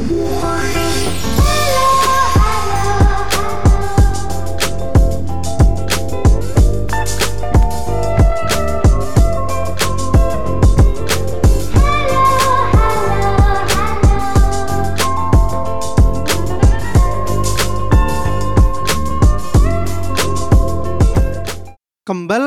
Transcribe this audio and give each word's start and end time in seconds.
Kembali 0.00 0.16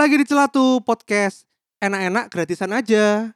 lagi 0.02 0.18
di 0.18 0.26
Celatu 0.26 0.82
Podcast 0.82 1.46
Enak-enak 1.78 2.34
gratisan 2.34 2.74
aja 2.74 3.30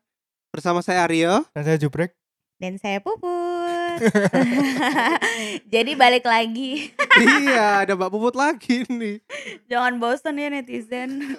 Bersama 0.50 0.82
saya 0.82 1.06
Aryo 1.06 1.46
Dan 1.54 1.62
saya 1.70 1.78
jubrek. 1.78 2.18
Dan 2.58 2.82
saya 2.82 2.98
Puput. 2.98 3.87
Jadi 5.74 5.92
balik 5.94 6.24
lagi. 6.24 6.92
Iya 7.18 7.82
ada 7.82 7.94
Mbak 7.94 8.10
Puput 8.10 8.38
lagi 8.38 8.86
nih 8.86 9.18
Jangan 9.66 9.98
bosan 9.98 10.38
ya 10.38 10.48
netizen. 10.48 11.34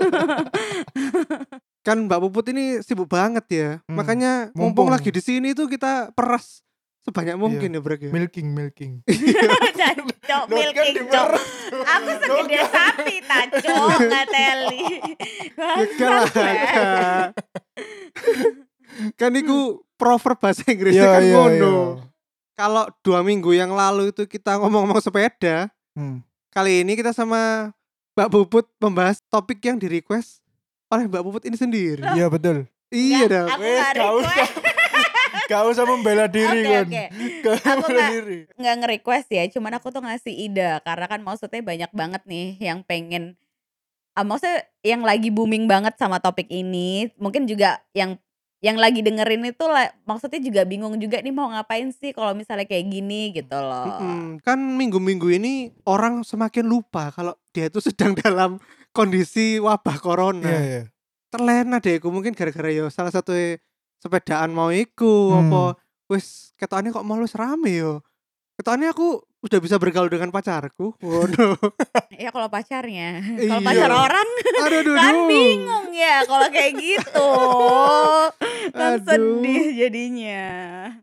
Kan 1.87 2.05
Mbak 2.05 2.19
Puput 2.21 2.51
ini 2.51 2.83
sibuk 2.83 3.07
banget 3.07 3.47
ya 3.49 3.69
Hmm, 3.81 3.95
Makanya 3.95 4.51
mumpung 4.51 4.85
mumpung. 4.85 4.89
lagi 4.91 5.09
di 5.09 5.19
sini 5.19 5.55
tuh 5.55 5.67
kita 5.67 6.11
peras 6.13 6.67
Sebanyak 7.01 7.39
mungkin 7.39 7.71
ya 7.71 7.81
Brek 7.81 8.03
ya 8.03 8.11
Milking, 8.11 8.51
milking. 8.51 8.93
Cok, 9.07 10.45
Loh, 10.45 10.51
kan 10.51 10.53
milking 10.53 10.97
cok. 11.09 11.29
Aku 11.73 12.11
segede 12.19 12.59
sapi 12.69 13.17
taco 13.23 13.75
nggak 13.97 14.27
teli. 14.29 14.85
Ya 15.57 15.85
gak 15.89 16.11
lah 16.11 16.27
gak. 16.29 17.27
Kan 19.15 19.33
itu 19.33 19.57
proverb 19.95 20.37
bahasa 20.37 20.67
Inggrisnya 20.67 21.01
Iya, 21.01 21.09
kan 21.11 21.23
iya, 21.23 21.33
ngono 21.33 21.57
iya. 21.57 21.73
Kalau 22.59 22.91
dua 23.01 23.23
minggu 23.23 23.55
yang 23.55 23.71
lalu 23.71 24.11
itu 24.11 24.27
kita 24.27 24.59
ngomong-ngomong 24.59 24.99
sepeda 24.99 25.71
Hmm. 25.95 26.23
Kali 26.49 26.83
ini 26.83 26.95
kita 26.95 27.11
sama 27.11 27.71
Mbak 28.13 28.29
Puput 28.29 28.67
membahas 28.79 29.19
topik 29.25 29.59
yang 29.61 29.75
di 29.77 29.87
request 29.89 30.39
oleh 30.89 31.07
Mbak 31.07 31.23
Puput 31.23 31.43
ini 31.43 31.55
sendiri. 31.55 32.03
Iya 32.09 32.27
betul. 32.27 32.71
Iya 32.89 33.27
dong. 33.27 33.49
Aku 33.49 33.63
Wes, 33.63 33.75
nggak 33.77 33.93
gak 33.97 34.13
usah. 34.17 34.49
Gak 35.49 35.65
usah 35.65 35.85
membela 35.85 36.29
diri 36.29 36.61
Oke 36.61 36.69
kan. 36.69 36.87
oke. 36.87 37.05
Gak 37.41 37.55
Aku 37.57 37.69
membela 37.81 37.89
nggak- 37.97 38.13
diri. 38.13 38.39
Nggak 38.55 38.75
nge-request 38.77 39.29
ya, 39.29 39.43
cuman 39.49 39.73
aku 39.75 39.87
tuh 39.89 40.03
ngasih 40.03 40.35
ide 40.37 40.71
karena 40.83 41.07
kan 41.09 41.21
maksudnya 41.21 41.63
banyak 41.63 41.91
banget 41.91 42.23
nih 42.25 42.49
yang 42.61 42.79
pengen 42.83 43.35
ah, 44.13 44.23
maksudnya 44.23 44.67
yang 44.83 45.03
lagi 45.03 45.31
booming 45.31 45.65
banget 45.65 45.97
sama 45.97 46.19
topik 46.19 46.47
ini. 46.47 47.09
Mungkin 47.17 47.45
juga 47.45 47.81
yang 47.91 48.21
yang 48.59 48.75
lagi 48.75 49.07
dengerin 49.07 49.47
itu 49.47 49.65
lah, 49.71 49.87
maksudnya 50.03 50.43
juga 50.43 50.67
bingung 50.67 50.99
juga 50.99 51.23
nih 51.23 51.31
mau 51.31 51.47
ngapain 51.47 51.95
sih 51.95 52.11
kalau 52.11 52.35
misalnya 52.35 52.67
kayak 52.67 52.91
gini 52.91 53.31
gitu 53.31 53.55
loh. 53.55 53.87
Mm-mm. 53.87 54.43
Kan 54.43 54.59
minggu-minggu 54.75 55.31
ini 55.31 55.71
orang 55.87 56.27
semakin 56.27 56.67
lupa 56.67 57.15
kalau 57.15 57.39
dia 57.55 57.71
itu 57.71 57.79
sedang 57.89 58.19
dalam 58.19 58.59
kondisi 58.91 59.63
wabah 59.63 59.97
corona. 60.03 60.51
Iya, 60.51 60.61
iya. 60.63 60.83
Terlena 61.31 61.79
deh 61.79 62.03
aku 62.03 62.11
mungkin 62.11 62.35
gara-gara 62.35 62.73
ya 62.73 62.91
salah 62.91 63.15
satu 63.15 63.37
sepedaan 64.03 64.51
mau 64.51 64.75
iku 64.75 65.35
Hmm. 65.35 65.51
apa 65.51 65.63
wis 66.11 66.57
ketokane 66.59 66.91
kok 66.91 67.07
malu 67.07 67.29
rame 67.31 67.79
yo. 67.79 68.03
Ketokane 68.59 68.91
aku 68.91 69.23
udah 69.39 69.59
bisa 69.63 69.79
bergaul 69.79 70.11
dengan 70.11 70.29
pacarku. 70.29 70.95
Waduh. 70.99 71.55
Ya 72.19 72.35
kalau 72.35 72.51
pacarnya, 72.51 73.23
Iya. 73.39 73.47
kalau 73.47 73.63
pacar 73.63 73.91
orang 73.95 74.29
aduh, 74.59 74.83
aduh, 74.83 74.95
kan 74.99 75.15
aduh. 75.15 75.27
bingung 75.31 75.87
ya 75.95 76.27
kalau 76.27 76.51
kayak 76.51 76.75
gitu. 76.75 77.31
kan 78.79 78.93
Aduh. 78.99 79.07
sedih 79.07 79.65
jadinya. 79.79 80.43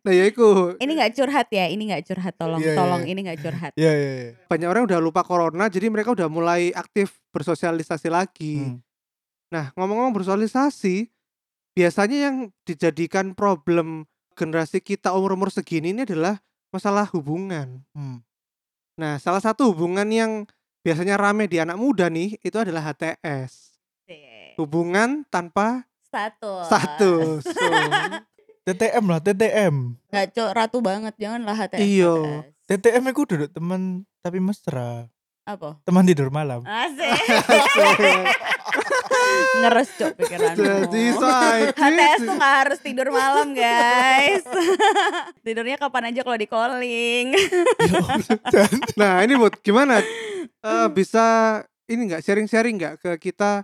Nah 0.04 0.12
ya 0.12 0.28
iku 0.28 0.76
Ini 0.76 0.92
nggak 0.92 1.16
curhat 1.16 1.48
ya, 1.56 1.72
ini 1.72 1.88
nggak 1.88 2.04
curhat 2.04 2.36
tolong, 2.36 2.60
Iya, 2.60 2.76
iya, 2.76 2.78
tolong 2.78 3.02
iya. 3.08 3.12
ini 3.16 3.20
nggak 3.24 3.40
curhat. 3.40 3.72
Iya, 3.80 3.92
iya, 3.96 4.12
iya. 4.12 4.32
banyak 4.52 4.68
orang 4.68 4.84
udah 4.92 5.00
lupa 5.00 5.24
corona 5.24 5.72
jadi 5.72 5.88
mereka 5.88 6.12
udah 6.12 6.28
mulai 6.28 6.76
aktif 6.76 7.16
bersosialisasi 7.32 8.12
lagi. 8.12 8.60
Hmm. 8.60 8.84
Nah, 9.56 9.72
ngomong-ngomong 9.80 10.12
bersosialisasi, 10.20 11.08
biasanya 11.72 12.18
yang 12.28 12.36
dijadikan 12.68 13.32
problem 13.32 14.04
generasi 14.36 14.84
kita 14.84 15.16
umur-umur 15.16 15.48
segini 15.48 15.96
ini 15.96 16.04
adalah 16.04 16.44
masalah 16.76 17.08
hubungan. 17.16 17.88
Hmm. 17.96 18.20
Nah, 18.96 19.20
salah 19.20 19.44
satu 19.44 19.76
hubungan 19.76 20.08
yang 20.08 20.48
biasanya 20.80 21.20
rame 21.20 21.52
di 21.52 21.60
anak 21.60 21.76
muda 21.76 22.08
nih 22.08 22.40
itu 22.40 22.56
adalah 22.56 22.96
HTS. 22.96 23.76
Hubungan 24.56 25.28
tanpa 25.28 25.84
Status. 26.08 26.66
status. 26.72 27.44
So, 28.66 28.74
TTM 28.74 29.06
lah, 29.06 29.22
TTM. 29.22 29.94
Nggak 30.10 30.28
cok 30.34 30.50
ratu 30.58 30.82
banget, 30.82 31.14
janganlah 31.22 31.54
HTS. 31.54 31.86
Iya. 31.86 32.18
HTS. 32.18 32.66
TTM 32.66 33.04
itu 33.14 33.22
duduk 33.30 33.50
teman 33.54 33.82
tapi 34.26 34.42
mesra. 34.42 35.06
Apa? 35.46 35.78
Teman 35.86 36.02
tidur 36.02 36.34
malam. 36.34 36.66
Asik. 36.66 37.14
Ngeres 39.56 39.90
cok 39.96 40.12
pikiranmu. 40.20 40.64
HTS 41.72 42.20
tuh 42.22 42.36
gak 42.36 42.54
harus 42.64 42.80
tidur 42.80 43.08
malam 43.10 43.56
guys 43.56 44.44
Tidurnya 45.46 45.80
kapan 45.80 46.12
aja 46.12 46.22
kalau 46.22 46.38
di 46.38 46.48
calling 46.48 47.28
Nah, 48.96 49.24
ini 49.24 49.34
buat 49.36 49.56
gimana? 49.62 50.00
Eh, 50.02 50.88
bisa 50.92 51.26
ini 51.86 52.10
nggak 52.10 52.24
sharing-sharing 52.26 52.76
nggak 52.76 52.96
ke 53.00 53.12
kita? 53.22 53.62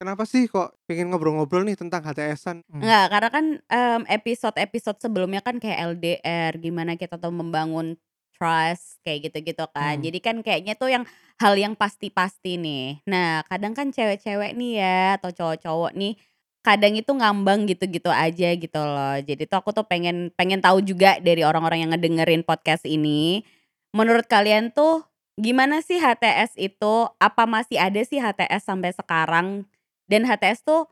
Kenapa 0.00 0.24
sih 0.24 0.48
kok 0.48 0.80
pengen 0.88 1.12
ngobrol-ngobrol 1.12 1.60
nih 1.60 1.76
tentang 1.76 2.00
HTS-an? 2.00 2.64
Hmm. 2.66 2.80
Enggak 2.80 3.06
karena 3.12 3.28
kan 3.28 3.44
em, 3.60 4.02
episode-episode 4.08 4.96
sebelumnya 4.96 5.44
kan 5.44 5.60
kayak 5.60 5.92
LDR 5.92 6.56
Gimana 6.56 6.96
kita 6.96 7.20
tuh 7.20 7.28
membangun 7.28 8.00
trust 8.40 9.04
kayak 9.04 9.28
gitu-gitu 9.28 9.68
kan. 9.68 10.00
Hmm. 10.00 10.04
Jadi 10.08 10.18
kan 10.24 10.36
kayaknya 10.40 10.72
tuh 10.80 10.88
yang 10.88 11.04
hal 11.36 11.54
yang 11.60 11.76
pasti-pasti 11.76 12.56
nih. 12.56 13.04
Nah 13.04 13.44
kadang 13.44 13.76
kan 13.76 13.92
cewek-cewek 13.92 14.56
nih 14.56 14.80
ya 14.80 15.20
atau 15.20 15.28
cowok-cowok 15.28 15.92
nih 15.92 16.16
kadang 16.64 16.96
itu 16.96 17.12
ngambang 17.12 17.68
gitu-gitu 17.68 18.08
aja 18.08 18.48
gitu 18.56 18.80
loh. 18.80 19.16
Jadi 19.20 19.44
tuh 19.44 19.60
aku 19.60 19.76
tuh 19.76 19.84
pengen 19.84 20.32
pengen 20.32 20.64
tahu 20.64 20.80
juga 20.80 21.20
dari 21.20 21.44
orang-orang 21.44 21.84
yang 21.84 21.92
ngedengerin 21.92 22.40
podcast 22.40 22.88
ini 22.88 23.44
menurut 23.92 24.24
kalian 24.24 24.72
tuh 24.72 25.04
gimana 25.36 25.84
sih 25.84 26.00
HTS 26.00 26.56
itu? 26.56 26.94
Apa 27.20 27.44
masih 27.44 27.76
ada 27.76 28.00
sih 28.04 28.20
HTS 28.20 28.64
sampai 28.64 28.96
sekarang? 28.96 29.68
Dan 30.08 30.24
HTS 30.24 30.64
tuh 30.64 30.88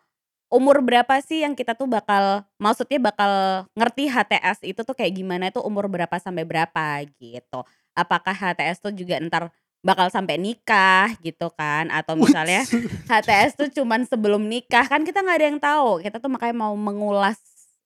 umur 0.49 0.81
berapa 0.81 1.21
sih 1.21 1.45
yang 1.45 1.53
kita 1.53 1.77
tuh 1.77 1.85
bakal 1.85 2.45
maksudnya 2.57 2.97
bakal 2.97 3.31
ngerti 3.77 4.09
HTS 4.09 4.65
itu 4.65 4.81
tuh 4.81 4.97
kayak 4.97 5.13
gimana 5.13 5.53
itu 5.53 5.61
umur 5.61 5.93
berapa 5.93 6.17
sampai 6.17 6.49
berapa 6.49 7.05
gitu 7.21 7.61
apakah 7.93 8.33
HTS 8.33 8.81
tuh 8.81 8.93
juga 8.97 9.21
ntar 9.21 9.53
bakal 9.79 10.09
sampai 10.09 10.41
nikah 10.41 11.13
gitu 11.21 11.53
kan 11.53 11.93
atau 11.93 12.17
misalnya 12.17 12.65
HTS 13.07 13.55
tuh 13.55 13.69
cuman 13.71 14.09
sebelum 14.09 14.49
nikah 14.49 14.89
kan 14.89 15.05
kita 15.05 15.21
nggak 15.21 15.39
ada 15.39 15.47
yang 15.47 15.61
tahu 15.61 16.01
kita 16.01 16.17
tuh 16.19 16.33
makanya 16.33 16.57
mau 16.57 16.75
mengulas 16.75 17.39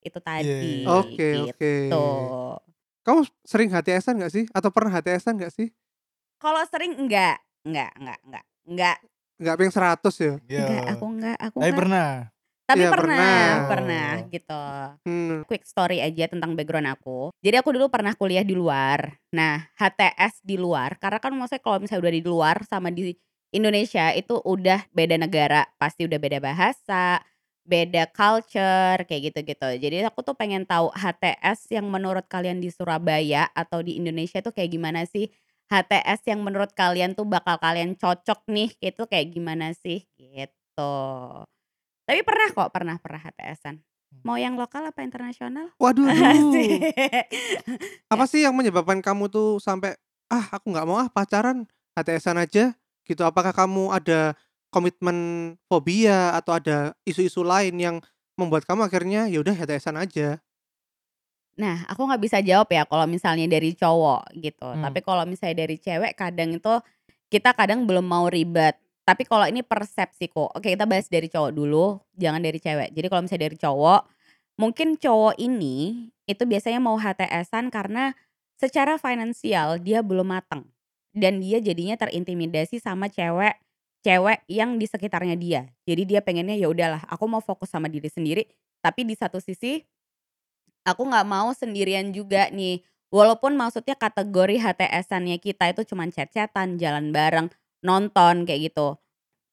itu 0.03 0.19
tadi 0.19 0.83
Iya. 0.83 0.99
Oke, 0.99 1.29
oke. 1.47 1.51
gitu. 1.55 2.07
Kamu 3.03 3.23
sering 3.43 3.71
HTS-an 3.71 4.19
nggak 4.19 4.31
sih? 4.35 4.45
Atau 4.51 4.71
pernah 4.71 4.99
HTS-an 4.99 5.39
nggak 5.39 5.55
sih? 5.55 5.71
kalau 6.39 6.59
sering 6.67 6.99
enggak 6.99 7.39
enggak 7.63 7.95
enggak 7.95 8.19
enggak 8.27 8.45
enggak 8.67 8.99
Nggak 9.39 9.55
pengen 9.59 9.75
100 9.75 10.15
ya? 10.19 10.35
Iya. 10.47 10.67
enggak 10.67 10.85
aku 10.91 11.05
enggak 11.07 11.37
aku 11.39 11.57
Tapi 11.59 11.67
enggak 11.67 11.79
pernah. 11.79 12.09
Tapi 12.73 12.89
Iya, 12.89 12.91
pernah 12.93 13.17
pernah. 13.17 13.69
pernah 13.69 14.09
gitu 14.33 14.63
Hmm. 15.05 15.43
quick 15.45 15.65
story 15.69 15.99
aja 16.01 16.31
tentang 16.31 16.55
background 16.57 16.89
aku. 16.89 17.29
Jadi 17.45 17.57
aku 17.61 17.75
dulu 17.77 17.91
pernah 17.93 18.15
kuliah 18.17 18.47
di 18.47 18.55
luar. 18.57 19.19
Nah, 19.35 19.69
HTS 19.77 20.41
di 20.41 20.57
luar 20.57 20.97
karena 20.97 21.19
kan 21.21 21.33
maksudnya 21.37 21.61
kalau 21.61 21.79
misalnya 21.83 22.09
udah 22.09 22.15
di 22.15 22.23
luar 22.25 22.57
sama 22.65 22.89
di 22.89 23.13
Indonesia 23.53 24.09
itu 24.17 24.41
udah 24.41 24.89
beda 24.97 25.21
negara, 25.21 25.69
pasti 25.77 26.09
udah 26.09 26.17
beda 26.17 26.39
bahasa, 26.41 27.21
beda 27.69 28.09
culture 28.17 29.05
kayak 29.05 29.23
gitu-gitu. 29.35 29.69
Jadi 29.77 30.03
aku 30.09 30.25
tuh 30.25 30.33
pengen 30.39 30.65
tahu 30.65 30.89
HTS 30.97 31.69
yang 31.75 31.87
menurut 31.93 32.25
kalian 32.31 32.59
di 32.65 32.73
Surabaya 32.73 33.51
atau 33.53 33.85
di 33.85 34.01
Indonesia 34.01 34.41
tuh 34.41 34.57
kayak 34.57 34.73
gimana 34.73 35.05
sih? 35.05 35.29
HTS 35.69 36.29
yang 36.33 36.41
menurut 36.45 36.73
kalian 36.73 37.13
tuh 37.17 37.25
bakal 37.29 37.57
kalian 37.61 37.97
cocok 37.97 38.45
nih 38.49 38.71
itu 38.81 39.03
kayak 39.09 39.33
gimana 39.37 39.73
sih 39.77 40.05
gitu. 40.17 40.95
Tapi 42.03 42.21
pernah 42.27 42.49
kok, 42.51 42.69
pernah 42.75 42.97
pernah 42.99 43.21
HTS-an. 43.23 43.79
Mau 44.23 44.37
yang 44.37 44.61
lokal 44.61 44.85
apa 44.85 45.01
internasional? 45.01 45.73
Waduh, 45.81 46.05
apa 48.13 48.25
sih 48.29 48.45
yang 48.45 48.53
menyebabkan 48.53 49.01
kamu 49.01 49.33
tuh 49.33 49.57
sampai 49.57 49.97
ah 50.29 50.53
aku 50.53 50.69
nggak 50.69 50.85
mau 50.85 51.01
ah 51.01 51.09
pacaran 51.09 51.65
HTS-an 51.97 52.45
aja 52.45 52.77
gitu? 53.09 53.23
Apakah 53.25 53.57
kamu 53.57 53.89
ada 53.89 54.37
komitmen 54.69 55.17
fobia 55.69 56.37
atau 56.37 56.57
ada 56.57 56.93
isu-isu 57.09 57.41
lain 57.41 57.77
yang 57.81 57.97
membuat 58.37 58.69
kamu 58.69 58.89
akhirnya 58.89 59.33
ya 59.33 59.41
udah 59.41 59.57
HTS-an 59.57 59.97
aja? 59.97 60.45
Nah, 61.61 61.85
aku 61.85 62.09
nggak 62.09 62.23
bisa 62.23 62.39
jawab 62.41 62.69
ya 62.73 62.89
kalau 62.89 63.05
misalnya 63.05 63.45
dari 63.45 63.77
cowok 63.77 64.33
gitu. 64.41 64.65
Hmm. 64.65 64.89
Tapi 64.89 65.05
kalau 65.05 65.29
misalnya 65.29 65.69
dari 65.69 65.77
cewek 65.77 66.17
kadang 66.17 66.57
itu 66.57 66.75
kita 67.29 67.53
kadang 67.53 67.85
belum 67.85 68.05
mau 68.05 68.29
ribet. 68.29 68.77
Tapi 69.03 69.27
kalau 69.27 69.47
ini 69.51 69.67
persepsiku. 69.67 70.55
Oke, 70.55 70.75
kita 70.75 70.87
bahas 70.87 71.11
dari 71.11 71.27
cowok 71.27 71.51
dulu, 71.51 71.99
jangan 72.15 72.39
dari 72.39 72.63
cewek. 72.63 72.95
Jadi 72.95 73.07
kalau 73.11 73.23
misalnya 73.27 73.45
dari 73.51 73.59
cowok, 73.59 74.01
mungkin 74.63 74.95
cowok 74.95 75.35
ini 75.43 76.07
itu 76.31 76.43
biasanya 76.47 76.79
mau 76.79 76.95
HTS-an 76.95 77.73
karena 77.75 78.15
secara 78.55 78.95
finansial 79.01 79.83
dia 79.83 80.07
belum 80.07 80.31
mateng 80.31 80.71
dan 81.11 81.43
dia 81.43 81.59
jadinya 81.59 81.99
terintimidasi 81.99 82.79
sama 82.79 83.11
cewek 83.11 83.59
cewek 84.03 84.43
yang 84.51 84.77
di 84.77 84.87
sekitarnya 84.91 85.39
dia. 85.39 85.63
Jadi 85.87 86.03
dia 86.05 86.21
pengennya 86.21 86.59
ya 86.59 86.69
udahlah, 86.69 87.07
aku 87.07 87.25
mau 87.31 87.41
fokus 87.41 87.71
sama 87.71 87.87
diri 87.87 88.11
sendiri, 88.11 88.45
tapi 88.83 89.07
di 89.07 89.15
satu 89.15 89.39
sisi 89.39 89.81
aku 90.83 91.07
nggak 91.07 91.27
mau 91.27 91.55
sendirian 91.55 92.11
juga 92.11 92.51
nih. 92.51 92.83
Walaupun 93.13 93.55
maksudnya 93.55 93.95
kategori 93.95 94.57
HTS-annya 94.59 95.37
kita 95.37 95.69
itu 95.71 95.85
cuman 95.85 96.09
chat-chatan, 96.09 96.81
jalan 96.81 97.13
bareng, 97.13 97.53
nonton 97.85 98.49
kayak 98.49 98.73
gitu. 98.73 98.97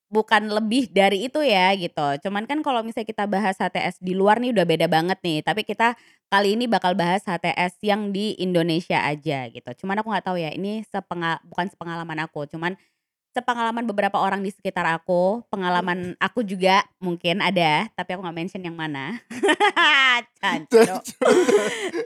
Bukan 0.10 0.50
lebih 0.50 0.90
dari 0.90 1.30
itu 1.30 1.38
ya 1.46 1.70
gitu. 1.78 2.18
Cuman 2.26 2.50
kan 2.50 2.66
kalau 2.66 2.82
misalnya 2.82 3.10
kita 3.10 3.30
bahas 3.30 3.62
HTS 3.62 4.02
di 4.02 4.18
luar 4.18 4.42
nih 4.42 4.54
udah 4.58 4.66
beda 4.66 4.88
banget 4.90 5.22
nih. 5.22 5.46
Tapi 5.46 5.62
kita 5.62 5.94
kali 6.34 6.58
ini 6.58 6.66
bakal 6.66 6.98
bahas 6.98 7.22
HTS 7.26 7.78
yang 7.86 8.10
di 8.10 8.34
Indonesia 8.42 9.06
aja 9.06 9.46
gitu. 9.54 9.70
Cuman 9.86 10.02
aku 10.02 10.10
nggak 10.10 10.26
tahu 10.26 10.38
ya 10.42 10.50
ini 10.54 10.82
sepengal 10.90 11.38
bukan 11.46 11.70
sepengalaman 11.70 12.26
aku, 12.26 12.50
cuman 12.50 12.74
sepengalaman 13.30 13.86
beberapa 13.86 14.18
orang 14.18 14.42
di 14.42 14.50
sekitar 14.50 14.90
aku, 14.90 15.46
pengalaman 15.54 16.18
aku 16.18 16.42
juga 16.42 16.82
mungkin 16.98 17.46
ada, 17.46 17.86
tapi 17.94 18.18
aku 18.18 18.26
nggak 18.26 18.38
mention 18.38 18.66
yang 18.66 18.74
mana. 18.74 19.22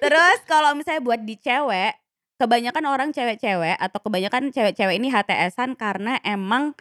Terus 0.03 0.39
kalau 0.43 0.75
misalnya 0.75 1.01
buat 1.01 1.23
di 1.23 1.39
cewek, 1.39 2.02
kebanyakan 2.43 2.83
orang 2.91 3.09
cewek-cewek 3.15 3.79
atau 3.79 3.99
kebanyakan 4.03 4.51
cewek-cewek 4.51 4.99
ini 4.99 5.07
HTS-an 5.07 5.79
karena 5.79 6.19
emang 6.27 6.75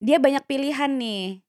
dia 0.00 0.16
banyak 0.16 0.40
pilihan 0.48 0.88
nih. 0.96 1.44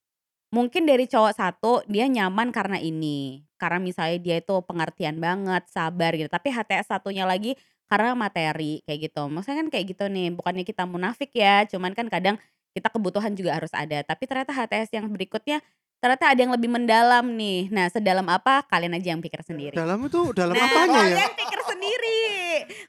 Mungkin 0.51 0.83
dari 0.83 1.07
cowok 1.07 1.33
satu 1.35 1.71
dia 1.87 2.11
nyaman 2.11 2.51
karena 2.51 2.75
ini. 2.75 3.47
Karena 3.55 3.79
misalnya 3.79 4.19
dia 4.19 4.37
itu 4.43 4.55
pengertian 4.67 5.23
banget, 5.23 5.63
sabar 5.71 6.11
gitu. 6.19 6.27
Tapi 6.27 6.51
HTS 6.51 6.91
satunya 6.91 7.23
lagi 7.23 7.55
karena 7.87 8.13
materi 8.19 8.83
kayak 8.83 9.11
gitu. 9.11 9.31
Maksudnya 9.31 9.63
kan 9.63 9.69
kayak 9.71 9.85
gitu 9.95 10.05
nih, 10.11 10.27
bukannya 10.35 10.67
kita 10.67 10.83
munafik 10.83 11.31
ya, 11.31 11.63
cuman 11.71 11.95
kan 11.95 12.11
kadang 12.11 12.35
kita 12.75 12.91
kebutuhan 12.91 13.31
juga 13.33 13.55
harus 13.55 13.71
ada. 13.71 14.03
Tapi 14.03 14.23
ternyata 14.27 14.51
HTS 14.51 14.91
yang 14.91 15.07
berikutnya 15.07 15.63
ternyata 15.97 16.29
ada 16.29 16.39
yang 16.39 16.53
lebih 16.53 16.69
mendalam 16.69 17.25
nih. 17.33 17.67
Nah, 17.67 17.87
sedalam 17.87 18.25
apa? 18.27 18.63
Kalian 18.65 18.93
aja 18.93 19.13
yang 19.13 19.21
pikir 19.21 19.41
sendiri. 19.41 19.73
Dalam 19.73 19.97
itu 20.03 20.31
dalam 20.31 20.53
Nah, 20.53 20.63
apanya 20.63 20.85
ya? 20.87 21.01
kalian 21.17 21.33
pikir 21.35 21.59
sendiri. 21.63 22.21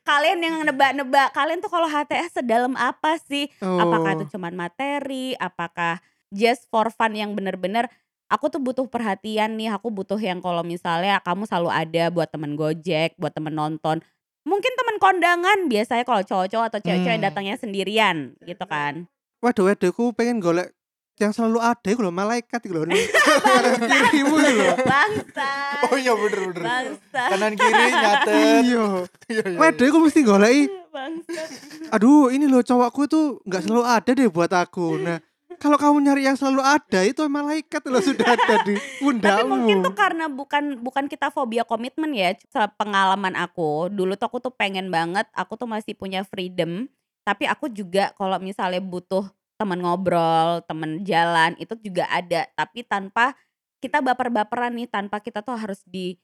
Kalian 0.02 0.38
yang 0.40 0.54
nebak-nebak, 0.62 1.28
kalian 1.32 1.58
tuh 1.58 1.68
kalau 1.68 1.84
HTS 1.84 2.36
sedalam 2.36 2.72
apa 2.74 3.20
sih? 3.20 3.48
Apakah 3.58 4.14
itu 4.14 4.24
Oh. 4.24 4.32
cuman 4.34 4.54
materi? 4.54 5.36
Apakah 5.36 6.00
just 6.28 6.68
for 6.68 6.88
fun 6.88 7.12
yang 7.12 7.32
bener-bener 7.32 7.88
aku 8.26 8.48
tuh 8.48 8.60
butuh 8.60 8.84
perhatian 8.84 9.56
nih, 9.56 9.72
aku 9.72 9.88
butuh 9.88 10.16
yang 10.16 10.38
kalau 10.38 10.60
misalnya 10.60 11.16
kamu 11.18 11.44
selalu 11.44 11.70
ada 11.70 12.04
buat 12.08 12.28
temen 12.28 12.54
Gojek, 12.54 13.16
buat 13.16 13.32
temen 13.32 13.52
nonton. 13.52 14.04
Mungkin 14.44 14.72
temen 14.74 14.96
kondangan, 14.96 15.58
biasanya 15.66 16.04
kalau 16.04 16.20
cowok-cowok 16.22 16.66
atau 16.68 16.80
cewek-cewek 16.82 17.20
Hmm. 17.20 17.26
datangnya 17.26 17.56
sendirian 17.56 18.36
gitu 18.42 18.64
kan. 18.64 19.08
Waduh, 19.38 19.68
waduh, 19.68 19.88
aku 19.88 20.12
pengen 20.12 20.40
golek 20.40 20.72
yang 21.18 21.34
selalu 21.34 21.58
ada 21.58 21.88
iku 21.90 22.00
lho, 22.06 22.14
malaikat 22.14 22.62
lho. 22.64 22.86
ning 22.86 23.02
kanan 23.42 23.74
kirimu 23.82 24.34
iku 24.38 24.54
lho. 24.54 24.74
Bangsa. 24.86 25.50
Oh 25.90 25.96
iya 25.98 26.12
bener 26.14 26.40
bener. 26.50 26.64
Bangsa. 26.64 27.22
Kanan 27.34 27.52
kiri 27.58 27.84
nyatet. 27.90 28.62
Iya. 28.64 28.86
Iya, 29.28 29.42
iya, 29.50 29.58
Waduh, 29.58 29.84
iya. 29.84 29.90
aku 29.90 29.98
mesti 30.06 30.20
goleki. 30.22 30.64
Bangsa. 30.94 31.42
Aduh, 31.92 32.30
ini 32.30 32.46
loh 32.46 32.62
cowokku 32.62 33.10
itu 33.10 33.20
nggak 33.44 33.62
selalu 33.66 33.82
ada 33.84 34.10
deh 34.14 34.28
buat 34.30 34.50
aku. 34.50 34.98
Nah, 34.98 35.18
kalau 35.58 35.74
kamu 35.74 36.06
nyari 36.06 36.22
yang 36.30 36.38
selalu 36.38 36.62
ada 36.62 37.00
itu 37.02 37.18
malaikat 37.26 37.82
loh 37.90 37.98
sudah 37.98 38.38
ada 38.38 38.54
di 38.62 38.78
Tapi 38.78 39.42
mungkin 39.42 39.82
tuh 39.82 39.90
pundakmu. 39.90 39.98
karena 39.98 40.24
bukan 40.30 40.64
bukan 40.78 41.04
kita 41.10 41.34
fobia 41.34 41.66
komitmen 41.66 42.14
ya. 42.14 42.30
Pengalaman 42.78 43.34
aku, 43.34 43.90
dulu 43.90 44.14
tuh 44.14 44.30
aku 44.30 44.38
tuh 44.38 44.54
pengen 44.54 44.86
banget, 44.88 45.26
aku 45.34 45.58
tuh 45.58 45.66
masih 45.66 45.98
punya 45.98 46.22
freedom. 46.22 46.86
Tapi 47.26 47.44
aku 47.44 47.68
juga 47.68 48.14
kalau 48.16 48.40
misalnya 48.40 48.80
butuh 48.80 49.28
teman 49.58 49.82
ngobrol, 49.82 50.62
teman 50.64 51.02
jalan, 51.02 51.58
itu 51.58 51.74
juga 51.82 52.06
ada. 52.08 52.46
Tapi 52.54 52.86
tanpa 52.86 53.34
kita 53.82 53.98
baper-baperan 54.02 54.74
nih, 54.78 54.88
tanpa 54.90 55.18
kita 55.18 55.42
tuh 55.42 55.58
harus 55.58 55.82
di 55.86 56.16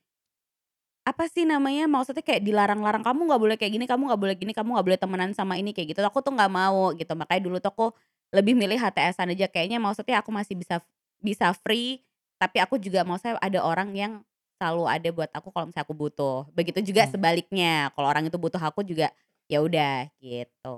apa 1.04 1.28
sih 1.28 1.44
namanya 1.44 1.84
maksudnya 1.84 2.24
kayak 2.24 2.40
dilarang-larang 2.40 3.04
kamu 3.04 3.28
nggak 3.28 3.40
boleh 3.44 3.56
kayak 3.60 3.72
gini 3.76 3.84
kamu 3.84 4.08
nggak 4.08 4.20
boleh 4.24 4.34
gini 4.40 4.52
kamu 4.56 4.68
nggak 4.72 4.86
boleh 4.88 4.98
temenan 5.00 5.30
sama 5.36 5.60
ini 5.60 5.76
kayak 5.76 5.92
gitu. 5.92 6.00
Aku 6.00 6.24
tuh 6.24 6.32
nggak 6.32 6.48
mau 6.48 6.96
gitu. 6.96 7.12
Makanya 7.12 7.42
dulu 7.44 7.56
tuh 7.60 7.70
aku 7.76 7.86
lebih 8.32 8.56
milih 8.56 8.80
HTSan 8.80 9.28
aja. 9.36 9.46
Kayaknya 9.52 9.78
maksudnya 9.84 10.16
aku 10.24 10.32
masih 10.32 10.56
bisa 10.56 10.80
bisa 11.20 11.52
free 11.60 12.00
tapi 12.40 12.58
aku 12.60 12.80
juga 12.80 13.04
mau 13.04 13.16
saya 13.20 13.36
ada 13.40 13.60
orang 13.62 13.92
yang 13.94 14.12
selalu 14.56 14.84
ada 14.88 15.08
buat 15.12 15.30
aku 15.36 15.48
kalau 15.52 15.68
misalnya 15.68 15.84
aku 15.84 15.96
butuh. 15.96 16.48
Begitu 16.56 16.80
juga 16.80 17.04
Hmm. 17.04 17.12
sebaliknya. 17.12 17.92
Kalau 17.92 18.08
orang 18.08 18.24
itu 18.24 18.38
butuh 18.40 18.60
aku 18.60 18.80
juga 18.80 19.12
ya 19.52 19.60
udah 19.60 20.08
gitu. 20.24 20.76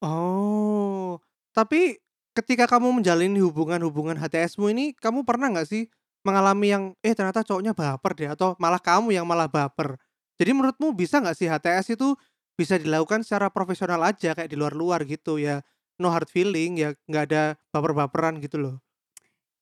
Oh, 0.00 1.20
tapi 1.60 2.00
ketika 2.32 2.64
kamu 2.64 2.88
menjalin 3.04 3.36
hubungan-hubungan 3.36 4.16
HTSmu 4.16 4.72
ini, 4.72 4.96
kamu 4.96 5.28
pernah 5.28 5.52
nggak 5.52 5.68
sih 5.68 5.92
mengalami 6.24 6.72
yang 6.72 6.84
eh 7.04 7.12
ternyata 7.12 7.44
cowoknya 7.44 7.76
baper 7.76 8.12
deh 8.16 8.32
atau 8.32 8.56
malah 8.56 8.80
kamu 8.80 9.12
yang 9.12 9.28
malah 9.28 9.44
baper? 9.44 10.00
Jadi 10.40 10.56
menurutmu 10.56 10.96
bisa 10.96 11.20
nggak 11.20 11.36
sih 11.36 11.52
HTS 11.52 12.00
itu 12.00 12.16
bisa 12.56 12.80
dilakukan 12.80 13.20
secara 13.20 13.52
profesional 13.52 14.00
aja 14.08 14.32
kayak 14.32 14.48
di 14.48 14.56
luar-luar 14.56 15.04
gitu 15.04 15.36
ya, 15.36 15.60
no 16.00 16.08
hard 16.08 16.32
feeling 16.32 16.80
ya 16.80 16.96
nggak 17.04 17.24
ada 17.28 17.42
baper-baperan 17.76 18.40
gitu 18.40 18.56
loh. 18.56 18.76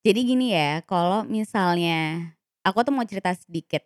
Jadi 0.06 0.21
gini 0.23 0.55
ya, 0.55 0.87
kalau 0.87 1.27
misalnya 1.27 2.31
aku 2.62 2.87
tuh 2.87 2.95
mau 2.95 3.03
cerita 3.03 3.35
sedikit. 3.35 3.83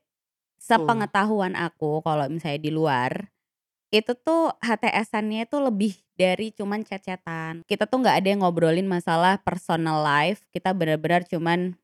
Sepengetahuan 0.61 1.57
aku 1.59 2.05
kalau 2.05 2.29
misalnya 2.29 2.61
di 2.61 2.71
luar 2.71 3.33
itu 3.93 4.17
tuh 4.17 4.57
HTS-annya 4.63 5.45
itu 5.45 5.59
lebih 5.61 5.93
dari 6.17 6.53
cuman 6.53 6.85
chat-chatan. 6.85 7.65
Kita 7.65 7.89
tuh 7.89 8.03
nggak 8.05 8.17
ada 8.23 8.29
yang 8.29 8.41
ngobrolin 8.45 8.89
masalah 8.89 9.41
personal 9.41 10.01
life. 10.05 10.45
Kita 10.53 10.73
benar-benar 10.77 11.25
cuman 11.29 11.75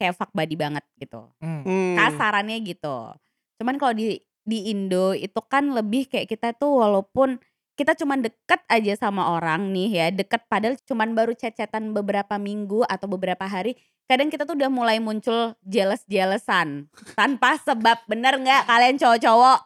kayak 0.00 0.18
fuck 0.18 0.30
buddy 0.34 0.58
banget 0.58 0.84
gitu. 0.98 1.30
Hmm. 1.38 1.62
Hmm. 1.62 1.94
Kasarannya 1.94 2.58
gitu. 2.66 3.14
Cuman 3.62 3.78
kalau 3.78 3.94
di 3.94 4.18
di 4.42 4.74
Indo 4.74 5.14
itu 5.14 5.38
kan 5.46 5.70
lebih 5.70 6.10
kayak 6.10 6.26
kita 6.26 6.50
tuh 6.58 6.82
walaupun 6.82 7.38
kita 7.78 7.96
cuman 7.96 8.20
deket 8.20 8.60
aja 8.68 9.08
sama 9.08 9.32
orang 9.32 9.72
nih 9.72 9.90
ya, 9.90 10.06
deket 10.12 10.44
padahal 10.46 10.76
cuman 10.84 11.16
baru 11.16 11.32
chat-chatan 11.32 11.96
beberapa 11.96 12.36
minggu 12.36 12.84
atau 12.84 13.08
beberapa 13.08 13.48
hari, 13.48 13.74
kadang 14.04 14.28
kita 14.28 14.44
tuh 14.44 14.60
udah 14.60 14.68
mulai 14.68 15.00
muncul 15.00 15.56
jealous-jealousan 15.64 16.92
tanpa 17.16 17.56
sebab. 17.64 18.04
Bener 18.04 18.36
nggak 18.36 18.68
kalian 18.68 18.96
cowok-cowok? 19.00 19.58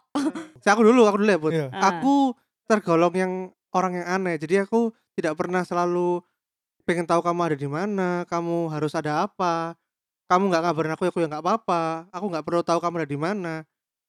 Saya 0.63 0.73
aku 0.79 0.83
dulu, 0.87 1.03
aku 1.11 1.19
dulu 1.19 1.31
ya, 1.35 1.41
Bud. 1.41 1.53
Iya. 1.53 1.67
Ah. 1.75 1.99
Aku 1.99 2.15
tergolong 2.71 3.15
yang 3.15 3.33
orang 3.77 4.01
yang 4.01 4.09
aneh. 4.09 4.41
Jadi 4.41 4.65
aku 4.65 4.89
tidak 5.13 5.37
pernah 5.37 5.61
selalu 5.63 6.25
pengen 6.89 7.05
tahu 7.05 7.21
kamu 7.21 7.41
ada 7.53 7.57
di 7.59 7.69
mana, 7.69 8.09
kamu 8.27 8.73
harus 8.73 8.97
ada 8.97 9.29
apa. 9.29 9.77
Kamu 10.27 10.49
nggak 10.51 10.63
ngabarin 10.65 10.93
aku, 10.97 11.03
ya 11.07 11.11
aku 11.13 11.21
ya 11.23 11.29
nggak 11.31 11.45
apa-apa. 11.45 11.83
Aku 12.11 12.25
nggak 12.33 12.43
perlu 12.43 12.63
tahu 12.65 12.79
kamu 12.81 13.05
ada 13.05 13.09
di 13.09 13.19
mana. 13.21 13.55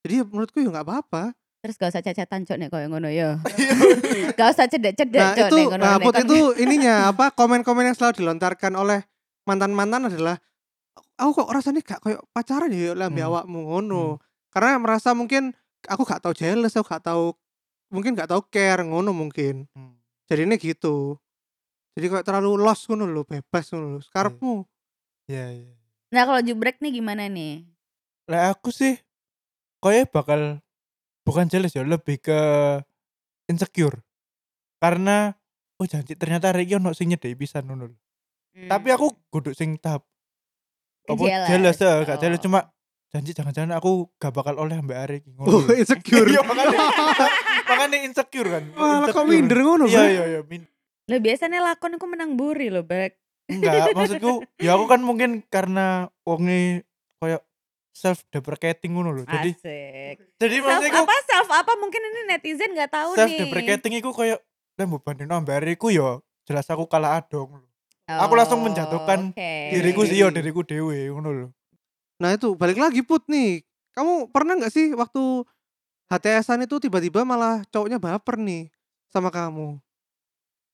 Jadi 0.01 0.13
ya 0.19 0.23
menurutku 0.25 0.57
ya 0.63 0.69
nggak 0.71 0.85
apa-apa. 0.87 1.23
Terus 1.57 1.73
gak 1.75 1.89
usah 1.89 2.01
chat-chatan 2.05 2.45
cok 2.45 2.57
nek 2.57 2.69
koyo 2.69 2.85
ngono 2.87 3.09
ya. 3.09 3.41
Gak 4.37 4.49
usah 4.55 4.69
cedek-cedek 4.69 5.19
Nah 5.19 5.33
cok 5.35 5.47
itu, 5.49 5.57
nek 5.57 5.67
ngono. 5.73 5.83
nah 5.83 5.95
Put 5.99 6.13
itu 6.21 6.39
ininya 6.61 7.09
apa 7.11 7.33
komen-komen 7.33 7.91
yang 7.91 7.95
selalu 7.97 8.23
dilontarkan 8.23 8.77
oleh 8.77 9.01
mantan-mantan 9.43 10.05
adalah 10.07 10.37
aku 11.17 11.43
kok 11.43 11.49
rasanya 11.49 11.81
gak 11.81 11.99
kayak 12.05 12.21
pacaran 12.29 12.69
ya 12.69 12.93
lambe 12.93 13.19
Hmm. 13.19 13.29
awakmu 13.33 13.59
ngono. 13.73 14.21
Karena 14.53 14.77
merasa 14.77 15.17
mungkin 15.17 15.51
aku 15.89 16.05
gak 16.05 16.21
tahu 16.23 16.33
jealous, 16.37 16.77
aku 16.77 16.85
gak 16.87 17.03
tahu 17.03 17.33
mungkin 17.91 18.15
gak 18.15 18.31
tahu 18.31 18.41
care 18.51 18.83
ngono 18.83 19.11
mungkin. 19.15 19.67
Hmm. 19.75 19.95
Jadi 20.27 20.43
ini 20.43 20.55
gitu. 20.59 21.15
Jadi 21.97 22.05
kayak 22.13 22.25
terlalu 22.27 22.61
lost 22.61 22.85
ngono 22.91 23.09
lho, 23.09 23.23
bebas 23.25 23.73
ngono. 23.73 24.03
Sekarepmu. 24.03 24.67
Iya 25.27 25.45
iya. 25.51 25.73
Nah 26.13 26.23
kalau 26.23 26.39
jubrek 26.43 26.79
nih 26.79 27.01
gimana 27.01 27.27
nih? 27.27 27.67
Lah 28.31 28.53
aku 28.53 28.71
sih 28.71 28.95
koyo 29.83 30.07
bakal 30.07 30.59
bukan 31.27 31.51
jealous 31.51 31.75
ya, 31.75 31.83
lebih 31.83 32.21
ke 32.21 32.39
insecure. 33.51 34.03
Karena 34.79 35.35
oh 35.81 35.87
janji 35.87 36.13
ternyata 36.15 36.53
iki 36.55 36.77
ono 36.77 36.93
sing 36.93 37.11
nyedeki 37.11 37.35
pisan 37.35 37.67
ngono 37.67 37.91
lho. 37.91 37.97
Tapi 38.57 38.89
aku 38.89 39.13
kudu 39.29 39.53
sing 39.53 39.77
tahap 39.77 40.01
apa 41.07 41.23
jealous 41.47 41.77
ya, 41.79 42.03
gak 42.03 42.19
jealous 42.19 42.41
oh. 42.41 42.45
cuma 42.49 42.59
janji 43.07 43.31
jangan-jangan 43.31 43.79
aku 43.79 44.11
gak 44.19 44.35
bakal 44.35 44.59
oleh 44.59 44.75
mbak 44.83 44.97
Ari 44.97 45.17
ngono. 45.23 45.63
Oh, 45.63 45.63
insecure. 45.71 46.27
Iya 46.33 46.41
makanya 46.43 46.77
makanya 47.67 47.97
insecure 48.07 48.47
kan. 48.47 48.63
Malah 48.73 49.11
kok 49.11 49.25
minder 49.27 49.59
ngono, 49.59 49.85
Iya 49.85 50.03
iya 50.07 50.23
iya 50.39 50.41
Lah 51.07 51.19
biasanya 51.23 51.59
lakon 51.63 51.95
aku 51.95 52.05
menang 52.07 52.35
buri 52.35 52.67
loh 52.67 52.83
Brek. 52.83 53.15
enggak 53.47 53.95
maksudku 53.95 54.43
ya 54.59 54.75
aku 54.75 54.91
kan 54.91 54.99
mungkin 54.99 55.39
karena 55.47 56.11
wonge 56.27 56.83
koyo 57.15 57.39
self 57.95 58.27
deprecating 58.27 58.91
ngono 58.91 59.15
lho. 59.15 59.23
Jadi 59.23 59.55
Asik. 59.55 60.15
jadi 60.35 60.55
Self 60.59 60.67
maksudku 60.67 60.99
apa 61.07 61.15
self 61.23 61.49
apa 61.55 61.73
mungkin 61.79 62.01
ini 62.03 62.21
netizen 62.27 62.75
nggak 62.75 62.91
tahu 62.91 63.15
self 63.15 63.31
nih. 63.31 63.39
deprecating 63.47 63.93
iku 64.03 64.11
koyo 64.11 64.35
lah 64.75 64.83
mbok 64.83 65.01
bandingno 65.01 65.39
mbak 65.41 65.63
Ari 65.63 65.79
iku 65.79 65.89
ya 65.89 66.19
jelas 66.43 66.67
aku 66.67 66.91
kalah 66.91 67.23
adong 67.23 67.63
lho. 67.63 67.67
Aku 68.07 68.35
langsung 68.35 68.63
menjatuhkan 68.67 69.31
oke. 69.31 69.51
Diriku 69.71 70.03
sih 70.03 70.19
yo 70.19 70.27
diriku 70.27 70.61
dewe 70.67 71.07
ngono 71.07 71.29
lho. 71.31 71.47
Nah 72.19 72.35
itu 72.35 72.51
balik 72.53 72.77
lagi 72.77 72.99
Put 72.99 73.25
nih. 73.31 73.63
Kamu 73.97 74.29
pernah 74.29 74.59
nggak 74.59 74.69
sih 74.75 74.93
waktu 74.93 75.41
HTS-an 76.07 76.63
itu 76.63 76.75
tiba-tiba 76.79 77.27
malah 77.27 77.63
cowoknya 77.67 77.99
baper 77.99 78.39
nih 78.39 78.71
sama 79.11 79.27
kamu. 79.27 79.75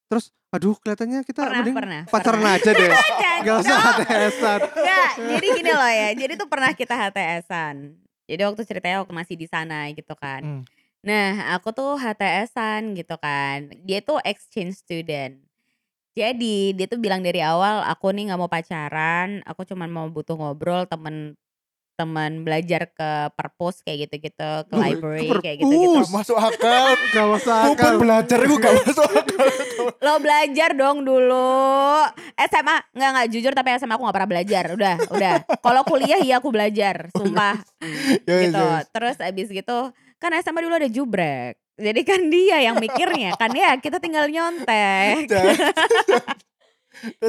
Terus 0.06 0.30
aduh 0.54 0.78
kelihatannya 0.78 1.26
kita 1.26 1.42
Pernah, 1.42 1.56
mending 1.58 1.74
pernah, 1.74 2.02
pacaran 2.06 2.38
pernah. 2.38 2.54
aja 2.54 2.70
deh. 2.70 2.90
Gak 3.46 3.56
usah. 3.66 3.78
HTS-an. 3.98 4.60
Enggak, 4.62 5.10
jadi 5.18 5.46
gini 5.58 5.72
loh 5.74 5.90
ya. 5.90 6.08
Jadi 6.14 6.32
tuh 6.38 6.48
pernah 6.48 6.70
kita 6.70 6.94
HTS-an. 6.94 7.76
Jadi 8.24 8.40
waktu 8.46 8.62
ceritanya 8.62 8.96
waktu 9.02 9.14
masih 9.14 9.34
di 9.34 9.46
sana 9.50 9.90
gitu 9.90 10.14
kan. 10.14 10.40
Hmm. 10.40 10.62
Nah, 11.04 11.52
aku 11.58 11.74
tuh 11.74 11.98
HTS-an 12.00 12.94
gitu 12.96 13.18
kan. 13.20 13.68
Dia 13.84 14.00
tuh 14.00 14.22
exchange 14.24 14.80
student. 14.80 15.36
Jadi 16.14 16.78
dia 16.78 16.86
tuh 16.86 17.02
bilang 17.02 17.20
dari 17.26 17.42
awal 17.42 17.82
aku 17.90 18.14
nih 18.14 18.30
nggak 18.30 18.38
mau 18.38 18.46
pacaran, 18.46 19.42
aku 19.42 19.66
cuman 19.66 19.90
mau 19.90 20.06
butuh 20.06 20.38
ngobrol 20.38 20.86
temen 20.86 21.34
teman 21.94 22.42
belajar 22.42 22.90
ke 22.90 23.10
perpus 23.38 23.78
kayak 23.86 24.10
gitu-gitu, 24.10 24.50
ke 24.66 24.74
Wih, 24.74 24.82
ke 24.82 24.86
library 24.98 25.28
kayak 25.38 25.56
gitu-gitu. 25.62 25.98
Gak 26.02 26.10
masuk 26.10 26.38
akal. 26.38 26.84
Gak 27.14 27.26
usah 27.38 27.58
Pupun 27.70 27.78
akal. 27.78 27.94
belajar 28.02 28.38
itu 28.42 28.54
gak 28.58 28.74
masuk 28.82 29.10
akal. 29.10 29.46
Lo 30.02 30.14
belajar 30.18 30.70
dong 30.74 30.98
dulu. 31.06 31.54
SMA 32.34 32.76
nggak 32.92 33.10
nggak 33.14 33.28
jujur 33.30 33.52
tapi 33.54 33.68
SMA 33.78 33.94
aku 33.94 34.02
nggak 34.02 34.16
pernah 34.16 34.30
belajar. 34.30 34.64
Udah, 34.74 34.96
udah. 35.08 35.34
Kalau 35.62 35.82
kuliah 35.86 36.18
iya 36.18 36.42
aku 36.42 36.50
belajar, 36.50 37.08
sumpah. 37.16 37.62
Ya, 38.26 38.36
gitu. 38.50 38.58
ya, 38.58 38.82
ya. 38.82 38.90
Terus 38.90 39.16
abis 39.22 39.48
gitu 39.54 39.94
kan 40.18 40.30
SMA 40.40 40.64
dulu 40.64 40.74
ada 40.74 40.90
jubrek. 40.90 41.60
Jadi 41.74 42.00
kan 42.06 42.20
dia 42.30 42.62
yang 42.62 42.78
mikirnya 42.78 43.34
kan 43.34 43.50
ya 43.50 43.74
kita 43.78 43.98
tinggal 43.98 44.30
nyontek. 44.30 45.26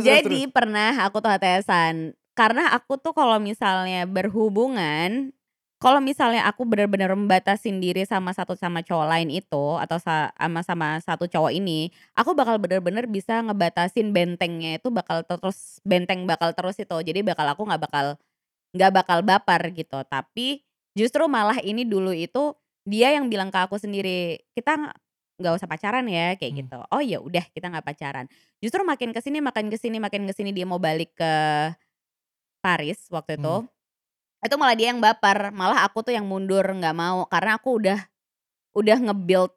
Jadi 0.06 0.46
pernah 0.54 0.94
aku 1.04 1.20
tuh 1.20 1.34
HTSan 1.34 2.14
karena 2.36 2.72
aku 2.76 3.00
tuh 3.00 3.16
kalau 3.16 3.40
misalnya 3.40 4.04
berhubungan 4.08 5.32
kalau 5.80 6.00
misalnya 6.02 6.48
aku 6.50 6.64
benar-benar 6.66 7.14
membatasin 7.14 7.78
diri 7.84 8.08
sama 8.08 8.32
satu 8.34 8.56
sama 8.58 8.82
cowok 8.82 9.08
lain 9.12 9.30
itu 9.30 9.66
atau 9.78 10.00
sa- 10.02 10.32
sama 10.40 10.62
sama 10.66 10.88
satu 11.04 11.28
cowok 11.30 11.52
ini, 11.54 11.92
aku 12.18 12.32
bakal 12.34 12.58
benar-benar 12.58 13.06
bisa 13.12 13.44
ngebatasin 13.44 14.10
bentengnya 14.16 14.80
itu 14.82 14.88
bakal 14.90 15.22
terus 15.28 15.78
benteng 15.86 16.26
bakal 16.26 16.56
terus 16.58 16.80
itu. 16.80 16.96
Jadi 17.04 17.22
bakal 17.28 17.46
aku 17.54 17.68
nggak 17.68 17.82
bakal 17.92 18.06
nggak 18.76 18.92
bakal 18.94 19.20
baper 19.26 19.62
gitu. 19.76 20.00
Tapi 20.08 20.62
justru 20.98 21.26
malah 21.32 21.60
ini 21.64 21.84
dulu 21.88 22.12
itu 22.16 22.56
dia 22.88 23.16
yang 23.16 23.28
bilang 23.32 23.50
ke 23.54 23.60
aku 23.60 23.78
sendiri, 23.82 24.42
kita 24.58 24.78
nggak- 24.80 24.98
nggak 25.42 25.54
usah 25.60 25.68
pacaran 25.70 26.06
ya 26.08 26.36
kayak 26.40 26.52
Hmm. 26.56 26.62
gitu. 26.66 26.80
Oh 26.94 27.02
ya 27.04 27.20
udah 27.24 27.46
kita 27.56 27.68
nggak 27.72 27.86
pacaran. 27.88 28.26
Justru 28.64 28.82
makin 28.88 29.12
ke 29.16 29.20
sini 29.24 29.40
makin 29.44 29.68
ke 29.72 29.78
sini 29.80 29.98
makin 30.04 30.24
ke 30.30 30.34
sini 30.36 30.52
dia 30.56 30.66
mau 30.68 30.80
balik 30.82 31.14
ke 31.18 31.34
Paris 32.66 33.00
waktu 33.14 33.38
itu. 33.38 33.56
Hmm. 33.62 33.70
Itu 34.42 34.58
malah 34.58 34.74
dia 34.74 34.90
yang 34.90 35.02
baper, 35.02 35.54
malah 35.54 35.86
aku 35.86 36.02
tuh 36.02 36.14
yang 36.18 36.26
mundur 36.26 36.66
nggak 36.66 36.98
mau 36.98 37.30
karena 37.30 37.62
aku 37.62 37.78
udah 37.78 38.00
udah 38.74 38.98
nge-build 39.10 39.54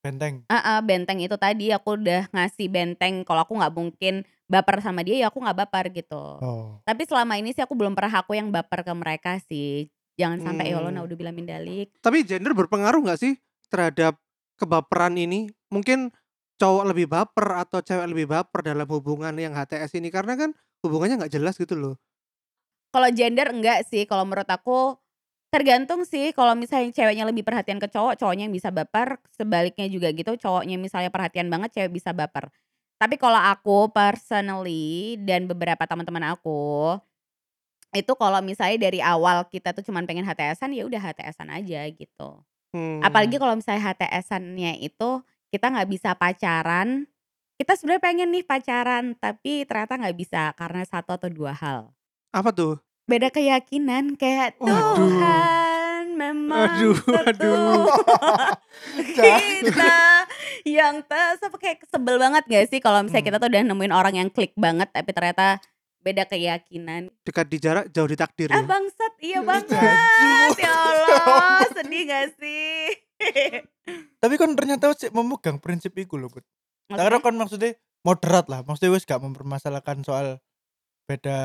Benteng. 0.00 0.48
Heeh, 0.48 0.78
benteng 0.80 1.20
itu 1.20 1.36
tadi 1.36 1.68
aku 1.76 2.00
udah 2.00 2.32
ngasih 2.32 2.72
benteng 2.72 3.20
kalau 3.20 3.44
aku 3.44 3.52
nggak 3.52 3.74
mungkin 3.76 4.24
baper 4.48 4.80
sama 4.80 5.04
dia 5.04 5.20
ya 5.20 5.26
aku 5.28 5.44
nggak 5.44 5.58
baper 5.60 5.92
gitu. 5.92 6.40
Oh. 6.40 6.80
Tapi 6.88 7.04
selama 7.04 7.36
ini 7.36 7.52
sih 7.52 7.60
aku 7.60 7.76
belum 7.76 7.92
pernah 7.92 8.24
aku 8.24 8.32
yang 8.32 8.48
baper 8.48 8.80
ke 8.80 8.92
mereka 8.96 9.36
sih. 9.44 9.92
Jangan 10.16 10.40
sampai 10.40 10.72
ya 10.72 10.80
Allah 10.80 10.96
Hmm. 10.96 11.04
udah 11.04 11.16
bilang 11.20 11.36
mindalik. 11.36 11.92
Tapi 12.00 12.24
gender 12.24 12.56
berpengaruh 12.56 13.00
nggak 13.04 13.20
sih 13.20 13.36
terhadap 13.68 14.16
kebaperan 14.56 15.20
ini? 15.20 15.52
Mungkin 15.68 16.12
cowok 16.56 16.84
lebih 16.96 17.06
baper 17.08 17.60
atau 17.60 17.84
cewek 17.84 18.08
lebih 18.08 18.26
baper 18.28 18.60
dalam 18.64 18.88
hubungan 18.88 19.32
yang 19.36 19.52
HTS 19.52 20.00
ini 20.00 20.08
karena 20.08 20.32
kan 20.36 20.56
hubungannya 20.80 21.20
nggak 21.24 21.32
jelas 21.36 21.60
gitu 21.60 21.76
loh. 21.76 22.00
Kalau 22.90 23.08
gender 23.14 23.48
enggak 23.54 23.86
sih, 23.86 24.02
kalau 24.06 24.26
menurut 24.26 24.50
aku 24.50 24.98
tergantung 25.50 26.06
sih 26.06 26.30
kalau 26.30 26.54
misalnya 26.54 26.94
ceweknya 26.94 27.26
lebih 27.26 27.42
perhatian 27.42 27.82
ke 27.82 27.90
cowok, 27.90 28.18
cowoknya 28.18 28.46
yang 28.46 28.54
bisa 28.54 28.70
baper, 28.70 29.18
sebaliknya 29.34 29.86
juga 29.90 30.14
gitu, 30.14 30.38
cowoknya 30.38 30.78
misalnya 30.78 31.10
perhatian 31.10 31.50
banget, 31.50 31.74
cewek 31.74 31.90
bisa 32.02 32.14
baper. 32.14 32.50
Tapi 33.00 33.18
kalau 33.18 33.38
aku 33.38 33.90
personally 33.90 35.18
dan 35.22 35.50
beberapa 35.50 35.88
teman-teman 35.88 36.36
aku 36.36 36.94
itu 37.90 38.12
kalau 38.14 38.38
misalnya 38.38 38.86
dari 38.86 39.02
awal 39.02 39.42
kita 39.50 39.74
tuh 39.74 39.82
cuman 39.82 40.06
pengen 40.06 40.22
HTS-an 40.22 40.70
ya 40.70 40.86
udah 40.86 41.02
HTS-an 41.02 41.50
aja 41.50 41.90
gitu. 41.90 42.30
Hmm. 42.70 43.02
Apalagi 43.02 43.34
kalau 43.34 43.58
misalnya 43.58 43.82
HTS-annya 43.90 44.78
itu 44.78 45.26
kita 45.50 45.74
nggak 45.74 45.90
bisa 45.90 46.14
pacaran, 46.14 47.10
kita 47.58 47.74
sebenarnya 47.74 48.02
pengen 48.02 48.30
nih 48.30 48.46
pacaran 48.46 49.18
tapi 49.18 49.66
ternyata 49.66 49.98
nggak 49.98 50.16
bisa 50.16 50.54
karena 50.54 50.86
satu 50.86 51.18
atau 51.18 51.26
dua 51.26 51.50
hal 51.50 51.90
apa 52.30 52.50
tuh? 52.50 52.78
beda 53.02 53.26
keyakinan 53.28 54.14
kayak 54.14 54.54
Waduh. 54.56 54.94
Tuhan 54.94 56.04
memang 56.14 56.62
Aduh, 56.70 56.94
aduh. 57.20 57.90
kita 59.18 59.98
yang 60.62 61.02
tes 61.02 61.40
apa 61.40 61.56
kayak 61.56 61.82
sebel 61.84 62.16
banget 62.16 62.46
gak 62.46 62.66
sih 62.66 62.78
kalau 62.78 63.02
misalnya 63.02 63.18
Hmm. 63.20 63.28
kita 63.28 63.36
tuh 63.36 63.48
udah 63.48 63.62
nemuin 63.64 63.90
orang 63.92 64.14
yang 64.16 64.28
klik 64.28 64.54
banget 64.54 64.86
tapi 64.88 65.10
ternyata 65.10 65.58
beda 65.98 66.22
keyakinan 66.24 67.10
Dekat 67.20 67.46
di 67.46 67.58
jarak, 67.58 67.90
jauh 67.90 68.06
di 68.06 68.14
takdir 68.14 68.48
ah 68.48 68.56
ya. 68.56 68.64
bangsat 68.64 69.12
iya 69.18 69.40
banget 69.48 69.68
ya 70.56 70.70
Allah 70.70 71.66
sedih 71.68 72.02
gak 72.06 72.26
sih 72.36 72.94
Tapi 74.22 74.34
kan 74.36 74.54
ternyata 74.54 74.94
sih 74.94 75.10
memegang 75.10 75.58
prinsip 75.58 75.92
itu 75.94 76.14
loh, 76.14 76.28
Bud. 76.28 76.40
Karena 76.86 76.94
Maksudnya? 77.10 77.20
kan 77.20 77.34
maksudnya 77.36 77.70
moderat 78.00 78.46
lah. 78.46 78.60
Maksudnya 78.62 78.92
wis 78.92 79.02
gak 79.02 79.18
mempermasalahkan 79.18 80.00
soal 80.00 80.38
beda 81.10 81.38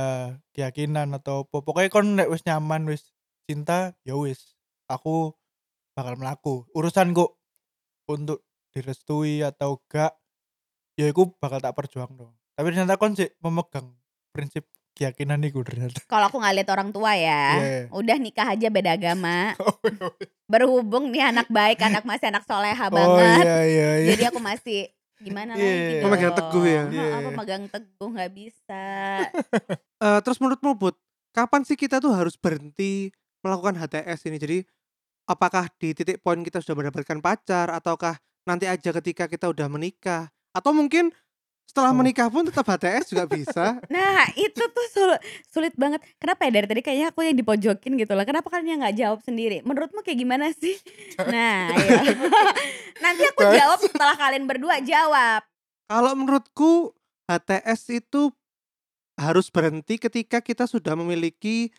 keyakinan 0.54 1.10
atau 1.18 1.50
apa. 1.50 1.58
Pokoknya 1.66 1.90
kon 1.90 2.14
nek 2.14 2.30
wis 2.30 2.46
nyaman 2.46 2.86
wis 2.86 3.10
cinta 3.50 3.98
ya 4.06 4.14
wis. 4.14 4.54
Aku 4.86 5.34
bakal 5.98 6.22
melaku. 6.22 6.70
Urusan 6.78 7.18
kok 7.18 7.34
untuk 8.06 8.46
direstui 8.70 9.42
atau 9.42 9.82
gak 9.90 10.14
ya 10.94 11.10
aku 11.10 11.34
bakal 11.42 11.58
tak 11.58 11.74
perjuang 11.74 12.14
dong. 12.14 12.38
Tapi 12.54 12.70
ternyata 12.70 13.02
kon 13.02 13.18
sih 13.18 13.34
memegang 13.42 13.90
prinsip 14.30 14.70
keyakinan 14.96 15.44
itu 15.44 15.60
ternyata. 15.66 16.00
kalau 16.12 16.32
aku 16.32 16.40
nggak 16.40 16.56
lihat 16.56 16.70
orang 16.72 16.90
tua 16.96 17.12
ya 17.20 17.44
Iya. 17.60 17.80
udah 17.92 18.16
nikah 18.16 18.48
aja 18.48 18.72
beda 18.72 18.96
agama 18.96 19.52
berhubung 20.52 21.12
nih 21.12 21.36
anak 21.36 21.52
baik 21.52 21.84
anak 21.84 22.08
masih 22.08 22.32
anak 22.32 22.48
soleha 22.48 22.88
oh 22.88 22.96
banget 22.96 23.44
iya 23.44 23.60
iya 23.68 23.90
iya. 24.00 24.08
jadi 24.16 24.24
aku 24.32 24.40
masih 24.40 24.88
gimana 25.20 25.56
Iya, 25.56 25.64
lagi 25.64 25.94
dong 26.00 26.04
Memegang 26.12 26.34
teguh 26.36 26.66
ya? 26.66 26.84
Iya, 26.92 27.08
apa 27.16 27.30
iya. 27.30 27.38
megang 27.38 27.64
teguh 27.72 28.10
nggak 28.12 28.34
bisa 28.36 28.84
Eh, 30.06 30.20
terus 30.22 30.38
menurutmu 30.44 30.76
Bud, 30.76 30.96
kapan 31.32 31.64
sih 31.64 31.80
kita 31.80 32.04
tuh 32.04 32.12
harus 32.12 32.36
berhenti 32.36 33.10
melakukan 33.40 33.80
HTS 33.80 34.28
ini? 34.28 34.38
Jadi 34.38 34.58
apakah 35.26 35.72
di 35.80 35.96
titik 35.96 36.20
poin 36.20 36.44
kita 36.44 36.60
sudah 36.60 36.76
mendapatkan 36.84 37.24
pacar 37.24 37.72
ataukah 37.72 38.20
nanti 38.44 38.68
aja 38.68 38.92
ketika 39.02 39.26
kita 39.32 39.48
udah 39.50 39.72
menikah? 39.72 40.30
Atau 40.52 40.76
mungkin 40.76 41.16
setelah 41.66 41.92
Oh. 41.92 41.98
menikah 41.98 42.30
pun 42.30 42.46
tetap 42.46 42.64
HTS 42.64 43.12
juga 43.12 43.26
bisa? 43.26 43.76
nah 43.94 44.30
itu 44.34 44.58
tuh 44.62 44.88
sul- 44.90 45.22
sulit 45.46 45.74
banget 45.76 46.00
kenapa 46.16 46.46
ya 46.46 46.52
dari 46.56 46.68
tadi 46.68 46.82
kayaknya 46.82 47.08
aku 47.10 47.22
yang 47.22 47.36
dipojokin 47.36 47.94
gitu 47.98 48.14
lah 48.14 48.24
kenapa 48.24 48.48
kalian 48.48 48.80
nggak 48.80 48.96
jawab 48.96 49.20
sendiri 49.22 49.60
menurutmu 49.62 50.00
kayak 50.00 50.20
gimana 50.20 50.50
sih 50.52 50.78
nah 51.34 51.74
ya. 51.74 52.02
nanti 53.04 53.22
aku 53.28 53.44
jawab 53.44 53.80
setelah 53.82 54.16
kalian 54.16 54.46
berdua 54.46 54.80
jawab 54.80 55.44
Kalau 55.86 56.14
menurutku 56.16 56.96
HTS 57.26 57.94
itu 57.94 58.34
harus 59.16 59.48
berhenti 59.48 59.96
ketika 59.96 60.42
kita 60.42 60.66
sudah 60.66 60.98
memiliki 60.98 61.70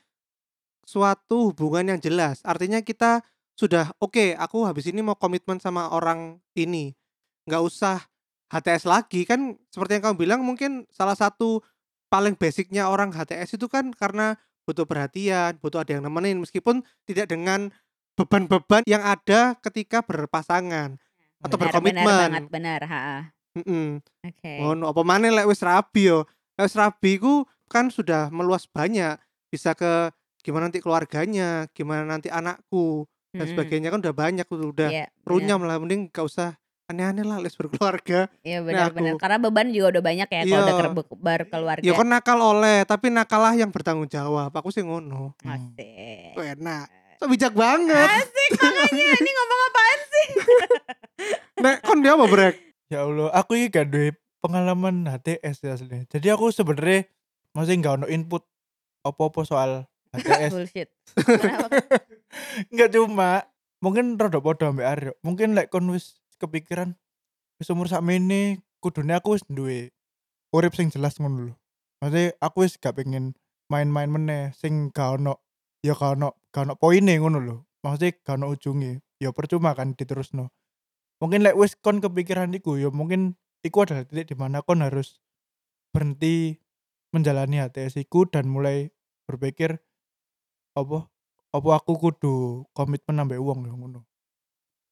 suatu 0.83 1.51
hubungan 1.51 1.91
yang 1.91 2.01
jelas. 2.01 2.39
Artinya 2.41 2.79
kita 2.81 3.27
sudah 3.53 3.91
oke, 3.99 4.39
aku 4.39 4.63
habis 4.63 4.87
ini 4.87 5.03
mau 5.03 5.19
komitmen 5.19 5.59
sama 5.59 5.91
orang 5.91 6.39
ini. 6.55 6.95
nggak 7.47 7.63
usah 7.63 7.99
HTS 8.47 8.87
lagi 8.87 9.27
kan 9.27 9.59
seperti 9.69 9.99
yang 9.99 10.13
kamu 10.13 10.17
bilang 10.23 10.41
mungkin 10.47 10.87
salah 10.95 11.19
satu 11.19 11.61
paling 12.07 12.39
basicnya 12.39 12.87
orang 12.87 13.11
HTS 13.11 13.59
itu 13.59 13.67
kan 13.67 13.91
karena 13.91 14.39
butuh 14.63 14.87
perhatian, 14.87 15.59
butuh 15.59 15.83
ada 15.83 15.99
yang 15.99 16.07
nemenin 16.07 16.39
meskipun 16.39 16.83
tidak 17.07 17.31
dengan 17.31 17.71
beban-beban 18.15 18.83
yang 18.87 19.03
ada 19.03 19.55
ketika 19.61 20.03
berpasangan 20.03 20.99
atau 21.43 21.57
benar, 21.59 21.71
benar 21.79 21.83
berkomitmen. 21.83 22.07
banget 22.07 22.45
benar 22.49 22.81
ha 22.87 23.01
oke 24.25 24.53
Ngono, 24.63 24.85
apa 24.93 25.03
maneh 25.03 25.33
lek 25.33 25.49
wis 25.49 25.65
rabi 25.65 26.13
yo. 26.13 26.25
Lek 26.57 26.69
wis 26.69 26.77
rabi 26.77 27.17
ku 27.17 27.45
kan 27.73 27.89
sudah 27.89 28.29
meluas 28.29 28.69
banyak. 28.69 29.17
Bisa 29.49 29.73
ke 29.73 30.11
gimana 30.43 30.69
nanti 30.71 30.79
keluarganya, 30.79 31.67
gimana 31.75 32.07
nanti 32.07 32.31
anakku 32.31 33.07
dan 33.37 33.47
sebagainya 33.53 33.93
kan 33.93 34.01
udah 34.01 34.15
banyak 34.17 34.47
udah, 34.49 34.67
udah 34.73 34.89
Iya, 34.89 35.07
benar. 35.13 35.29
runyam 35.29 35.61
lah 35.65 35.77
mending 35.77 36.09
gak 36.09 36.25
usah 36.25 36.57
aneh-aneh 36.87 37.25
lah 37.27 37.39
les 37.43 37.51
berkeluarga. 37.53 38.31
Iya 38.41 38.63
Nah, 38.63 38.65
benar-benar 38.65 39.13
aku. 39.13 39.21
karena 39.21 39.39
beban 39.41 39.67
juga 39.69 39.87
udah 39.91 40.05
banyak 40.05 40.29
ya 40.29 40.41
kalau 40.41 40.47
Iya. 40.47 40.63
udah 40.63 40.77
kerbe- 40.79 41.19
berkeluarga. 41.19 41.83
Ya 41.83 41.93
kan 41.93 42.07
nakal 42.07 42.39
oleh, 42.39 42.87
tapi 42.87 43.11
nakalah 43.11 43.53
yang 43.53 43.71
bertanggung 43.71 44.07
jawab. 44.07 44.51
Aku 44.51 44.71
sih 44.71 44.81
ngono. 44.81 45.35
Hmm. 45.43 45.51
Asik. 45.53 46.33
Tuh 46.33 46.45
enak. 46.47 46.87
So 47.17 47.27
bijak 47.27 47.53
banget. 47.53 48.07
Asik 48.23 48.51
makanya 48.55 49.05
ini 49.19 49.31
ngomong 49.33 49.61
apaan 49.65 50.01
sih? 50.05 50.27
Nek 51.65 51.77
kon 51.83 51.99
dia 52.01 52.15
apa 52.15 52.25
brek? 52.25 52.55
Ya 52.87 53.03
Allah, 53.03 53.35
aku 53.35 53.59
ini 53.59 53.67
gak 53.67 53.89
duwe 53.89 54.15
pengalaman 54.39 55.11
HTS 55.11 55.57
ya 55.61 55.75
aslinya. 55.75 56.07
Jadi 56.07 56.27
aku 56.29 56.55
sebenarnya 56.55 57.11
masih 57.51 57.75
nggak 57.77 57.95
ono 57.95 58.07
input 58.07 58.47
apa-apa 59.03 59.43
soal 59.43 59.71
HTS. 60.13 60.53
Bullshit. 60.55 60.89
Enggak 62.71 62.89
cuma 62.93 63.43
mungkin 63.79 64.15
rada 64.15 64.39
padha 64.39 64.71
ambek 64.71 64.87
Aryo. 64.87 65.13
Mungkin 65.21 65.53
lek 65.53 65.67
kon 65.67 65.89
wis 65.89 66.21
kepikiran 66.37 66.97
wis 67.61 67.73
umur 67.73 67.89
sakmene 67.89 68.61
kudune 68.81 69.17
aku 69.17 69.37
wis 69.37 69.45
duwe 69.49 69.97
urip 70.53 70.73
sing 70.77 70.89
jelas 70.93 71.19
ngono 71.21 71.53
lho. 71.53 71.55
Maksudnya 72.01 72.37
aku 72.41 72.65
wis 72.65 72.77
gak 72.77 72.97
pengen 72.97 73.35
main-main 73.73 74.09
meneh 74.09 74.53
sing 74.55 74.93
gak 74.93 75.21
ono 75.21 75.41
ya 75.83 75.97
gak 75.97 76.17
ono 76.17 76.37
gak 76.53 76.69
ono 76.69 76.75
poine 76.77 77.17
ngono 77.19 77.39
lho. 77.41 77.57
Maksudnya 77.83 78.17
gak 78.23 78.37
ono 78.41 78.47
ujunge. 78.53 78.93
Ya 79.17 79.33
percuma 79.33 79.73
kan 79.73 79.97
diterusno. 79.97 80.53
Mungkin 81.21 81.41
lek 81.41 81.57
wis 81.57 81.77
kon 81.81 82.05
kepikiran 82.05 82.53
iku 82.53 82.77
ya 82.77 82.93
mungkin 82.93 83.41
iku 83.65 83.89
adalah 83.89 84.05
titik 84.05 84.33
di 84.33 84.37
mana 84.37 84.61
kon 84.61 84.85
harus 84.85 85.25
berhenti 85.93 86.61
menjalani 87.17 87.65
HTS 87.65 87.97
iku 88.05 88.29
dan 88.29 88.53
mulai 88.53 88.93
berpikir 89.25 89.81
apa 90.77 91.09
apa 91.57 91.69
aku 91.73 91.97
kudu 91.97 92.35
komitmen 92.77 93.25
wong 93.25 93.65
lho 93.65 93.73
ngono. 93.73 94.01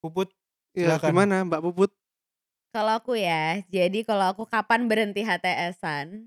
Puput 0.01 0.33
Ya 0.75 0.99
Silakan. 0.99 1.09
gimana 1.15 1.35
Mbak 1.47 1.63
Puput? 1.71 1.91
Kalau 2.75 2.99
aku 2.99 3.15
ya, 3.15 3.63
jadi 3.71 4.03
kalau 4.03 4.35
aku 4.35 4.51
kapan 4.51 4.91
berhenti 4.91 5.23
HTS-an? 5.23 6.27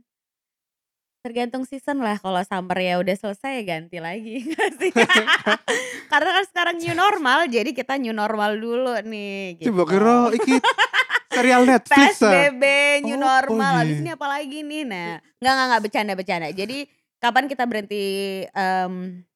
Tergantung 1.19 1.67
season 1.67 1.99
lah, 1.99 2.15
kalau 2.23 2.39
summer 2.47 2.79
ya 2.79 2.95
udah 3.03 3.11
selesai 3.19 3.67
ganti 3.67 3.99
lagi? 3.99 4.47
Karena 6.11 6.29
kan 6.39 6.45
sekarang 6.47 6.75
new 6.79 6.95
normal, 6.95 7.51
jadi 7.51 7.75
kita 7.75 7.99
new 7.99 8.15
normal 8.15 8.55
dulu 8.55 8.95
nih 9.03 9.59
gitu. 9.59 9.75
Coba 9.75 9.83
kira 9.91 10.15
iki 10.31 10.55
serial 11.35 11.67
Netflix 11.67 12.23
ah. 12.23 12.31
PSBB 12.47 12.63
new 13.03 13.19
Oh, 13.19 13.27
normal, 13.27 13.71
oh 13.75 13.79
habis 13.83 13.99
iya. 13.99 14.03
ini 14.07 14.11
apa 14.15 14.27
lagi 14.31 14.59
nih? 14.63 14.83
Nah, 14.87 15.19
nggak 15.43 15.51
nggak 15.51 15.67
nggak 15.67 15.83
bercanda 15.83 16.13
bercanda. 16.15 16.47
Jadi 16.55 16.87
kapan 17.19 17.51
kita 17.51 17.67
berhenti 17.67 18.05
em 18.55 19.27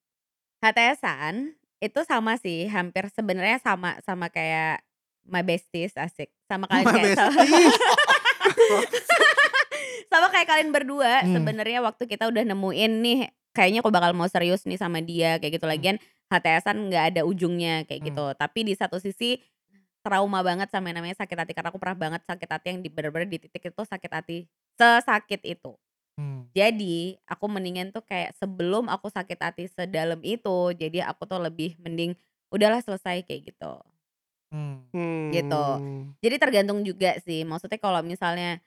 HTS-an? 0.64 1.60
Itu 1.84 2.08
sama 2.08 2.40
sih, 2.40 2.72
hampir 2.72 3.12
sebenarnya 3.12 3.60
sama 3.60 4.00
sama 4.08 4.32
kayak 4.32 4.80
my 5.26 5.42
besties 5.42 5.94
asik. 5.94 6.30
Sama 6.46 6.66
kalian 6.66 6.86
My 6.86 6.94
kayak 6.94 7.18
sama, 7.18 7.42
besties. 7.42 7.76
sama 10.12 10.28
kayak 10.28 10.48
kalian 10.48 10.70
berdua 10.76 11.24
Hmm. 11.24 11.40
sebenarnya 11.40 11.80
waktu 11.80 12.04
kita 12.06 12.28
udah 12.28 12.44
nemuin 12.44 12.92
nih 13.00 13.20
kayaknya 13.52 13.80
aku 13.84 13.92
bakal 13.92 14.12
mau 14.12 14.28
serius 14.28 14.64
nih 14.68 14.80
sama 14.80 15.00
dia 15.00 15.40
kayak 15.40 15.60
gitu 15.60 15.68
lagian 15.68 15.98
HTS-an 16.32 16.88
nggak 16.88 17.04
ada 17.16 17.22
ujungnya 17.28 17.84
kayak 17.88 18.02
Hmm. 18.04 18.08
gitu. 18.12 18.26
Tapi 18.36 18.60
di 18.64 18.74
satu 18.76 19.00
sisi 19.00 19.40
trauma 20.02 20.42
banget 20.42 20.68
sama 20.74 20.90
yang 20.90 21.04
namanya 21.04 21.22
sakit 21.22 21.38
hati 21.38 21.52
karena 21.54 21.70
aku 21.70 21.78
pernah 21.78 21.98
banget 22.00 22.22
sakit 22.26 22.50
hati 22.50 22.68
yang 22.74 22.80
di 22.82 22.90
bener-bener 22.90 23.30
di 23.30 23.38
titik 23.38 23.70
itu 23.70 23.82
sakit 23.86 24.12
hati 24.12 24.38
sesakit 24.76 25.42
itu. 25.46 25.78
Hmm. 26.18 26.50
Jadi 26.52 27.16
aku 27.30 27.46
mendingan 27.48 27.94
tuh 27.96 28.04
kayak 28.04 28.36
sebelum 28.36 28.92
aku 28.92 29.08
sakit 29.08 29.40
hati 29.40 29.64
sedalam 29.72 30.20
itu, 30.26 30.74
jadi 30.76 31.08
aku 31.08 31.24
tuh 31.24 31.40
lebih 31.40 31.80
mending 31.80 32.18
udahlah 32.52 32.84
selesai 32.84 33.24
kayak 33.24 33.54
gitu. 33.56 33.74
Hmm. 34.52 35.32
Gitu. 35.32 35.66
Hmm. 35.80 36.14
Jadi 36.20 36.36
tergantung 36.38 36.84
juga 36.84 37.18
sih. 37.24 37.48
Maksudnya 37.48 37.80
kalau 37.80 38.04
misalnya 38.04 38.60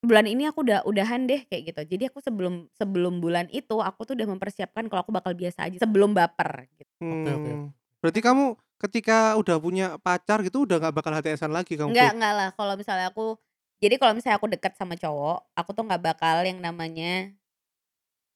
bulan 0.00 0.26
ini 0.28 0.48
aku 0.48 0.64
udah 0.64 0.82
udahan 0.88 1.28
deh 1.28 1.44
kayak 1.46 1.72
gitu. 1.72 1.82
Jadi 1.96 2.04
aku 2.08 2.18
sebelum 2.24 2.66
sebelum 2.74 3.20
bulan 3.20 3.46
itu 3.52 3.78
aku 3.78 4.08
tuh 4.08 4.14
udah 4.16 4.28
mempersiapkan 4.28 4.88
kalau 4.88 5.04
aku 5.04 5.12
bakal 5.12 5.36
biasa 5.36 5.68
aja 5.68 5.76
sebelum 5.84 6.16
baper 6.16 6.66
gitu. 6.80 6.92
Oke, 7.04 7.30
oke. 7.30 7.50
Hmm. 7.52 7.66
Berarti 8.00 8.20
kamu 8.24 8.44
ketika 8.76 9.36
udah 9.40 9.56
punya 9.56 9.86
pacar 10.00 10.44
gitu 10.44 10.68
udah 10.68 10.76
nggak 10.80 10.94
bakal 10.96 11.12
HTSan 11.12 11.52
lagi 11.52 11.76
kamu? 11.76 11.92
Enggak 11.92 12.10
enggak 12.16 12.34
lah 12.34 12.48
kalau 12.56 12.74
misalnya 12.76 13.08
aku 13.12 13.36
jadi 13.76 14.00
kalau 14.00 14.16
misalnya 14.16 14.40
aku 14.40 14.48
dekat 14.48 14.72
sama 14.80 14.96
cowok, 14.96 15.52
aku 15.52 15.70
tuh 15.76 15.84
nggak 15.84 16.00
bakal 16.00 16.40
yang 16.48 16.64
namanya 16.64 17.36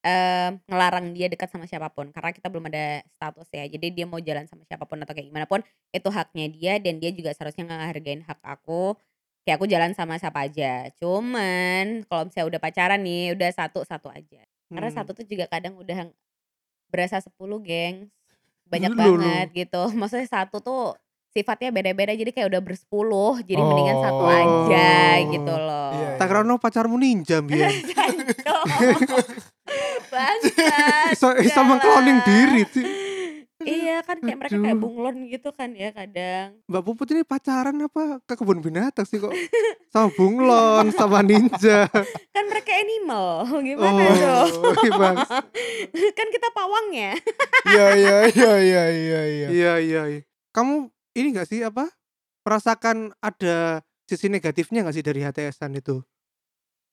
eh 0.00 0.48
ngelarang 0.64 1.12
dia 1.12 1.28
dekat 1.28 1.52
sama 1.52 1.68
siapa 1.68 1.92
pun 1.92 2.08
karena 2.08 2.32
kita 2.32 2.48
belum 2.48 2.72
ada 2.72 3.04
status 3.12 3.48
ya. 3.52 3.68
Jadi 3.68 3.92
dia 3.92 4.08
mau 4.08 4.16
jalan 4.16 4.48
sama 4.48 4.64
siapa 4.64 4.88
pun 4.88 4.96
atau 4.98 5.12
kayak 5.12 5.28
gimana 5.28 5.44
pun 5.44 5.60
itu 5.92 6.08
haknya 6.08 6.46
dia 6.48 6.72
dan 6.80 6.96
dia 6.96 7.12
juga 7.12 7.36
seharusnya 7.36 7.68
ngehargain 7.68 8.24
hak 8.24 8.40
aku. 8.40 8.96
Kayak 9.44 9.56
aku 9.60 9.66
jalan 9.68 9.92
sama 9.92 10.16
siapa 10.16 10.48
aja. 10.48 10.88
Cuman 11.00 12.04
kalau 12.08 12.28
misalnya 12.28 12.48
udah 12.56 12.60
pacaran 12.60 13.00
nih, 13.00 13.32
udah 13.36 13.50
satu-satu 13.52 14.08
aja. 14.08 14.40
Karena 14.68 14.88
Hmm. 14.88 14.96
satu 15.00 15.10
tuh 15.12 15.24
juga 15.24 15.44
kadang 15.48 15.76
udah 15.76 16.08
berasa 16.88 17.20
10 17.20 17.60
gengs. 17.60 18.08
Banyak 18.70 18.94
Loh, 18.94 19.16
loh. 19.16 19.20
banget 19.20 19.48
gitu. 19.52 19.82
Maksudnya 20.00 20.28
satu 20.28 20.60
tuh 20.60 20.94
sifatnya 21.30 21.70
beda-beda 21.70 22.10
jadi 22.12 22.30
kayak 22.30 22.48
udah 22.52 22.62
bersepuluh. 22.62 23.38
Jadi 23.42 23.58
mendingan 23.60 23.98
satu 24.00 24.24
Oh. 24.24 24.30
aja 24.30 24.90
gitu 25.24 25.54
loh. 25.56 25.90
Iya, 25.92 26.08
Tak 26.16 26.28
pacarmu 26.58 26.96
ninja. 26.96 27.38
Jancok. 27.90 28.64
Iso 31.14 31.28
enggak 31.32 31.64
mengkloning 31.66 32.18
diri 32.26 32.62
sih. 32.70 32.86
Iya 33.60 34.00
kan 34.00 34.16
kayak 34.24 34.38
mereka 34.40 34.56
kayak 34.56 34.72
Aduh. 34.72 34.80
bunglon 34.88 35.16
gitu 35.28 35.52
kan 35.52 35.76
ya 35.76 35.92
kadang. 35.92 36.56
Mbak 36.64 36.80
Puput 36.80 37.12
ini 37.12 37.28
pacaran 37.28 37.76
apa 37.76 38.16
ke 38.24 38.32
kebun 38.32 38.64
binatang 38.64 39.04
sih 39.04 39.20
kok? 39.20 39.36
Sama 39.92 40.08
bunglon, 40.16 40.88
sama 40.98 41.20
ninja. 41.20 41.84
Kan 42.32 42.44
mereka 42.48 42.72
animal. 42.72 43.44
Gimana 43.68 44.00
dong? 44.16 44.48
Oh, 44.64 44.74
iya, 44.80 44.92
Bang. 44.96 45.16
kan 46.16 46.26
kita 46.32 46.48
pawangnya. 46.56 47.20
Iya 47.68 47.86
iya 48.00 48.16
iya 48.32 48.52
iya 48.56 48.84
iya 48.88 49.20
iya. 49.28 49.48
Iya, 49.52 49.72
iya, 49.84 50.02
iya. 50.08 50.20
Kamu 50.56 50.88
ini 51.12 51.36
gak 51.36 51.48
sih 51.52 51.60
apa? 51.60 51.84
Merasakan 52.48 53.12
ada 53.20 53.84
sisi 54.08 54.32
negatifnya 54.32 54.88
gak 54.88 54.96
sih 54.96 55.04
dari 55.04 55.20
HTSan 55.20 55.76
itu? 55.76 56.00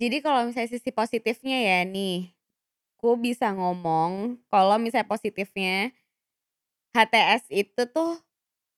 Jadi 0.04 0.20
kalau 0.20 0.46
misalnya 0.46 0.70
sisi 0.70 0.92
positifnya 0.92 1.58
ya 1.58 1.80
nih, 1.88 2.37
aku 2.98 3.14
bisa 3.14 3.54
ngomong 3.54 4.42
kalau 4.50 4.82
misalnya 4.82 5.06
positifnya 5.06 5.94
HTS 6.98 7.46
itu 7.54 7.86
tuh 7.94 8.18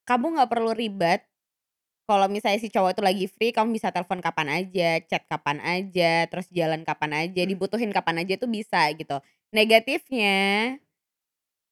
kamu 0.04 0.36
nggak 0.36 0.52
perlu 0.52 0.76
ribet. 0.76 1.24
Kalau 2.04 2.28
misalnya 2.28 2.60
si 2.60 2.68
cowok 2.68 3.00
itu 3.00 3.04
lagi 3.06 3.26
free, 3.32 3.56
kamu 3.56 3.72
bisa 3.80 3.96
telepon 3.96 4.20
kapan 4.20 4.50
aja, 4.62 5.00
chat 5.08 5.24
kapan 5.30 5.64
aja, 5.64 6.28
terus 6.28 6.52
jalan 6.52 6.84
kapan 6.84 7.30
aja, 7.30 7.42
dibutuhin 7.48 7.96
kapan 7.96 8.26
aja 8.26 8.36
tuh 8.36 8.52
bisa 8.52 8.92
gitu. 8.98 9.24
Negatifnya 9.56 10.76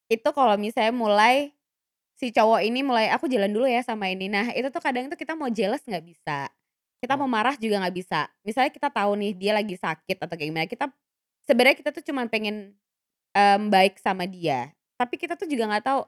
itu 0.08 0.30
kalau 0.32 0.56
misalnya 0.56 0.94
mulai 0.96 1.52
si 2.16 2.32
cowok 2.32 2.64
ini 2.66 2.82
mulai 2.82 3.12
aku 3.12 3.28
jalan 3.28 3.52
dulu 3.52 3.68
ya 3.68 3.84
sama 3.84 4.08
ini. 4.12 4.32
Nah 4.32 4.54
itu 4.56 4.72
tuh 4.72 4.82
kadang 4.84 5.12
tuh 5.12 5.20
kita 5.20 5.36
mau 5.36 5.52
jealous 5.52 5.84
nggak 5.86 6.06
bisa. 6.06 6.48
Kita 7.04 7.14
mau 7.20 7.30
marah 7.30 7.56
juga 7.60 7.84
nggak 7.84 7.96
bisa. 7.98 8.30
Misalnya 8.48 8.72
kita 8.74 8.90
tahu 8.90 9.20
nih 9.20 9.34
dia 9.38 9.52
lagi 9.58 9.76
sakit 9.78 10.18
atau 10.24 10.36
kayak 10.38 10.50
gimana, 10.50 10.68
kita 10.70 10.88
sebenarnya 11.48 11.80
kita 11.80 11.90
tuh 11.96 12.04
cuma 12.04 12.28
pengen 12.28 12.76
em, 13.34 13.62
baik 13.72 13.98
sama 13.98 14.28
dia. 14.28 14.76
Tapi 15.00 15.16
kita 15.16 15.40
tuh 15.40 15.48
juga 15.48 15.72
nggak 15.72 15.86
tahu 15.88 16.02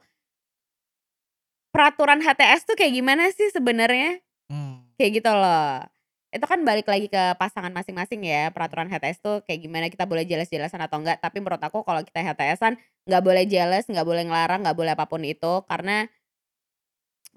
peraturan 1.71 2.19
HTS 2.19 2.67
tuh 2.67 2.75
kayak 2.75 2.93
gimana 2.93 3.32
sih 3.32 3.49
sebenarnya? 3.56 4.19
Hmm. 4.52 4.84
Kayak 4.99 5.23
gitu 5.23 5.32
loh. 5.32 5.86
Itu 6.30 6.45
kan 6.45 6.62
balik 6.62 6.86
lagi 6.86 7.10
ke 7.10 7.34
pasangan 7.41 7.73
masing-masing 7.73 8.21
ya. 8.28 8.54
Peraturan 8.54 8.91
HTS 8.91 9.17
tuh 9.23 9.36
kayak 9.47 9.65
gimana 9.65 9.86
kita 9.89 10.06
boleh 10.06 10.28
jelas-jelasan 10.28 10.82
atau 10.84 11.02
enggak. 11.02 11.23
Tapi 11.23 11.41
menurut 11.41 11.62
aku 11.62 11.82
kalau 11.82 12.04
kita 12.04 12.21
HTSan 12.21 12.78
nggak 13.10 13.23
boleh 13.23 13.43
jealous, 13.49 13.88
nggak 13.89 14.06
boleh 14.06 14.28
ngelarang, 14.28 14.62
nggak 14.62 14.78
boleh 14.78 14.91
apa 14.93 15.06
pun 15.10 15.23
itu 15.25 15.63
karena 15.65 16.06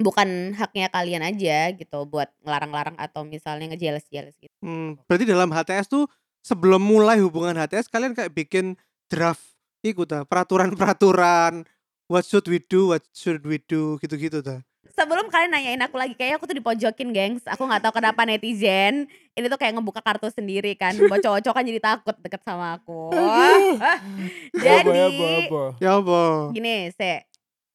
bukan 0.01 0.57
haknya 0.57 0.89
kalian 0.89 1.23
aja 1.23 1.71
gitu 1.77 2.09
buat 2.09 2.33
ngelarang-larang 2.43 2.97
atau 2.97 3.23
misalnya 3.23 3.73
ngejealous-jealous 3.73 4.37
gitu. 4.41 4.53
Hmm, 4.65 4.99
berarti 5.07 5.25
dalam 5.29 5.53
HTS 5.53 5.87
tuh 5.89 6.05
sebelum 6.43 6.83
mulai 6.83 7.23
hubungan 7.23 7.55
HTS 7.57 7.89
kalian 7.89 8.13
kayak 8.13 8.35
bikin 8.35 8.75
draft 9.07 9.43
ikut 9.83 10.07
ta, 10.07 10.23
peraturan-peraturan 10.27 11.67
what 12.11 12.27
should 12.27 12.47
we 12.47 12.63
do, 12.63 12.93
what 12.95 13.03
should 13.15 13.43
we 13.47 13.59
do 13.63 13.99
gitu-gitu 14.03 14.43
ta. 14.43 14.63
Sebelum 14.93 15.33
kalian 15.33 15.55
nanyain 15.55 15.81
aku 15.81 15.97
lagi 15.97 16.13
kayaknya 16.13 16.37
aku 16.37 16.47
tuh 16.51 16.59
dipojokin, 16.59 17.15
gengs. 17.17 17.43
Aku 17.49 17.65
nggak 17.65 17.81
tahu 17.87 18.03
kenapa 18.03 18.29
netizen 18.29 19.09
ini 19.33 19.47
tuh 19.49 19.57
kayak 19.57 19.79
ngebuka 19.79 20.05
kartu 20.05 20.29
sendiri 20.29 20.77
kan. 20.77 20.93
Buat 21.09 21.23
cowok-cowok 21.25 21.55
kan 21.57 21.65
jadi 21.65 21.81
takut 21.81 22.17
deket 22.21 22.43
sama 22.45 22.77
aku. 22.77 23.09
Ya 24.63 24.85
jadi 24.85 24.93
ya 24.93 25.29
apa. 25.49 25.63
Ya 25.81 25.91
apa? 25.97 26.21
gini, 26.53 26.93
se 26.93 27.25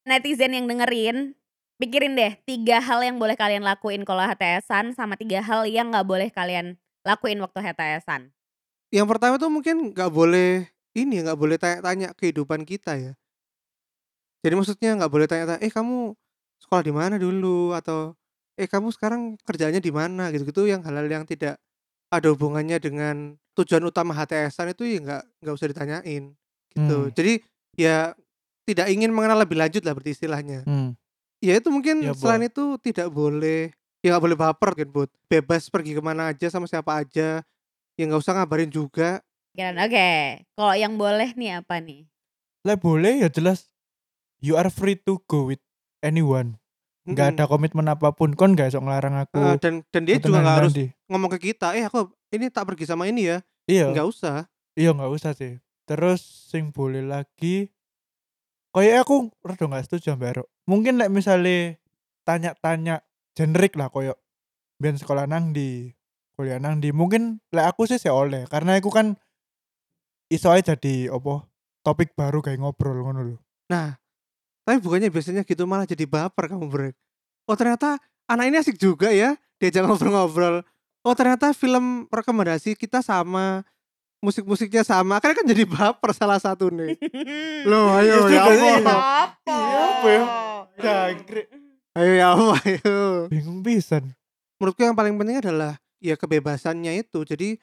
netizen 0.06 0.54
yang 0.54 0.70
dengerin, 0.70 1.34
pikirin 1.82 2.14
deh 2.14 2.38
tiga 2.46 2.78
hal 2.80 3.02
yang 3.02 3.18
boleh 3.18 3.34
kalian 3.34 3.66
lakuin 3.66 4.06
kalau 4.06 4.22
HTSan 4.24 4.94
sama 4.94 5.18
tiga 5.18 5.42
hal 5.42 5.66
yang 5.66 5.90
nggak 5.90 6.06
boleh 6.06 6.30
kalian 6.30 6.78
lakuin 7.02 7.42
waktu 7.42 7.60
HTSan. 7.66 8.30
Yang 8.94 9.08
pertama 9.12 9.36
tuh 9.36 9.52
mungkin 9.52 9.92
nggak 9.92 10.12
boleh 10.12 10.68
ini 10.96 11.22
nggak 11.22 11.38
boleh 11.38 11.58
tanya-tanya 11.60 12.16
kehidupan 12.16 12.64
kita 12.64 12.96
ya. 12.96 13.14
Jadi 14.42 14.54
maksudnya 14.56 14.96
nggak 14.98 15.12
boleh 15.12 15.28
tanya-tanya, 15.28 15.62
eh 15.62 15.72
kamu 15.74 16.16
sekolah 16.64 16.84
di 16.86 16.94
mana 16.94 17.16
dulu 17.20 17.76
atau 17.76 18.16
eh 18.58 18.66
kamu 18.66 18.90
sekarang 18.96 19.38
kerjanya 19.46 19.78
di 19.78 19.94
mana 19.94 20.34
gitu-gitu 20.34 20.66
yang 20.66 20.82
hal-hal 20.82 21.06
yang 21.06 21.26
tidak 21.28 21.62
ada 22.10 22.28
hubungannya 22.32 22.80
dengan 22.80 23.36
tujuan 23.54 23.84
utama 23.86 24.16
HTSan 24.16 24.72
itu 24.72 24.88
ya 24.88 24.98
nggak 25.04 25.24
nggak 25.44 25.54
usah 25.54 25.68
ditanyain 25.70 26.24
gitu. 26.74 26.98
Hmm. 27.06 27.14
Jadi 27.14 27.34
ya 27.78 28.16
tidak 28.66 28.88
ingin 28.90 29.12
mengenal 29.14 29.44
lebih 29.44 29.60
lanjut 29.60 29.84
lah 29.84 29.94
berarti 29.94 30.16
istilahnya. 30.16 30.64
Hmm. 30.64 30.96
Ya 31.44 31.60
itu 31.60 31.70
mungkin 31.70 32.02
Ya, 32.02 32.18
selain 32.18 32.50
itu 32.50 32.82
tidak 32.82 33.14
boleh 33.14 33.70
ya 34.02 34.16
nggak 34.16 34.24
boleh 34.24 34.38
baper 34.38 34.72
kan 34.74 34.90
Bud. 34.90 35.10
Bebas 35.30 35.70
pergi 35.70 35.94
ke 35.94 36.02
mana 36.02 36.34
aja 36.34 36.48
sama 36.50 36.66
siapa 36.66 36.98
aja. 36.98 37.46
Ya 37.98 38.06
nggak 38.06 38.22
usah 38.22 38.34
ngabarin 38.38 38.70
juga. 38.70 39.26
Pikiran, 39.58 39.82
Oke, 39.82 40.10
kalau 40.54 40.74
yang 40.78 40.94
boleh 41.02 41.34
nih 41.34 41.66
apa 41.66 41.82
nih? 41.82 42.06
Lah 42.62 42.78
boleh 42.78 43.26
ya 43.26 43.30
jelas. 43.34 43.74
You 44.38 44.54
are 44.54 44.70
free 44.70 44.94
to 45.10 45.18
go 45.26 45.50
with 45.50 45.62
anyone. 46.06 46.62
nggak 47.08 47.24
Mm-mm. 47.24 47.40
ada 47.40 47.46
komitmen 47.48 47.88
apa 47.88 48.12
pun 48.12 48.36
kon 48.36 48.52
gak 48.52 48.68
iso 48.68 48.84
ngelarang 48.84 49.16
aku 49.16 49.40
Heeh, 49.40 49.56
dan 49.64 49.74
dan 49.96 50.04
dia 50.04 50.20
juga 50.20 50.44
nggak 50.44 50.58
harus 50.60 50.76
ngomong 51.08 51.32
ke 51.32 51.40
kita, 51.40 51.72
"Eh, 51.80 51.88
aku 51.88 52.12
ini 52.36 52.52
tak 52.52 52.68
pergi 52.68 52.84
sama 52.84 53.08
ini 53.08 53.32
ya." 53.32 53.40
iya 53.64 53.88
Nggak 53.96 54.08
usah. 54.12 54.36
iya 54.76 54.92
nggak 54.92 55.12
usah 55.16 55.32
sih 55.32 55.56
terus 55.88 56.20
sing 56.52 56.68
boleh 56.76 57.00
lagi 57.00 57.72
kayak 58.76 59.08
aku 59.08 59.32
rada 59.40 59.64
nggak 59.66 59.88
setuju 59.88 60.20
ambek 60.20 60.36
Ero. 60.36 60.44
mungkin 60.68 61.00
like 61.00 61.10
misalnya 61.10 61.80
tanya-tanya 62.28 63.02
generik 63.34 63.80
lah 63.80 63.88
koyo 63.88 64.20
ben 64.78 65.00
sekolah 65.00 65.26
nang 65.26 65.56
di 65.56 65.96
kuliah 66.38 66.62
nang 66.62 66.78
di 66.78 66.94
mungkin 66.94 67.42
like 67.50 67.66
aku 67.66 67.90
sih 67.90 67.98
sih 67.98 68.14
oleh 68.14 68.46
karena 68.46 68.78
aku 68.78 68.94
kan 68.94 69.18
iso 70.30 70.54
aja 70.54 70.78
jadi 70.78 71.10
opo 71.10 71.50
topik 71.82 72.14
baru 72.14 72.46
kayak 72.46 72.62
ngobrol 72.62 73.02
ngono 73.02 73.22
lho 73.26 73.38
Nah, 73.68 74.00
tapi 74.64 74.80
bukannya 74.80 75.12
biasanya 75.12 75.44
gitu 75.44 75.68
malah 75.68 75.84
jadi 75.84 76.08
baper 76.08 76.48
kamu, 76.48 76.72
Brek. 76.72 76.96
Oh, 77.52 77.56
ternyata 77.60 78.00
anak 78.32 78.48
ini 78.48 78.56
asik 78.64 78.80
juga 78.80 79.12
ya 79.12 79.36
diajak 79.60 79.84
ngobrol-ngobrol. 79.84 80.64
Oh, 81.04 81.12
ternyata 81.12 81.52
film 81.52 82.08
rekomendasi 82.08 82.80
kita 82.80 83.04
sama, 83.04 83.68
musik-musiknya 84.24 84.88
sama. 84.88 85.20
Akhirnya 85.20 85.44
kan 85.44 85.48
jadi 85.52 85.64
baper 85.68 86.16
salah 86.16 86.40
satu 86.40 86.72
nih. 86.72 86.96
Loh, 87.70 87.92
ayo 88.00 88.24
Iya 88.28 88.40
ya 88.40 88.40
juga 88.40 88.52
sih. 88.56 88.72
Allah. 88.80 89.00
Apa? 89.28 89.52
Iya, 89.52 89.80
apa 89.84 90.08
ya? 90.08 90.24
Jangkrik. 90.80 91.48
Ayo 91.98 92.12
ya 92.16 92.28
Allah, 92.32 92.58
ayo. 92.64 93.00
bingung 93.28 93.60
pisan 93.66 94.16
menurutku 94.58 94.82
yang 94.86 94.98
paling 94.98 95.14
penting 95.18 95.38
adalah 95.42 95.78
ya 96.04 96.16
kebebasannya 96.16 97.02
itu. 97.02 97.24
Jadi 97.24 97.58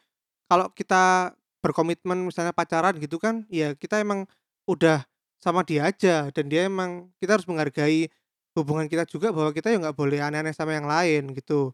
kalau 0.50 0.70
kita 0.72 1.34
berkomitmen 1.64 2.28
misalnya 2.28 2.52
pacaran 2.52 2.92
gitu 3.00 3.16
kan 3.16 3.48
ya 3.48 3.72
kita 3.72 3.96
emang 4.04 4.28
udah 4.68 5.08
sama 5.40 5.64
dia 5.64 5.88
aja 5.88 6.28
dan 6.28 6.52
dia 6.52 6.68
emang 6.68 7.08
kita 7.16 7.40
harus 7.40 7.48
menghargai 7.48 8.12
hubungan 8.52 8.84
kita 8.86 9.08
juga 9.08 9.32
bahwa 9.32 9.50
kita 9.52 9.72
ya 9.72 9.80
nggak 9.80 9.96
boleh 9.96 10.20
aneh-aneh 10.20 10.52
sama 10.52 10.76
yang 10.76 10.84
lain 10.84 11.32
gitu. 11.32 11.72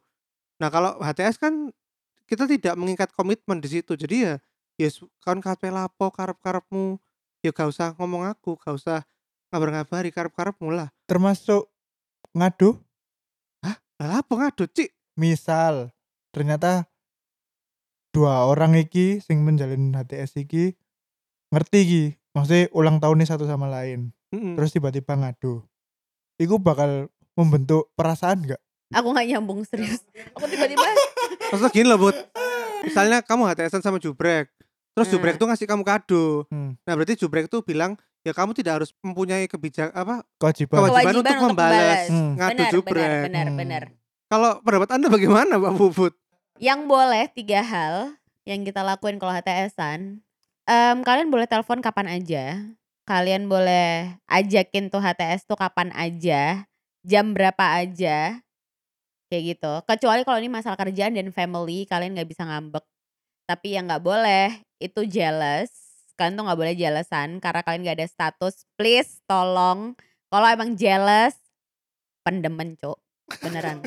Nah 0.62 0.70
kalau 0.70 0.96
HTS 1.02 1.36
kan 1.38 1.74
kita 2.30 2.46
tidak 2.46 2.74
mengikat 2.78 3.10
komitmen 3.12 3.58
di 3.58 3.68
situ. 3.68 3.98
Jadi 3.98 4.30
ya 4.30 4.34
ya 4.80 4.88
kawan 5.26 5.42
kape 5.42 5.68
lapo 5.68 6.08
karep-karepmu 6.14 6.96
ya 7.44 7.50
gak 7.52 7.68
usah 7.68 7.92
ngomong 8.00 8.30
aku 8.30 8.56
gak 8.56 8.78
usah 8.78 8.98
ngabar-ngabari 9.50 10.14
karep-karepmu 10.14 10.70
lah. 10.72 10.88
Termasuk 11.04 11.68
ngadu 12.32 12.78
lah 14.00 14.24
apa 14.24 14.32
ngadu 14.32 14.64
cik? 14.70 14.94
Misal 15.20 15.92
ternyata 16.30 16.86
dua 18.10 18.44
orang 18.44 18.74
iki 18.74 19.18
sing 19.20 19.40
menjalin 19.40 19.92
HTS 19.92 20.34
iki 20.40 20.74
ngerti 21.48 21.78
iki 21.78 22.02
maksudnya 22.30 22.66
ulang 22.72 22.98
tahunnya 22.98 23.26
satu 23.26 23.44
sama 23.44 23.66
lain 23.66 24.10
Mm-mm. 24.30 24.54
terus 24.54 24.70
tiba-tiba 24.70 25.14
ngadu 25.14 25.62
iku 26.36 26.56
bakal 26.56 27.06
membentuk 27.32 27.90
perasaan 27.94 28.42
gak? 28.44 28.60
Aku 28.90 29.14
nggak 29.14 29.22
nyambung 29.24 29.62
serius. 29.62 30.02
Aku 30.34 30.50
tiba-tiba 30.50 30.82
Maksudnya 31.50 31.70
gini 31.70 31.86
loh 31.86 31.98
Bud 32.00 32.16
Misalnya 32.82 33.22
kamu 33.22 33.46
HTSan 33.46 33.80
sama 33.80 33.96
Jubrek 33.96 34.50
Terus 34.90 35.06
Hmm. 35.06 35.14
Jubrek 35.14 35.38
tuh 35.38 35.46
ngasih 35.46 35.62
kamu 35.64 35.86
kado 35.86 36.42
Hmm. 36.50 36.74
Nah 36.80 36.92
berarti 36.92 37.14
Jubrek 37.14 37.46
tuh 37.46 37.62
bilang 37.62 37.94
Ya 38.20 38.34
kamu 38.34 38.50
tidak 38.52 38.82
harus 38.82 38.90
mempunyai 39.00 39.46
kebijak 39.46 39.88
apa 39.90 40.26
Kewajiban. 40.36 40.82
Kewajiban 40.82 41.14
untuk 41.16 41.38
membalas. 41.40 42.02
Hmm. 42.08 42.34
Ngadu 42.34 42.50
Benar, 42.52 42.70
jubrek. 42.70 42.98
benar, 42.98 43.22
benar, 43.24 43.46
Hmm. 43.46 43.56
benar. 43.56 43.82
Kalau 44.26 44.50
pendapat 44.60 44.88
anda 44.90 45.06
bagaimana 45.08 45.52
Mbak 45.54 45.72
Bubut? 45.72 46.12
Yang 46.60 46.80
boleh 46.92 47.24
tiga 47.32 47.64
hal 47.64 48.20
yang 48.44 48.68
kita 48.68 48.84
lakuin 48.84 49.16
kalau 49.16 49.32
HTSan. 49.32 50.20
Em, 50.68 50.96
kalian 51.00 51.32
boleh 51.32 51.48
telepon 51.48 51.80
kapan 51.80 52.20
aja. 52.20 52.60
Kalian 53.08 53.48
boleh 53.48 54.12
ajakin 54.28 54.92
tuh 54.92 55.00
HTS 55.00 55.48
tuh 55.48 55.56
kapan 55.56 55.88
aja. 55.96 56.68
Jam 57.00 57.32
berapa 57.32 57.80
aja. 57.80 58.44
Kayak 59.32 59.56
gitu. 59.56 59.72
Kecuali 59.88 60.20
kalau 60.20 60.36
ini 60.36 60.52
masalah 60.52 60.76
kerjaan 60.76 61.16
dan 61.16 61.32
family. 61.32 61.88
Kalian 61.88 62.12
gak 62.12 62.28
bisa 62.28 62.44
ngambek. 62.44 62.84
Tapi 63.48 63.80
yang 63.80 63.88
gak 63.88 64.04
boleh 64.04 64.60
itu 64.84 65.08
jealous. 65.08 65.72
Kalian 66.20 66.36
tuh 66.36 66.44
gak 66.44 66.60
boleh 66.60 66.76
jealousan. 66.76 67.40
Karena 67.40 67.64
kalian 67.64 67.88
gak 67.88 68.04
ada 68.04 68.08
status. 68.12 68.68
Please 68.76 69.24
tolong. 69.24 69.96
Kalau 70.28 70.44
emang 70.44 70.76
jealous. 70.76 71.40
Pendemen 72.20 72.76
cuk. 72.76 73.00
Beneran. 73.40 73.80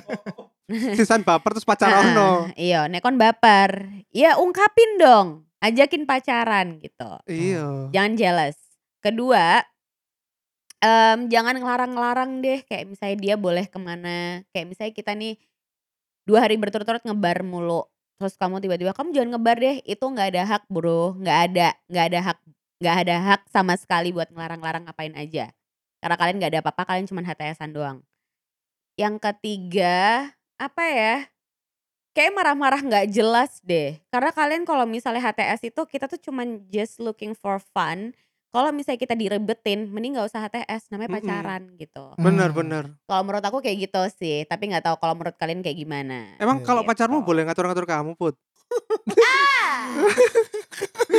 Sisan 0.72 1.28
baper 1.28 1.52
terus 1.60 1.68
pacaran 1.68 2.12
Ah, 2.12 2.16
no 2.16 2.30
Iya, 2.56 2.88
nek 2.88 3.04
kon 3.04 3.20
baper. 3.20 3.92
Ya 4.16 4.40
ungkapin 4.40 4.96
dong. 4.96 5.44
Ajakin 5.64 6.04
pacaran 6.08 6.80
gitu. 6.80 7.20
Iya 7.28 7.92
Jangan 7.92 8.14
jealous. 8.20 8.60
Kedua, 9.04 9.64
em, 10.84 11.28
jangan 11.28 11.56
ngelarang-ngelarang 11.60 12.40
deh. 12.44 12.64
Kayak 12.68 12.96
misalnya 12.96 13.18
dia 13.20 13.36
boleh 13.40 13.66
ke 13.68 13.80
mana. 13.80 14.44
Kayak 14.52 14.68
misalnya 14.76 14.94
kita 14.96 15.12
nih 15.16 15.36
dua 16.24 16.48
hari 16.48 16.56
berturut-turut 16.56 17.04
ngebar 17.04 17.44
mulu. 17.44 17.84
Terus 18.20 18.40
kamu 18.40 18.64
tiba-tiba 18.64 18.92
kamu 18.96 19.12
jangan 19.12 19.30
ngebar 19.36 19.58
deh. 19.60 19.78
Itu 19.84 20.08
nggak 20.08 20.28
ada 20.36 20.44
hak 20.48 20.64
bro. 20.72 21.16
Nggak 21.20 21.38
ada, 21.52 21.68
nggak 21.92 22.06
ada 22.12 22.20
hak, 22.32 22.40
nggak 22.80 22.96
ada 23.08 23.16
hak 23.20 23.42
sama 23.52 23.76
sekali 23.76 24.16
buat 24.16 24.32
ngelarang-larang 24.32 24.88
ngapain 24.88 25.16
aja. 25.20 25.52
Karena 26.00 26.16
kalian 26.20 26.36
nggak 26.40 26.52
ada 26.56 26.60
apa-apa. 26.64 26.84
Kalian 26.88 27.08
cuma 27.08 27.24
HTSan 27.24 27.72
doang. 27.72 28.04
Yang 29.00 29.16
ketiga, 29.24 30.28
apa 30.64 30.84
ya? 30.88 31.16
Kayak 32.14 32.32
marah-marah 32.38 32.82
nggak 32.86 33.06
jelas 33.10 33.58
deh. 33.66 33.98
Karena 34.14 34.30
kalian 34.30 34.64
kalau 34.70 34.86
misalnya 34.86 35.34
HTS 35.34 35.66
itu 35.74 35.82
kita 35.90 36.06
tuh 36.06 36.22
cuman 36.22 36.62
just 36.70 37.02
looking 37.02 37.34
for 37.34 37.58
fun. 37.58 38.14
Kalau 38.54 38.70
misalnya 38.70 39.02
kita 39.02 39.18
direbetin, 39.18 39.90
mending 39.90 40.14
nggak 40.14 40.30
usah 40.30 40.46
HTS, 40.46 40.94
namanya 40.94 41.18
pacaran 41.18 41.74
gitu. 41.74 42.14
Bener 42.22 42.54
Hmm. 42.54 42.58
bener 42.62 42.84
Kalau 43.10 43.26
menurut 43.26 43.42
aku 43.42 43.66
kayak 43.66 43.90
gitu 43.90 44.02
sih, 44.14 44.46
tapi 44.46 44.70
nggak 44.70 44.86
tahu 44.86 44.96
kalau 45.02 45.18
menurut 45.18 45.34
kalian 45.42 45.66
kayak 45.66 45.74
gimana. 45.74 46.38
Emang 46.38 46.62
Iya. 46.62 46.66
kalau 46.70 46.82
Gitu. 46.86 46.90
pacarmu 46.94 47.26
boleh 47.26 47.50
ngatur-ngatur 47.50 47.90
kamu 47.90 48.14
Put? 48.14 48.38
Ah! 49.18 50.06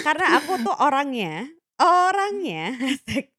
Karena 0.07 0.39
aku 0.39 0.63
tuh 0.63 0.75
orangnya, 0.79 1.51
orangnya, 1.85 2.73
asik. 2.81 3.37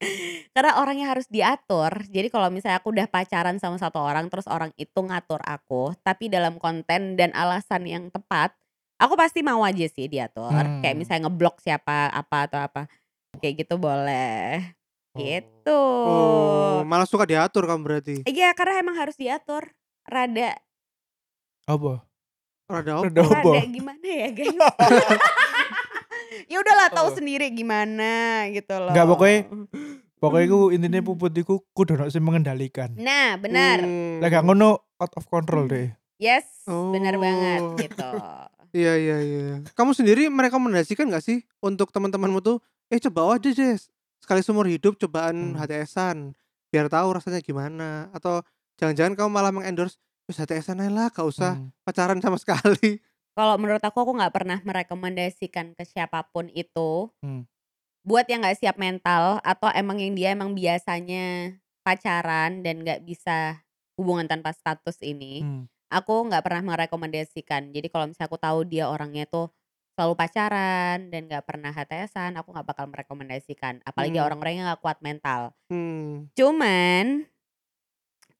karena 0.53 0.77
orangnya 0.77 1.09
harus 1.09 1.25
diatur. 1.25 2.05
Jadi 2.05 2.29
kalau 2.29 2.53
misalnya 2.53 2.77
aku 2.77 2.93
udah 2.93 3.09
pacaran 3.09 3.57
sama 3.57 3.81
satu 3.81 3.97
orang, 3.97 4.29
terus 4.29 4.45
orang 4.45 4.69
itu 4.77 4.95
ngatur 5.01 5.41
aku, 5.41 5.97
tapi 6.05 6.29
dalam 6.29 6.61
konten 6.61 7.17
dan 7.17 7.33
alasan 7.33 7.89
yang 7.89 8.13
tepat, 8.13 8.53
aku 9.01 9.17
pasti 9.17 9.41
mau 9.41 9.65
aja 9.65 9.89
sih 9.89 10.05
diatur. 10.05 10.53
Kayak 10.79 10.93
Hmm. 10.93 11.01
misalnya 11.01 11.21
ngeblok 11.27 11.57
siapa, 11.59 12.13
apa 12.13 12.37
atau 12.45 12.59
apa, 12.61 12.81
kayak 13.41 13.65
gitu 13.65 13.81
boleh. 13.81 14.61
Gitu. 15.15 15.81
Oh 16.05 16.83
malah 16.83 17.07
suka 17.07 17.23
diatur 17.23 17.63
kamu 17.63 17.81
berarti 17.87 18.15
Iya, 18.27 18.51
karena 18.51 18.83
emang 18.83 18.99
harus 18.99 19.15
diatur. 19.15 19.71
Rada, 20.05 20.59
Apa? 21.65 22.03
Rada 22.67 22.91
apa? 23.01 23.09
Rada 23.09 23.21
rada 23.25 23.61
gimana 23.65 24.05
ya 24.05 24.29
guys? 24.35 24.53
ya 26.45 26.57
udahlah 26.57 26.87
tahu 26.89 27.07
Oh. 27.09 27.15
sendiri 27.15 27.49
gimana 27.49 28.11
gitu 28.49 28.73
loh. 28.75 28.91
Enggak, 28.91 29.07
pokoknya 29.07 29.39
Pokoknya 30.15 30.47
ku 30.47 30.59
intinya 30.71 31.03
puput 31.03 31.29
iku 31.31 31.61
kudu 31.71 31.99
sing 32.07 32.23
mengendalikan. 32.23 32.95
Nah, 32.95 33.35
benar. 33.35 33.83
Hmm. 33.83 34.23
Lah 34.23 34.27
gak 34.27 34.41
ngono 34.41 34.95
out 34.95 35.11
of 35.13 35.27
control 35.27 35.67
deh. 35.67 35.91
Yes, 36.15 36.47
benar 36.65 37.19
banget 37.19 37.61
Oh. 37.61 37.75
gitu. 37.75 38.09
Iya 38.71 38.93
iya 38.95 39.17
iya. 39.19 39.45
Kamu 39.71 39.91
sendiri 39.91 40.27
merekomendasikan 40.27 41.07
gak 41.07 41.21
sih 41.21 41.43
untuk 41.59 41.91
teman-temanmu 41.91 42.39
tuh, 42.39 42.57
eh 42.87 42.97
coba 42.97 43.35
aja 43.35 43.51
deh 43.51 43.75
sekali 44.17 44.39
seumur 44.41 44.65
hidup 44.65 44.95
cobaan 44.95 45.53
Hmm. 45.53 45.59
HTSan 45.59 46.33
biar 46.67 46.87
tahu 46.87 47.07
rasanya 47.13 47.39
gimana 47.39 48.09
atau 48.09 48.41
jangan-jangan 48.75 49.13
kamu 49.13 49.29
malah 49.29 49.51
mengendorse 49.51 49.99
terus 50.25 50.41
HTSan 50.41 50.79
lah 50.89 51.07
gak 51.07 51.23
usah 51.23 51.59
Hmm. 51.59 51.69
pacaran 51.83 52.17
sama 52.17 52.39
sekali. 52.39 53.03
Kalau 53.35 53.59
menurut 53.59 53.83
aku 53.83 53.99
aku 53.99 54.15
nggak 54.15 54.31
pernah 54.31 54.59
merekomendasikan 54.63 55.75
ke 55.75 55.83
siapa 55.83 56.23
pun 56.31 56.47
itu 56.55 57.11
Hmm. 57.19 57.43
buat 58.07 58.23
yang 58.31 58.47
nggak 58.47 58.63
siap 58.63 58.79
mental 58.79 59.43
atau 59.43 59.67
emang 59.75 59.99
yang 59.99 60.15
dia 60.15 60.31
emang 60.31 60.55
biasanya 60.55 61.57
pacaran 61.83 62.63
dan 62.63 62.81
nggak 62.85 63.03
bisa 63.03 63.59
hubungan 63.99 64.25
tanpa 64.31 64.55
status 64.55 65.03
ini. 65.03 65.43
Hmm. 65.43 65.63
Aku 65.91 66.25
nggak 66.31 66.47
pernah 66.47 66.63
merekomendasikan. 66.75 67.75
Jadi 67.75 67.87
kalau 67.91 68.07
misalnya 68.07 68.29
aku 68.31 68.39
tahu 68.39 68.59
dia 68.65 68.87
orangnya 68.87 69.27
tuh 69.27 69.51
selalu 69.95 70.13
pacaran 70.15 71.07
dan 71.07 71.27
nggak 71.27 71.45
pernah 71.47 71.71
HTSan, 71.71 72.35
aku 72.35 72.51
nggak 72.51 72.67
bakal 72.67 72.85
merekomendasikan. 72.87 73.83
Apalagi 73.83 74.15
Hmm. 74.19 74.25
orang-orang 74.31 74.53
yang 74.59 74.65
nggak 74.71 74.83
kuat 74.83 74.99
mental. 75.03 75.51
Hmm. 75.67 76.31
Cuman 76.35 77.27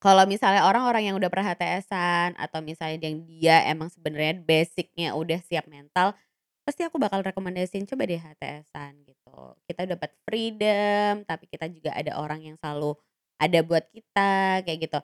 kalau 0.06 0.30
misalnya 0.30 0.70
orang-orang 0.70 1.10
yang 1.10 1.16
udah 1.18 1.34
pernah 1.34 1.50
HTSan 1.50 2.38
atau 2.38 2.62
misalnya 2.62 3.10
yang 3.10 3.26
dia 3.26 3.66
emang 3.66 3.90
sebenarnya 3.90 4.38
basicnya 4.38 5.18
udah 5.18 5.42
siap 5.42 5.66
mental, 5.66 6.14
pasti 6.62 6.86
aku 6.86 7.02
bakal 7.02 7.26
rekomendasiin 7.26 7.90
coba 7.90 8.06
deh 8.06 8.22
HTSan 8.22 9.02
gitu. 9.10 9.58
Kita 9.66 9.90
dapat 9.90 10.14
freedom, 10.22 11.26
tapi 11.26 11.50
kita 11.50 11.66
juga 11.74 11.98
ada 11.98 12.22
orang 12.22 12.46
yang 12.46 12.56
selalu 12.62 12.94
ada 13.42 13.60
buat 13.66 13.90
kita 13.90 14.62
kayak 14.62 14.80
gitu. 14.86 15.00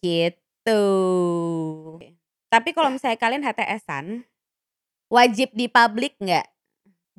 Gitu. 0.00 0.82
Tapi 2.48 2.68
kalau 2.72 2.88
misalnya 2.88 3.20
kalian 3.20 3.44
HTSan, 3.44 4.24
wajib 5.12 5.52
di 5.52 5.68
publik 5.68 6.16
nggak? 6.16 6.48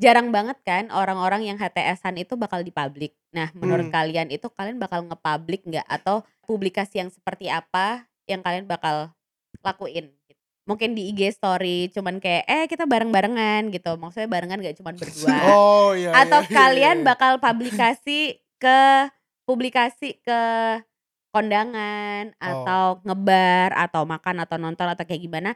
jarang 0.02 0.34
banget 0.34 0.58
kan 0.66 0.90
orang-orang 0.90 1.46
yang 1.46 1.58
HTS-an 1.62 2.18
itu 2.18 2.34
bakal 2.34 2.66
di-public. 2.66 3.14
Nah, 3.32 3.48
menurut 3.56 3.88
Hmm. 3.88 3.96
kalian 3.96 4.28
itu 4.28 4.48
kalian 4.52 4.76
bakal 4.76 5.08
nge-public 5.08 5.64
nggak? 5.64 5.88
Atau 5.88 6.24
publikasi 6.44 7.00
yang 7.00 7.08
seperti 7.08 7.48
apa 7.48 8.04
yang 8.28 8.44
kalian 8.44 8.68
bakal 8.68 9.16
lakuin? 9.64 10.12
Gitu. 10.28 10.40
Mungkin 10.68 10.94
di 10.94 11.10
IG 11.10 11.32
story 11.34 11.90
cuman 11.90 12.20
kayak, 12.20 12.44
"Eh, 12.46 12.66
kita 12.68 12.84
bareng-barengan," 12.86 13.72
gitu. 13.72 13.96
Maksudnya 13.96 14.28
barengan 14.30 14.60
nggak 14.60 14.78
cuman 14.84 14.96
berdua. 15.00 15.28
Oh 15.58 15.92
iya. 15.96 16.12
Atau 16.14 16.44
iya, 16.44 16.48
iya, 16.52 16.56
kalian 16.56 16.98
iya. 17.02 17.06
bakal 17.08 17.34
publikasi 17.40 18.36
ke 18.62 18.80
publikasi 19.48 20.22
ke 20.22 20.40
kondangan 21.32 22.36
Oh. 22.44 22.48
atau 22.68 22.86
ngebar 23.08 23.72
atau 23.74 24.04
makan 24.04 24.44
atau 24.44 24.60
nonton 24.60 24.88
atau 24.88 25.04
kayak 25.08 25.24
gimana? 25.24 25.56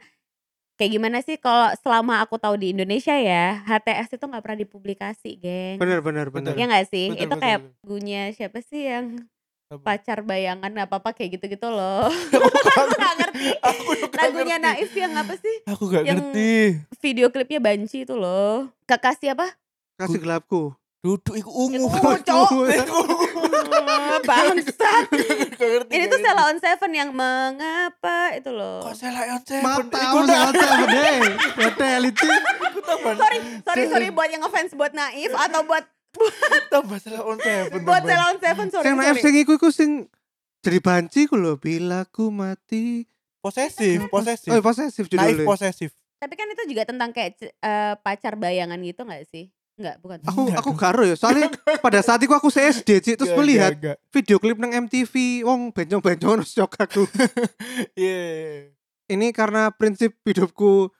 Kayak 0.76 0.92
gimana 0.92 1.18
sih 1.24 1.40
kalau 1.40 1.72
selama 1.80 2.20
aku 2.20 2.36
tahu 2.36 2.60
di 2.60 2.76
Indonesia 2.76 3.16
ya, 3.16 3.64
HTS 3.64 4.20
itu 4.20 4.24
nggak 4.28 4.44
pernah 4.44 4.60
dipublikasi, 4.60 5.30
geng. 5.40 5.76
Bener 5.80 6.04
bener 6.04 6.28
bener. 6.28 6.52
Betul. 6.52 6.60
Iya 6.60 6.64
nggak 6.68 6.86
sih? 6.92 7.06
Betul, 7.08 7.20
itu 7.24 7.26
betul, 7.32 7.40
kayak 7.40 7.58
betul. 7.64 7.72
lagunya 7.80 8.22
siapa 8.36 8.58
sih 8.60 8.82
yang 8.84 9.06
Apa? 9.72 9.82
pacar 9.82 10.18
bayangan 10.20 10.72
apa-apa 10.76 11.16
kayak 11.16 11.40
gitu-gitu 11.40 11.72
loh. 11.72 12.12
Aku 12.76 12.92
nggak 12.92 13.14
ngerti. 13.24 13.48
Aku 13.64 13.90
juga 13.96 14.16
Lagunya 14.20 14.56
ngerti. 14.60 14.68
Naif 14.68 14.92
yang 14.92 15.12
apa 15.16 15.34
sih? 15.40 15.56
Aku 15.64 15.82
gak 15.88 16.04
Yang 16.04 16.16
ngerti. 16.20 16.52
Video 17.00 17.26
klipnya 17.32 17.60
Banci 17.64 17.98
itu 18.04 18.14
loh. 18.14 18.68
Kekasih 18.84 19.32
apa? 19.32 19.56
Kasih 19.96 20.20
gelapku. 20.20 20.76
Duduk 21.00 21.34
iku 21.36 21.50
ungu. 21.52 21.86
Ungu, 21.86 22.12
Cok. 22.18 22.50
Bangsat. 24.28 25.04
Ini 25.86 26.04
tuh. 26.10 26.18
Sela 26.18 26.42
on 26.50 26.58
Seven 26.58 26.90
yang 26.90 27.10
mengapa 27.14 28.34
itu 28.34 28.50
loh. 28.50 28.82
Kok 28.82 28.94
Sela 28.96 29.22
on 29.30 29.42
Seven? 29.44 29.62
Mata 29.62 29.98
Iku 30.00 30.16
mas 30.16 30.24
udah 30.26 30.38
hotel 30.50 30.70
deh. 30.88 31.18
Hotel 31.62 32.00
itu. 32.10 32.28
Sorry, 33.16 33.38
sorry, 33.62 33.82
sorry 33.86 34.08
buat 34.10 34.28
yang 34.30 34.42
ngefans 34.42 34.72
buat 34.74 34.92
Naif 34.92 35.30
atau 35.30 35.60
buat 35.62 35.84
tambah 36.72 36.98
Sela 36.98 37.20
on 37.22 37.38
Seven. 37.38 37.80
buat. 37.84 38.02
Sela 38.02 38.24
on 38.34 38.38
Seven 38.40 38.66
sorry. 38.72 38.84
Sing 38.84 38.94
naif 38.96 39.14
sorry. 39.14 39.22
sing 39.22 39.34
iku 39.38 39.52
iku 39.54 39.68
sing 39.70 39.90
jadi 40.58 40.82
banci 40.82 41.30
ku 41.30 41.38
lho 41.38 41.54
bila 41.54 42.02
ku 42.08 42.34
mati. 42.34 43.06
Posesif, 43.38 44.10
posesif. 44.10 44.50
Oh, 44.50 44.58
posesif 44.58 45.06
Naif 45.06 45.38
judulnya. 45.38 45.46
posesif. 45.46 45.94
Tapi 46.18 46.34
kan 46.34 46.50
itu 46.50 46.66
juga 46.66 46.82
tentang 46.82 47.14
kayak 47.14 47.38
eh, 47.38 47.94
pacar 48.02 48.34
bayangan 48.34 48.80
gitu 48.82 49.06
gak 49.06 49.22
sih? 49.30 49.54
Enggak, 49.76 49.96
bukan. 50.00 50.18
Aku 50.24 50.40
Enggak 50.48 50.60
aku 50.64 50.72
karo 50.72 51.02
ya. 51.04 51.16
Soalnya 51.20 51.52
pada 51.84 52.00
saat 52.00 52.20
itu 52.24 52.32
aku 52.32 52.48
SD 52.48 52.88
Ci, 53.04 53.12
terus 53.20 53.32
Gak, 53.32 53.38
melihat 53.38 53.72
gak, 53.76 53.82
gak. 53.92 53.96
video 54.08 54.36
klip 54.40 54.56
nang 54.56 54.72
MTV 54.72 55.44
wong 55.44 55.68
bencong-bencong 55.70 56.42
terus 56.42 56.52
shock 56.56 56.80
aku. 56.80 57.04
Iya. 57.96 58.72
Ini 59.06 59.30
karena 59.36 59.70
prinsip 59.70 60.16
hidupku 60.24 60.90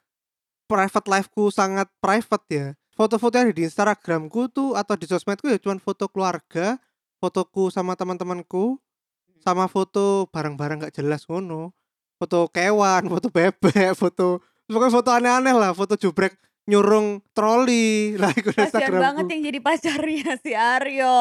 private 0.68 1.08
lifeku 1.08 1.48
sangat 1.48 1.88
private 1.98 2.46
ya. 2.52 2.66
Foto-foto 2.92 3.36
yang 3.36 3.52
ada 3.52 3.56
di 3.56 3.64
Instagramku 3.64 4.48
tuh 4.52 4.72
atau 4.76 4.96
di 4.96 5.04
sosmedku 5.08 5.48
ya 5.48 5.60
cuman 5.60 5.80
foto 5.80 6.08
keluarga, 6.08 6.80
fotoku 7.20 7.68
sama 7.68 7.92
teman-temanku, 7.92 8.80
sama 9.40 9.68
foto 9.68 10.28
barang-barang 10.32 10.88
gak 10.88 10.94
jelas 11.00 11.24
ngono. 11.24 11.72
Foto 12.16 12.48
kewan, 12.48 13.08
foto 13.08 13.28
bebek, 13.32 13.92
foto 13.96 14.40
pokoknya 14.68 14.92
foto 14.92 15.10
aneh-aneh 15.12 15.54
lah, 15.56 15.72
foto 15.76 15.96
jubrek 15.96 16.36
nyurung 16.66 17.22
troli 17.30 18.10
lah 18.20 18.34
di 18.34 18.42
Kasian 18.42 18.98
banget 18.98 19.26
yang 19.30 19.42
jadi 19.46 19.58
pacarnya 19.62 20.30
si 20.42 20.52
Aryo. 20.52 21.18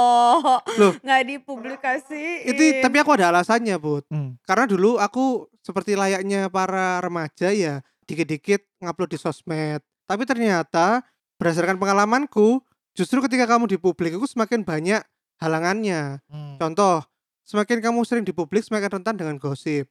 Loh. 0.82 0.94
Nggak 1.06 1.22
dipublikasiin. 1.30 2.50
Itu 2.50 2.62
tapi 2.82 2.98
aku 2.98 3.14
ada 3.14 3.30
alasannya, 3.30 3.78
Bud. 3.78 4.10
Hmm. 4.10 4.36
Karena 4.44 4.66
dulu 4.66 4.98
aku 4.98 5.46
seperti 5.62 5.94
layaknya 5.94 6.50
para 6.50 7.00
remaja 7.00 7.54
ya, 7.54 7.86
dikit-dikit 8.10 8.66
ngupload 8.82 9.14
di 9.14 9.20
sosmed. 9.22 9.82
Tapi 10.06 10.24
ternyata 10.26 11.06
berdasarkan 11.38 11.78
pengalamanku, 11.78 12.62
justru 12.98 13.22
ketika 13.26 13.46
kamu 13.46 13.70
di 13.70 13.78
publik 13.78 14.18
itu 14.18 14.26
semakin 14.26 14.66
banyak 14.66 15.02
halangannya. 15.38 16.26
Hmm. 16.30 16.58
Contoh, 16.58 17.06
semakin 17.46 17.86
kamu 17.86 18.02
sering 18.02 18.26
di 18.26 18.34
publik 18.34 18.66
semakin 18.66 19.02
rentan 19.02 19.16
dengan 19.18 19.38
gosip. 19.38 19.86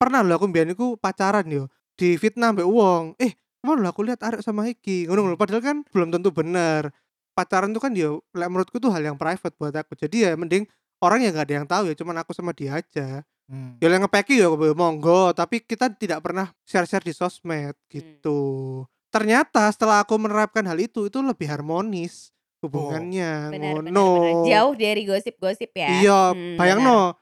Pernah 0.00 0.24
loh 0.24 0.40
aku 0.40 0.48
mbiyen 0.48 0.72
pacaran 0.96 1.46
yo, 1.46 1.68
di 1.94 2.16
fitnah 2.16 2.56
mbek 2.56 2.64
wong. 2.64 3.14
Eh, 3.20 3.36
ke 3.60 3.64
mana 3.68 3.84
loh 3.84 3.90
aku 3.92 4.02
lihat 4.08 4.24
arek 4.24 4.40
sama 4.40 4.66
iki. 4.72 5.04
Ngono 5.04 5.36
padahal 5.36 5.60
kan 5.60 5.76
belum 5.92 6.08
tentu 6.08 6.32
benar. 6.32 6.88
Pacaran 7.36 7.70
tuh 7.76 7.84
kan 7.84 7.92
yo 7.92 8.24
lek 8.32 8.48
menurutku 8.48 8.80
tuh 8.80 8.88
hal 8.90 9.04
yang 9.04 9.20
private 9.20 9.54
buat 9.60 9.76
aku. 9.76 9.94
Jadi 10.00 10.24
ya 10.24 10.32
mending 10.34 10.64
orang 11.04 11.24
yang 11.24 11.32
gak 11.36 11.46
ada 11.48 11.54
yang 11.62 11.68
tahu 11.68 11.82
ya, 11.92 11.94
cuman 11.96 12.16
aku 12.24 12.32
sama 12.32 12.56
dia 12.56 12.80
aja. 12.80 13.24
Hmm. 13.50 13.76
Ya 13.82 13.90
yang 13.90 14.06
ngepeki 14.06 14.40
ya 14.40 14.48
monggo, 14.76 15.34
tapi 15.34 15.58
kita 15.60 15.90
tidak 15.90 16.22
pernah 16.22 16.54
share-share 16.64 17.02
di 17.02 17.10
sosmed 17.10 17.74
gitu. 17.90 18.84
Ternyata 19.10 19.66
setelah 19.74 20.06
aku 20.06 20.14
menerapkan 20.16 20.62
hal 20.70 20.78
itu, 20.78 21.10
itu 21.10 21.18
lebih 21.18 21.50
harmonis 21.50 22.30
hubungannya. 22.62 23.50
Benar, 23.50 23.82
benar, 23.82 23.90
ngono. 23.90 24.06
benar. 24.14 24.46
Jauh 24.46 24.74
dari 24.78 25.02
gosip-gosip 25.02 25.70
ya. 25.74 25.88
Iya, 25.98 26.20
Hmm, 26.30 26.54
bayangno. 26.60 27.18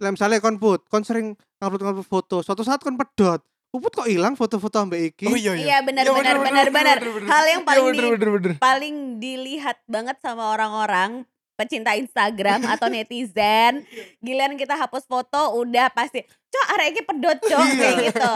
Lah 0.00 0.10
misalnya 0.12 0.42
kon 0.44 0.60
put, 0.60 0.84
kon 0.90 1.00
sering 1.00 1.32
ngupload-ngupload 1.60 2.04
foto, 2.04 2.36
suatu 2.44 2.60
saat 2.60 2.84
kon 2.84 3.00
pedot. 3.00 3.40
Uput 3.70 3.92
kok 3.92 4.04
hilang 4.04 4.34
foto-foto 4.34 4.76
ambek 4.76 5.14
iki? 5.14 5.24
Oh 5.24 5.34
iya 5.34 5.54
iya. 5.54 5.62
Iya, 5.62 5.78
benar, 5.80 6.02
Iya, 6.02 6.12
benar, 6.12 6.36
benar, 6.40 6.66
benar. 6.68 6.98
Hal 7.24 7.44
yang 7.46 7.62
Iya, 7.62 7.68
paling 7.68 7.84
bener, 7.86 7.94
di- 7.96 8.12
bener, 8.12 8.30
bener. 8.32 8.52
paling 8.58 8.94
dilihat 9.16 9.78
banget 9.86 10.16
sama 10.18 10.50
orang-orang 10.50 11.22
pecinta 11.54 11.92
Instagram 11.92 12.66
atau 12.66 12.88
netizen 12.90 13.84
giliran 14.18 14.56
kita 14.56 14.74
hapus 14.74 15.04
foto 15.04 15.54
udah 15.54 15.86
pasti 15.90 16.18
cok 16.24 16.66
arek 16.72 16.86
iki 16.90 17.02
pedot 17.04 17.38
cok 17.38 17.62
Iya. 17.62 17.76
kayak 17.76 17.96
gitu 18.06 18.34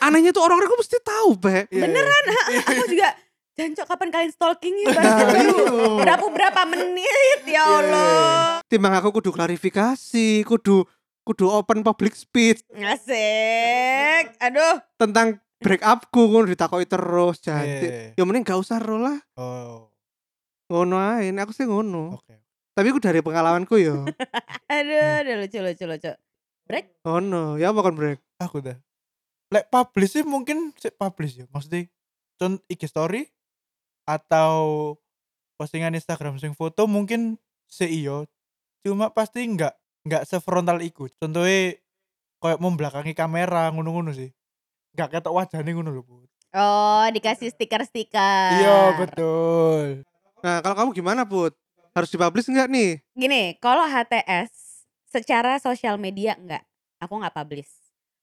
Anehnya 0.00 0.30
tuh 0.30 0.40
orang-orang 0.40 0.68
kok 0.68 0.80
mesti 0.80 0.98
tahu, 0.98 1.30
Be. 1.36 1.66
Beneran 1.68 2.24
aku 2.62 2.84
juga 2.88 3.08
jancok 3.54 3.86
kapan 3.86 4.08
kalian 4.08 4.32
stalking 4.32 4.74
ya 4.76 4.86
Nah, 4.92 5.26
baru 5.28 5.58
berapa 5.96 6.26
berapa 6.26 6.60
menit 6.64 7.40
ya 7.44 7.62
Allah 7.62 8.58
Timbang 8.64 8.96
aku 8.96 9.12
kudu 9.12 9.30
klarifikasi, 9.30 10.42
kudu 10.42 10.82
kudu 11.24 11.48
open 11.48 11.80
public 11.80 12.12
speech 12.12 12.60
ngasik 12.70 14.36
aduh 14.38 14.76
tentang 15.00 15.40
break 15.56 15.80
upku 15.80 16.28
ngono 16.28 16.44
ditakoki 16.44 16.84
terus 16.84 17.40
Iya, 17.40 17.56
jadi. 17.56 17.88
iya. 17.88 18.20
Ya 18.20 18.22
mending 18.28 18.44
gak 18.44 18.60
usah 18.60 18.76
ro 18.76 19.00
lah. 19.00 19.16
Oh, 19.40 19.88
Ngono 20.68 21.00
ae, 21.00 21.32
nek 21.32 21.48
aku 21.48 21.52
sih 21.56 21.64
ngono. 21.64 22.20
oke. 22.20 22.36
Tapi 22.76 22.86
aku 22.92 23.00
dari 23.00 23.24
pengalamanku 23.24 23.80
yo. 23.80 24.04
aduh 24.72 25.24
aduh 25.24 25.34
lucu 25.40 25.58
lucu 25.60 25.84
lucu 25.88 26.12
ngono, 27.04 27.60
ya 27.60 27.72
apa 27.72 27.80
kon 27.84 27.96
break? 27.96 28.20
Aku 28.40 28.60
dah. 28.64 28.76
Lek 29.52 29.68
publish 29.68 30.20
sih 30.20 30.24
mungkin 30.24 30.72
sih 30.76 30.92
publish 30.92 31.40
ya. 31.40 31.44
Maksudnya 31.52 31.88
contoh 32.40 32.64
IG 32.68 32.88
story 32.88 33.28
atau 34.04 34.56
postingan 35.56 35.94
Instagram 35.94 36.36
sing 36.40 36.52
foto 36.52 36.84
mungkin 36.84 37.36
sih 37.68 38.04
iyo. 38.04 38.24
Cuma 38.84 39.12
pasti 39.12 39.44
enggak 39.44 39.76
enggak 40.04 40.28
sefrontal 40.28 40.78
iku. 40.84 41.08
Contohnya 41.16 41.80
kayak 42.38 42.60
membelakangi 42.60 43.16
kamera 43.16 43.72
ngono-ngono 43.72 44.12
sih. 44.12 44.30
Enggak 44.94 45.18
ketok 45.18 45.34
wajahnya 45.34 45.72
ngono 45.74 45.90
lho, 45.90 46.02
Bu. 46.04 46.16
oh 46.54 47.06
dikasih 47.10 47.50
stiker-stiker 47.50 48.62
Iya, 48.62 48.94
betul. 49.00 50.06
Nah, 50.44 50.62
kalau 50.62 50.76
kamu 50.76 50.90
gimana, 50.94 51.26
Put? 51.26 51.56
Harus 51.96 52.12
dipublish 52.12 52.46
enggak 52.52 52.68
nih? 52.70 53.02
Gini, 53.16 53.56
kalau 53.58 53.82
HTS 53.82 54.84
secara 55.08 55.58
sosial 55.58 55.98
media 55.98 56.36
enggak, 56.38 56.62
aku 57.00 57.18
nggak 57.18 57.34
publish. 57.34 57.72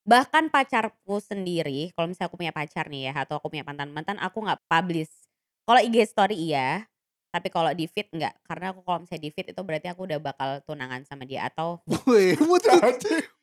Bahkan 0.05 0.53
pacarku 0.53 1.19
sendiri, 1.19 1.91
kalau 1.97 2.07
misalnya 2.07 2.29
aku 2.29 2.37
punya 2.39 2.53
pacar 2.53 2.87
nih 2.87 3.11
ya, 3.11 3.13
atau 3.25 3.41
aku 3.41 3.51
punya 3.51 3.65
mantan-mantan, 3.67 4.21
aku 4.21 4.43
nggak 4.43 4.61
publish. 4.69 5.11
Kalau 5.65 5.81
IG 5.81 5.97
story 6.07 6.35
iya, 6.35 6.85
tapi 7.31 7.47
kalau 7.47 7.71
di 7.71 7.87
feed 7.87 8.11
enggak. 8.11 8.35
Karena 8.43 8.75
aku 8.75 8.83
kalau 8.83 9.07
misalnya 9.07 9.23
di 9.23 9.31
feed 9.31 9.47
itu 9.55 9.61
berarti 9.63 9.87
aku 9.87 10.03
udah 10.03 10.19
bakal 10.19 10.49
tunangan 10.67 11.07
sama 11.07 11.23
dia 11.23 11.47
atau 11.47 11.79
Wih, 12.11 12.35
Put. 12.35 12.67
my 12.67 12.91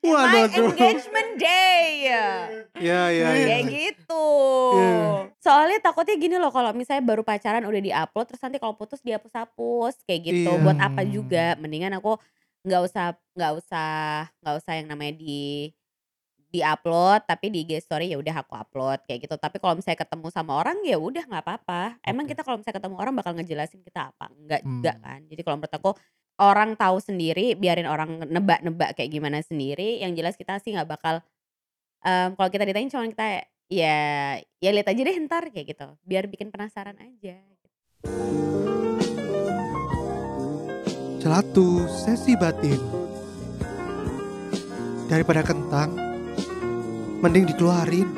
Waduh. 0.13 0.71
engagement 0.71 1.31
day. 1.41 2.13
Ya, 2.13 2.29
ya, 2.77 3.03
ya. 3.11 3.29
Kayak 3.33 3.65
gitu. 3.73 4.29
Iya. 4.77 5.33
Soalnya 5.41 5.79
takutnya 5.81 6.15
gini 6.21 6.37
loh 6.37 6.53
kalau 6.53 6.77
misalnya 6.77 7.03
baru 7.03 7.25
pacaran 7.25 7.65
udah 7.65 7.81
diupload 7.81 8.29
terus 8.29 8.43
nanti 8.45 8.61
kalau 8.61 8.77
putus 8.77 9.01
dihapus-hapus 9.01 10.05
kayak 10.05 10.21
gitu. 10.29 10.51
Iya. 10.53 10.63
Buat 10.63 10.79
apa 10.79 11.03
juga? 11.09 11.57
Mendingan 11.57 11.97
aku 11.97 12.21
nggak 12.69 12.83
usah 12.85 13.17
nggak 13.33 13.53
usah 13.65 13.91
nggak 14.45 14.55
usah 14.61 14.73
yang 14.77 14.87
namanya 14.93 15.15
di 15.17 15.73
di-upload 16.49 17.29
tapi 17.29 17.53
di 17.53 17.61
IG 17.69 17.85
story 17.85 18.09
ya 18.09 18.17
udah 18.17 18.41
aku 18.41 18.57
upload 18.57 19.05
kayak 19.05 19.29
gitu. 19.29 19.37
Tapi 19.37 19.61
kalau 19.61 19.77
misalnya 19.77 20.01
ketemu 20.01 20.27
sama 20.33 20.53
orang 20.57 20.81
ya 20.81 20.97
udah 20.97 21.25
nggak 21.29 21.45
apa-apa. 21.45 22.01
Emang 22.01 22.25
kita 22.25 22.41
kalau 22.41 22.57
misalnya 22.57 22.81
ketemu 22.81 22.97
orang 22.97 23.15
bakal 23.17 23.33
ngejelasin 23.37 23.81
kita 23.85 24.09
apa? 24.17 24.33
Enggak 24.33 24.61
juga 24.65 24.93
Hmm. 24.97 25.03
kan. 25.05 25.21
Jadi 25.29 25.41
kalau 25.45 25.57
menurut 25.61 25.75
aku 25.77 25.91
orang 26.39 26.71
tahu 26.79 26.97
sendiri, 27.03 27.53
biarin 27.59 27.85
orang 27.85 28.25
nebak-nebak 28.31 28.97
kayak 28.97 29.11
gimana 29.13 29.45
sendiri. 29.45 30.01
Yang 30.01 30.13
jelas 30.17 30.35
kita 30.41 30.57
sih 30.65 30.73
nggak 30.73 30.89
bakal 30.89 31.21
em, 32.01 32.33
kalau 32.33 32.49
kita 32.49 32.65
ditanya 32.65 32.89
cuma 32.97 33.05
kita 33.11 33.27
ya 33.69 33.97
ya 34.41 34.71
lihat 34.73 34.89
aja 34.89 35.01
deh 35.05 35.17
ntar 35.29 35.53
kayak 35.53 35.77
gitu. 35.77 35.87
Biar 36.07 36.25
bikin 36.33 36.49
penasaran 36.49 36.97
aja. 36.97 37.37
Celatu 41.19 41.85
sesi 41.91 42.33
batin. 42.39 42.81
Daripada 45.09 45.41
kentang, 45.41 46.08
mending 47.19 47.51
dikeluarin. 47.51 48.09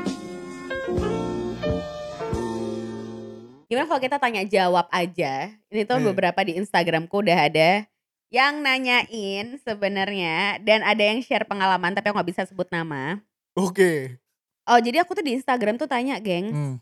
Gimana 3.70 3.86
kalau 3.86 4.02
kita 4.02 4.18
tanya 4.18 4.42
jawab 4.44 4.90
aja? 4.90 5.54
Ini 5.70 5.86
tuh 5.86 6.02
Iya. 6.02 6.06
beberapa 6.10 6.40
di 6.42 6.58
Instagramku 6.58 7.22
udah 7.22 7.38
ada 7.48 7.86
yang 8.30 8.60
nanyain 8.60 9.56
sebenarnya 9.62 10.58
dan 10.62 10.82
ada 10.82 11.00
yang 11.00 11.22
share 11.22 11.46
pengalaman 11.46 11.94
tapi 11.94 12.10
aku 12.10 12.18
nggak 12.18 12.30
bisa 12.34 12.42
sebut 12.44 12.66
nama. 12.68 13.22
Oke. 13.54 14.18
Oh 14.66 14.78
jadi 14.78 15.02
aku 15.06 15.16
tuh 15.16 15.24
di 15.24 15.38
Instagram 15.38 15.78
tuh 15.78 15.86
tanya 15.86 16.18
gengs. 16.18 16.52
Hmm. 16.52 16.76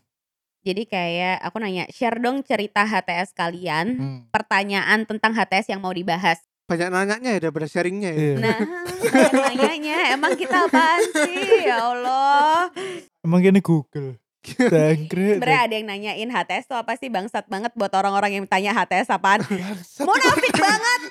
Jadi 0.59 0.89
kayak 0.91 1.39
aku 1.39 1.55
nanya 1.61 1.87
share 1.87 2.19
dong 2.19 2.43
cerita 2.43 2.83
HTS 2.83 3.31
kalian. 3.31 3.87
Hmm. 3.95 4.19
Pertanyaan 4.33 5.07
tentang 5.07 5.31
HTS 5.31 5.71
yang 5.71 5.79
mau 5.79 5.93
dibahas. 5.93 6.41
Banyak 6.69 6.87
nanyanya 6.87 7.29
ya 7.33 7.39
daripada 7.41 7.65
sharingnya 7.65 8.11
ya. 8.11 8.21
Iya. 8.21 8.35
Nah 8.37 8.57
banyak 9.01 9.41
nanyanya 9.57 9.95
emang 10.13 10.33
kita 10.33 10.69
apaan 10.69 11.01
sih 11.25 11.65
ya 11.65 11.81
Allah. 11.83 12.69
Emang 13.19 13.41
gini 13.41 13.57
Google. 13.59 14.21
Tangkret. 14.39 15.41
Sebenarnya 15.41 15.61
ada 15.61 15.73
yang 15.73 15.87
nanyain 15.87 16.29
HTS 16.29 16.65
tuh 16.65 16.77
apa 16.77 16.95
sih 16.95 17.09
bangsat 17.09 17.45
banget 17.45 17.73
buat 17.73 17.91
orang-orang 17.91 18.31
yang 18.33 18.45
tanya 18.45 18.71
HTS 18.71 19.09
apaan. 19.09 19.41
Munafik 19.99 20.55
banget. 20.63 21.01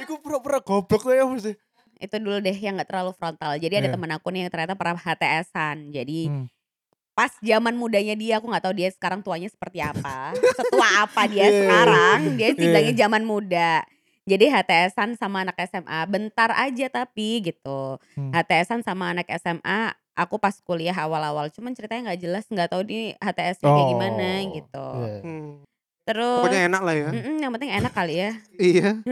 Iku 0.00 0.18
pura-pura 0.18 0.58
goblok 0.60 1.02
tuh 1.02 1.12
ya 1.12 1.24
mesti. 1.24 1.54
itu 2.00 2.16
dulu 2.16 2.40
deh 2.40 2.56
yang 2.56 2.80
nggak 2.80 2.88
terlalu 2.88 3.12
frontal. 3.12 3.52
Jadi 3.54 3.74
ada 3.76 3.88
Iya. 3.88 3.94
temen 3.94 4.08
aku 4.08 4.32
nih 4.32 4.40
yang 4.40 4.50
ternyata 4.50 4.72
pernah 4.72 4.96
HTSan. 4.96 5.92
Jadi 5.92 6.32
Hmm. 6.32 6.48
pas 7.12 7.28
zaman 7.36 7.76
mudanya 7.76 8.16
dia 8.16 8.40
aku 8.40 8.48
nggak 8.48 8.64
tahu 8.64 8.72
dia 8.72 8.88
sekarang 8.88 9.20
tuanya 9.20 9.52
seperti 9.52 9.84
apa. 9.84 10.32
Setua 10.56 11.04
apa 11.04 11.28
dia 11.28 11.44
Iya. 11.44 11.52
sekarang. 11.60 12.18
Dia 12.40 12.48
bilangnya 12.56 12.94
zaman 12.96 13.22
muda. 13.22 13.84
Jadi 14.22 14.46
HTSan 14.46 15.14
sama 15.14 15.42
anak 15.42 15.58
SMA 15.64 15.98
bentar 16.06 16.50
aja 16.52 16.86
tapi 16.88 17.42
gitu. 17.42 17.98
Hmm. 18.14 18.30
HTSan 18.30 18.80
sama 18.80 19.10
anak 19.10 19.26
SMA 19.34 19.90
aku 20.12 20.36
pas 20.36 20.52
kuliah 20.60 20.94
awal-awal 20.94 21.48
cuman 21.48 21.72
ceritanya 21.72 22.08
nggak 22.08 22.20
jelas 22.20 22.44
nggak 22.46 22.68
tahu 22.68 22.84
nih 22.84 23.16
HTS-nya 23.16 23.66
kayak 23.66 23.88
gimana 23.88 24.28
Oh, 24.28 24.52
gitu. 24.52 24.86
iya. 24.98 25.20
Hmm. 25.22 25.50
Terus 26.00 26.42
Pokoknya 26.42 26.62
enak 26.66 26.82
lah 26.82 26.94
ya. 26.94 27.08
Mm-mm, 27.08 27.36
yang 27.38 27.52
penting 27.54 27.70
enak 27.70 27.92
kali 27.92 28.14
ya. 28.18 28.30
Iya. 28.60 28.88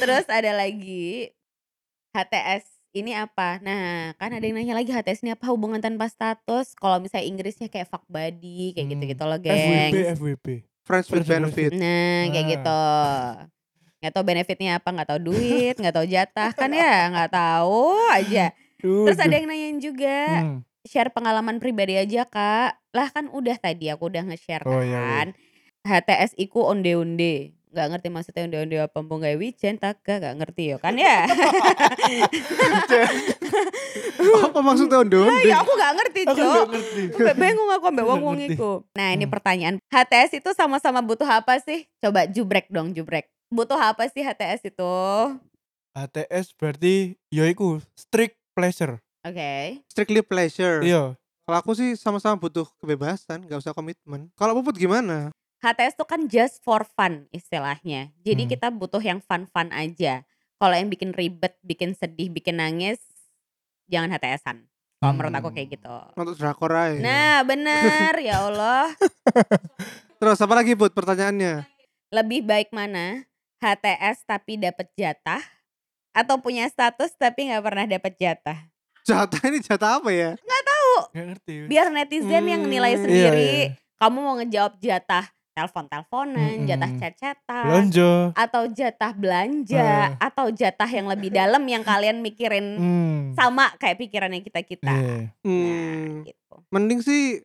Terus 0.00 0.24
ada 0.26 0.50
lagi 0.56 1.30
HTS 2.10 2.64
ini 2.90 3.14
apa? 3.14 3.60
Nah, 3.60 4.10
kan 4.16 4.32
ada 4.32 4.42
yang 4.42 4.56
nanya 4.56 4.74
lagi 4.74 4.90
HTS 4.90 5.22
ini 5.22 5.30
apa 5.30 5.46
hubungan 5.46 5.78
tanpa 5.78 6.06
status? 6.06 6.74
Kalau 6.74 6.98
misalnya 6.98 7.22
Inggrisnya 7.22 7.70
kayak 7.70 7.86
fuck 7.86 8.02
buddy, 8.06 8.74
kayak 8.74 8.82
Hmm. 8.82 8.92
gitu-gitu 8.96 9.22
loh, 9.22 9.38
FWB, 9.38 9.46
gengs. 9.46 10.18
FWB. 10.18 10.46
Friends 10.82 11.08
with 11.08 11.24
benefit. 11.24 11.70
Nah, 11.72 12.28
kayak 12.28 12.44
Ah. 12.44 12.50
gitu. 12.50 12.82
Nggak 14.00 14.12
tahu 14.16 14.24
benefitnya 14.24 14.70
apa, 14.80 14.88
nggak 14.90 15.08
tahu 15.08 15.20
duit, 15.22 15.74
nggak 15.76 15.92
tahu 15.92 16.06
jatah 16.08 16.50
kan 16.52 16.70
ya, 16.72 16.94
nggak 17.12 17.30
tahu 17.30 17.84
aja. 18.10 18.48
Terus 18.80 19.18
ada 19.20 19.34
yang 19.36 19.44
nanyain 19.44 19.76
juga, 19.76 20.20
Hmm. 20.40 20.58
share 20.88 21.12
pengalaman 21.12 21.60
pribadi 21.60 22.00
aja 22.00 22.24
kak. 22.24 22.80
Lah 22.96 23.08
kan 23.12 23.28
udah 23.28 23.60
tadi 23.60 23.92
aku 23.92 24.08
udah 24.08 24.24
nge-share 24.24 24.64
Oh, 24.64 24.80
iya, 24.80 24.88
iya. 24.88 24.98
kan. 24.98 25.26
HTS 25.84 26.32
iku 26.36 26.64
onde-onde. 26.64 27.52
Nggak 27.70 27.86
ngerti 27.86 28.08
maksudnya 28.10 28.42
onde-onde 28.44 28.76
apa 28.82 28.98
mbok 28.98 29.18
gawe 29.22 29.36
wijen 29.38 29.74
tak 29.76 30.02
gak 30.02 30.34
ngerti 30.34 30.74
yo 30.74 30.76
kan 30.76 30.98
ya. 30.98 31.22
apa 34.42 34.58
maksudnya 34.60 34.96
ondo 35.00 35.22
Lah, 35.22 35.40
ya 35.42 35.56
aku 35.62 35.70
gak 35.72 35.92
ngerti 35.96 36.20
Aku 36.26 36.34
cok. 36.34 36.44
nggak 36.44 36.68
ngerti. 36.68 37.00
Sampai 37.14 37.34
bingung 37.36 37.68
aku 37.70 37.84
ambek 37.86 37.94
Nggak 37.96 38.08
wong-wong 38.10 38.36
iku. 38.44 38.70
Nah, 38.92 39.08
ini 39.10 39.24
Hmm. 39.24 39.32
pertanyaan. 39.32 39.74
HTS 39.86 40.30
itu 40.36 40.50
sama-sama 40.52 40.98
butuh 41.00 41.26
apa 41.26 41.56
sih? 41.58 41.86
Coba 41.98 42.26
jubrek 42.26 42.66
dong, 42.68 42.90
jubrek. 42.90 43.26
Butuh 43.48 43.76
apa 43.76 44.06
sih 44.06 44.20
HTS 44.20 44.66
itu? 44.66 44.92
HTS 45.92 46.54
berarti 46.54 47.14
ya 47.28 47.44
iku 47.46 47.78
strict 47.94 48.36
pleasure. 48.52 48.98
Oke. 49.20 49.78
Strictly 49.86 50.20
pleasure. 50.20 50.80
Iya. 50.80 51.14
Kalau 51.44 51.56
aku 51.58 51.70
sih 51.72 51.94
sama-sama 51.94 52.36
butuh 52.36 52.66
kebebasan, 52.78 53.42
gak 53.42 53.58
usah 53.58 53.70
komitmen. 53.70 54.26
Kalau 54.34 54.54
Puput 54.54 54.74
gimana? 54.74 55.30
HTS 55.60 55.92
itu 55.94 56.04
kan 56.04 56.20
just 56.24 56.56
for 56.60 56.82
fun 56.86 57.28
istilahnya. 57.30 58.10
Jadi 58.20 58.48
Hmm. 58.48 58.50
kita 58.50 58.66
butuh 58.68 58.98
yang 58.98 59.20
fun-fun 59.20 59.68
aja. 59.70 60.24
Kalau 60.56 60.72
yang 60.72 60.88
bikin 60.88 61.12
ribet, 61.12 61.56
bikin 61.60 61.92
sedih, 61.92 62.28
bikin 62.28 62.56
nangis, 62.56 63.00
jangan 63.86 64.08
HTSan. 64.10 64.64
Kalau 64.96 65.12
menurut 65.12 65.32
aku 65.32 65.48
kayak 65.50 65.68
gitu. 65.74 65.96
Untuk 66.14 66.36
drakor 66.36 66.72
aja. 66.72 66.96
Nah, 66.96 67.40
bener 67.40 68.12
ya 68.20 68.40
Allah. 68.42 68.92
Terus 70.20 70.36
apa 70.36 70.52
lagi 70.52 70.76
Put 70.76 70.92
pertanyaannya? 70.92 71.64
Lebih 72.10 72.44
baik 72.44 72.68
mana? 72.70 73.24
HTS 73.60 74.24
tapi 74.24 74.56
dapat 74.56 74.88
jatah 74.92 75.40
atau 76.12 76.40
punya 76.40 76.64
status 76.66 77.12
tapi 77.14 77.48
nggak 77.48 77.64
pernah 77.64 77.84
dapat 77.84 78.12
jatah? 78.16 78.58
Jatah 79.04 79.40
ini 79.48 79.60
jatah 79.60 80.00
apa 80.00 80.08
ya? 80.08 80.36
Gak 81.10 81.26
ngerti. 81.26 81.54
Biar 81.66 81.88
netizen 81.88 82.44
yang 82.44 82.62
nilai 82.62 82.92
Hmm, 82.94 83.02
sendiri. 83.02 83.48
iya, 83.48 83.72
iya. 83.72 83.78
Kamu 83.96 84.16
mau 84.20 84.36
ngejawab 84.36 84.76
jatah 84.78 85.24
telepon-teleponan, 85.60 86.36
Mm-mm. 86.56 86.66
jatah 86.66 86.90
chat-chatan, 86.96 87.64
Belanja. 87.66 88.12
atau 88.34 88.62
jatah 88.66 89.12
belanja, 89.12 89.84
Eh. 90.08 90.08
atau 90.18 90.46
jatah 90.48 90.88
yang 90.88 91.06
lebih 91.06 91.30
dalam 91.30 91.60
yang 91.62 91.80
kalian 91.80 92.18
mikirin 92.18 92.66
Hmm. 92.74 93.20
sama 93.32 93.68
kayak 93.76 93.96
pikirannya 93.98 94.40
kita 94.40 94.60
kita. 94.60 94.88
Iya. 94.90 95.16
Nah, 95.20 95.22
Hmm, 95.42 96.24
gitu. 96.24 96.54
mending 96.68 97.00
sih 97.00 97.44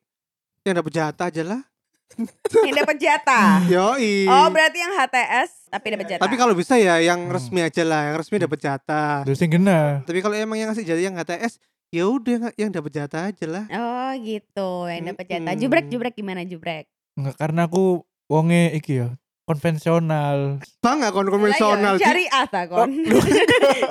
yang 0.63 0.75
dapat 0.75 0.91
jatah 0.91 1.27
aja 1.27 1.43
lah. 1.43 1.61
Yang 2.63 2.85
dapat 2.85 2.97
jatah. 2.97 3.65
Yoi. 3.65 4.29
Oh, 4.29 4.47
berarti 4.47 4.77
yang 4.77 4.93
HTS 4.93 5.67
tapi 5.67 5.85
dapat 5.89 6.05
jatah. 6.07 6.21
Tapi 6.21 6.35
kalau 6.37 6.53
bisa 6.53 6.77
ya 6.77 7.01
yang 7.01 7.17
Hmm. 7.19 7.33
resmi 7.33 7.59
aja 7.59 7.81
lah, 7.81 8.01
yang 8.07 8.15
resmi 8.15 8.37
dapat 8.37 8.61
jatah. 8.61 9.25
Terus 9.25 9.41
yang 9.41 9.51
kena. 9.51 10.05
Tapi 10.05 10.21
kalau 10.21 10.37
emang 10.37 10.55
yang 10.55 10.69
ngasih 10.69 10.85
jatah 10.85 11.01
yang 11.01 11.17
HTS, 11.17 11.57
ya 11.89 12.05
udah 12.05 12.53
yang 12.53 12.69
dapat 12.69 12.91
jatah 12.93 13.21
aja 13.25 13.45
lah. 13.47 13.65
Oh, 13.67 14.11
gitu. 14.21 14.69
Yang 14.85 15.03
dapat 15.11 15.25
jatah. 15.27 15.53
Jubrek, 15.57 15.85
jubrek 15.87 16.13
gimana 16.13 16.45
jubrek? 16.45 16.85
Enggak 17.15 17.35
karena 17.39 17.67
aku 17.67 18.03
wonge 18.27 18.75
iki 18.75 18.99
ya 19.03 19.15
konvensional. 19.45 20.59
Bang 20.81 21.05
gak 21.05 21.13
kon 21.13 21.29
konvensional 21.29 21.95
iya, 21.95 22.01
Syariah 22.01 22.45
ta 22.49 22.61
kon. 22.65 22.89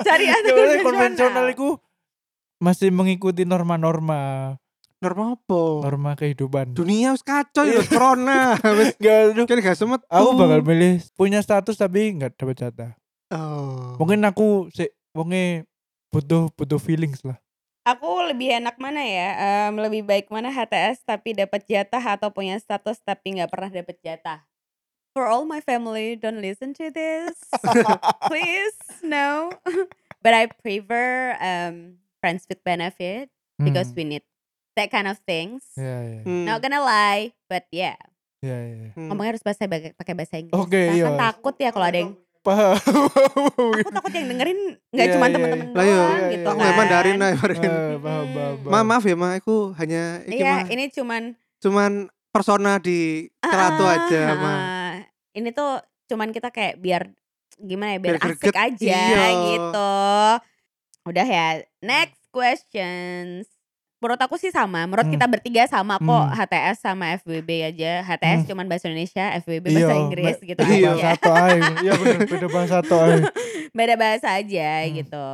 Syariah 0.03 0.37
ta 0.43 0.47
Ya, 0.47 0.53
konvensional. 0.53 0.83
konvensional 0.83 1.45
iku 1.49 1.69
masih 2.59 2.91
mengikuti 2.91 3.43
norma-norma, 3.43 4.55
Normal 5.03 5.35
apa? 5.35 5.63
norma 5.85 6.11
kehidupan. 6.15 6.71
Dunia 6.71 7.11
wis 7.11 7.23
kacau 7.23 7.67
ya 7.67 7.83
corona. 7.83 8.55
Wis 8.79 8.95
aduh. 8.99 9.43
kan 9.45 9.59
gak 9.59 9.77
semet. 9.77 10.01
aku 10.07 10.29
bakal 10.39 10.59
milih 10.63 11.03
punya 11.19 11.43
status 11.43 11.75
tapi 11.75 12.15
nggak 12.15 12.39
dapat 12.39 12.55
jatah. 12.57 12.91
Oh. 13.31 13.99
Mungkin 13.99 14.23
aku 14.23 14.71
sih 14.71 14.87
wonge 15.11 15.67
butuh 16.09 16.47
butuh 16.55 16.79
feelings 16.79 17.21
lah. 17.27 17.35
Aku 17.85 18.09
lebih 18.25 18.49
enak 18.49 18.81
mana 18.81 18.97
ya? 19.05 19.29
Em, 19.69 19.77
lebih 19.77 20.01
baik 20.01 20.33
mana 20.33 20.49
HTS 20.49 21.05
tapi 21.05 21.37
dapat 21.37 21.69
jatah 21.69 22.01
atau 22.01 22.33
punya 22.33 22.57
status 22.57 22.97
tapi 22.99 23.37
nggak 23.37 23.53
pernah 23.53 23.69
dapat 23.69 23.95
jatah? 24.01 24.41
For 25.13 25.29
all 25.29 25.45
my 25.45 25.61
family, 25.61 26.17
don't 26.17 26.41
listen 26.41 26.73
to 26.75 26.89
this. 26.89 27.37
Please, 28.33 28.75
no. 28.99 29.53
But 30.25 30.33
I 30.33 30.49
prefer 30.49 31.37
um, 31.37 32.01
friends 32.17 32.49
with 32.49 32.59
benefit 32.65 33.29
because 33.55 33.93
Hmm. 33.93 33.97
we 34.01 34.03
need 34.03 34.25
that 34.73 34.89
kind 34.89 35.05
of 35.05 35.21
things. 35.23 35.61
Ya, 35.77 36.01
ya, 36.01 36.19
Hmm. 36.25 36.43
Not 36.43 36.65
gonna 36.65 36.81
lie, 36.81 37.37
but 37.45 37.69
yeah. 37.69 38.01
ya, 38.41 38.57
ya. 38.59 38.97
Hmm. 38.97 39.13
Ngomongnya 39.13 39.37
harus 39.37 39.45
bahasa 39.45 39.69
pakai 39.69 40.13
bahasa 40.17 40.41
Inggris. 40.41 40.57
Oke, 40.57 40.81
Nah, 40.89 40.95
iya. 40.97 41.05
Kan 41.07 41.21
takut 41.21 41.55
ya 41.55 41.69
kalau 41.69 41.85
ada 41.85 41.99
yang 42.01 42.17
Paham. 42.45 42.77
aku 42.77 43.89
takut 43.89 44.13
yang 44.13 44.27
dengerin 44.29 44.59
nggak 44.93 45.07
Iya, 45.09 45.13
cuma 45.17 45.25
iya, 45.25 45.33
temen-temen 45.33 45.67
Lah 45.73 45.83
iya, 45.83 45.97
doang 45.97 46.29
gitu 46.29 46.45
kan. 46.45 46.73
Mandarin 46.77 47.15
lah 47.17 47.29
Mandarin. 47.33 47.61
Eh, 47.65 47.97
paham, 47.97 48.25
paham, 48.29 48.53
Hmm. 48.55 48.69
Ma, 48.69 48.79
maaf 48.85 49.03
ya 49.03 49.15
ma, 49.17 49.29
aku 49.33 49.73
hanya 49.75 50.21
Iya, 50.23 50.69
ini 50.69 50.93
cuman 50.93 51.33
cuman 51.57 51.91
persona 52.29 52.77
di 52.77 53.25
Kerato 53.41 53.83
Ah, 53.83 53.95
aja 53.97 54.21
ah, 54.21 54.35
ma. 54.35 54.53
ah. 54.53 54.93
Ini 55.33 55.49
tuh 55.51 55.81
cuman 56.05 56.29
kita 56.29 56.53
kayak 56.53 56.77
biar 56.77 57.09
gimana 57.57 57.95
ya 57.95 57.99
biar, 57.99 58.15
Biar 58.19 58.29
asik 58.29 58.53
aja 58.53 59.01
gitu. 59.47 59.95
Udah 61.05 61.25
ya, 61.25 61.47
next 61.79 62.29
questions. 62.29 63.54
Menurut 64.05 64.21
aku 64.21 64.37
sih 64.37 64.53
sama. 64.53 64.85
Menurut 64.85 65.09
Hmm. 65.09 65.17
kita 65.17 65.25
bertiga 65.25 65.65
sama 65.65 65.97
kok 65.97 66.05
Hmm. 66.05 66.37
HTS 66.37 66.77
sama 66.77 67.17
FWB 67.17 67.49
aja. 67.65 68.05
HTS 68.05 68.45
Hmm. 68.45 68.47
cuman 68.47 68.65
bahasa 68.69 68.85
Indonesia, 68.85 69.33
FWB 69.33 69.65
bahasa 69.65 69.81
Iya, 69.89 69.97
Inggris 69.97 70.37
gitu 70.39 70.61
Iya. 70.61 70.69
aja. 70.69 70.93
bahasa 70.93 71.31
aja. 71.33 71.73
Iya 71.81 71.93
bener, 71.97 72.19
beda 72.23 72.47
bahasa 72.47 72.75
aja. 72.77 72.93
Beda 73.75 73.93
bahasa 73.97 74.27
aja 74.31 74.69
Hmm. 74.79 74.93
gitu. 74.93 75.27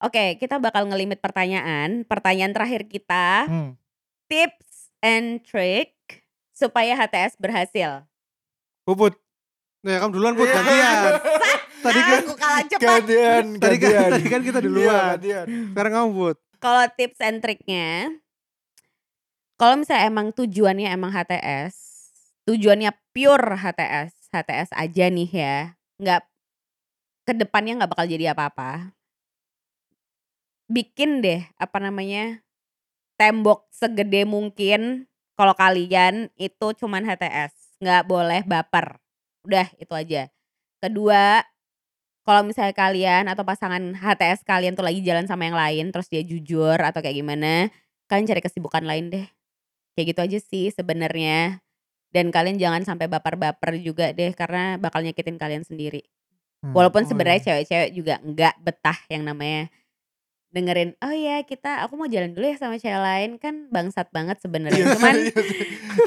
Oke, 0.00 0.40
kita 0.40 0.56
bakal 0.56 0.88
ngelimit 0.88 1.20
pertanyaan. 1.20 2.08
Pertanyaan 2.08 2.56
terakhir 2.56 2.88
kita, 2.88 3.44
Hmm. 3.44 3.76
tips 4.24 4.88
and 4.98 5.44
trick 5.44 5.92
supaya 6.50 6.96
HTS 6.96 7.36
berhasil. 7.36 8.08
Puput. 8.82 9.20
Nah, 9.80 10.00
kamu 10.00 10.10
duluan 10.10 10.32
put 10.32 10.48
gantian. 10.48 11.12
Tadi 11.84 11.96
kan 11.98 12.20
Aku 12.22 12.34
kalah 12.34 12.64
cepat. 12.64 12.80
Gantian, 13.04 13.44
tadi 13.56 13.76
kan 13.76 13.88
gantian. 13.88 14.10
tadi 14.10 14.26
kan 14.26 14.40
kita 14.42 14.58
Iya, 14.58 14.64
duluan. 14.64 15.04
gantian. 15.14 15.46
Sekarang 15.70 15.92
kamu 15.94 16.08
put. 16.14 16.36
Kalau 16.60 16.84
tips 16.92 17.24
and 17.24 17.40
triknya, 17.40 18.20
kalau 19.56 19.80
misalnya 19.80 20.12
emang 20.12 20.28
tujuannya 20.36 20.92
emang 20.92 21.08
HTS, 21.08 21.72
tujuannya 22.44 22.92
pure 23.16 23.56
HTS, 23.56 24.28
HTS 24.28 24.68
aja 24.76 25.08
nih 25.08 25.30
ya, 25.32 25.72
nggak 25.96 26.20
ke 27.24 27.32
depannya 27.32 27.80
nggak 27.80 27.92
bakal 27.96 28.04
jadi 28.04 28.36
apa-apa. 28.36 28.92
Bikin 30.68 31.24
deh 31.24 31.48
apa 31.56 31.80
namanya 31.80 32.44
tembok 33.16 33.68
segede 33.72 34.28
mungkin. 34.28 35.08
kalau 35.40 35.56
kalian 35.56 36.28
itu 36.36 36.76
cuman 36.76 37.00
HTS, 37.00 37.80
nggak 37.80 38.04
boleh 38.04 38.44
baper. 38.44 39.00
Udah 39.48 39.72
itu 39.80 39.88
aja. 39.96 40.28
Kedua, 40.84 41.40
kalau 42.30 42.46
misalnya 42.46 42.70
kalian 42.70 43.26
atau 43.26 43.42
pasangan 43.42 43.82
HTS 43.98 44.46
kalian 44.46 44.78
tuh 44.78 44.86
lagi 44.86 45.02
jalan 45.02 45.26
sama 45.26 45.50
yang 45.50 45.58
lain 45.58 45.90
terus 45.90 46.06
dia 46.06 46.22
jujur 46.22 46.78
atau 46.78 47.02
kayak 47.02 47.18
gimana, 47.18 47.66
kalian 48.06 48.30
cari 48.30 48.38
kesibukan 48.38 48.86
lain 48.86 49.10
deh. 49.10 49.26
Kayak 49.98 50.06
gitu 50.14 50.20
aja 50.22 50.38
sih 50.38 50.66
sebenarnya. 50.70 51.58
Dan 52.14 52.30
kalian 52.30 52.62
jangan 52.62 52.86
sampai 52.86 53.10
baper-baper 53.10 53.82
juga 53.82 54.14
deh 54.14 54.30
karena 54.38 54.78
bakal 54.78 55.02
nyakitin 55.02 55.42
kalian 55.42 55.66
sendiri. 55.66 56.06
Hmm, 56.62 56.70
Walaupun 56.70 57.02
oh 57.02 57.08
sebenarnya 57.10 57.42
iya. 57.42 57.46
cewek-cewek 57.50 57.90
juga 57.98 58.14
nggak 58.22 58.54
betah 58.62 58.98
yang 59.10 59.26
namanya 59.26 59.66
dengerin, 60.54 60.94
"Oh 61.02 61.14
ya 61.14 61.42
kita 61.46 61.82
aku 61.86 61.98
mau 61.98 62.06
jalan 62.10 62.30
dulu 62.30 62.46
ya 62.46 62.58
sama 62.62 62.78
cewek 62.78 63.02
lain." 63.02 63.30
Kan 63.42 63.66
bangsat 63.74 64.10
banget 64.14 64.38
sebenarnya. 64.38 64.86
Iya, 64.86 64.94
Cuman 64.94 65.16
iya 65.18 65.30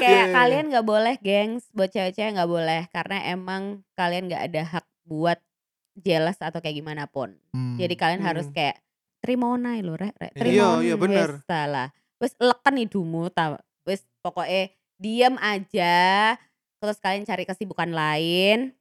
Iya, 0.00 0.24
iya. 0.24 0.32
kalian 0.32 0.64
nggak 0.72 0.86
boleh 0.88 1.14
gengs, 1.20 1.68
buat 1.76 1.92
cewek-cewek 1.92 2.32
nggak 2.40 2.48
boleh 2.50 2.82
karena 2.92 3.16
emang 3.28 3.62
kalian 3.96 4.24
nggak 4.32 4.42
ada 4.52 4.62
hak 4.64 4.86
buat 5.04 5.36
jealous 5.94 6.38
atau 6.38 6.58
kayak 6.58 6.82
gimana 6.82 7.06
pun. 7.06 7.34
Hmm. 7.54 7.78
Jadi 7.78 7.94
kalian 7.94 8.22
harus 8.22 8.50
Hmm. 8.50 8.54
kayak 8.54 8.76
terima 9.22 9.54
onai 9.54 9.80
rek, 9.80 10.14
rek. 10.20 10.32
Iya, 10.34 10.40
Terima 10.42 10.68
iya, 10.82 10.94
on, 10.94 11.00
bener. 11.00 11.28
wes 11.38 11.46
salah. 11.46 11.88
Wes 12.20 12.32
leken 12.36 12.76
hidungmu. 12.76 13.22
Wes 13.86 14.02
pokoknya 14.20 14.68
diam 14.98 15.34
aja. 15.38 16.34
Terus 16.82 16.98
kalian 17.00 17.24
cari 17.24 17.44
kesibukan 17.48 17.90
lain. 17.90 18.76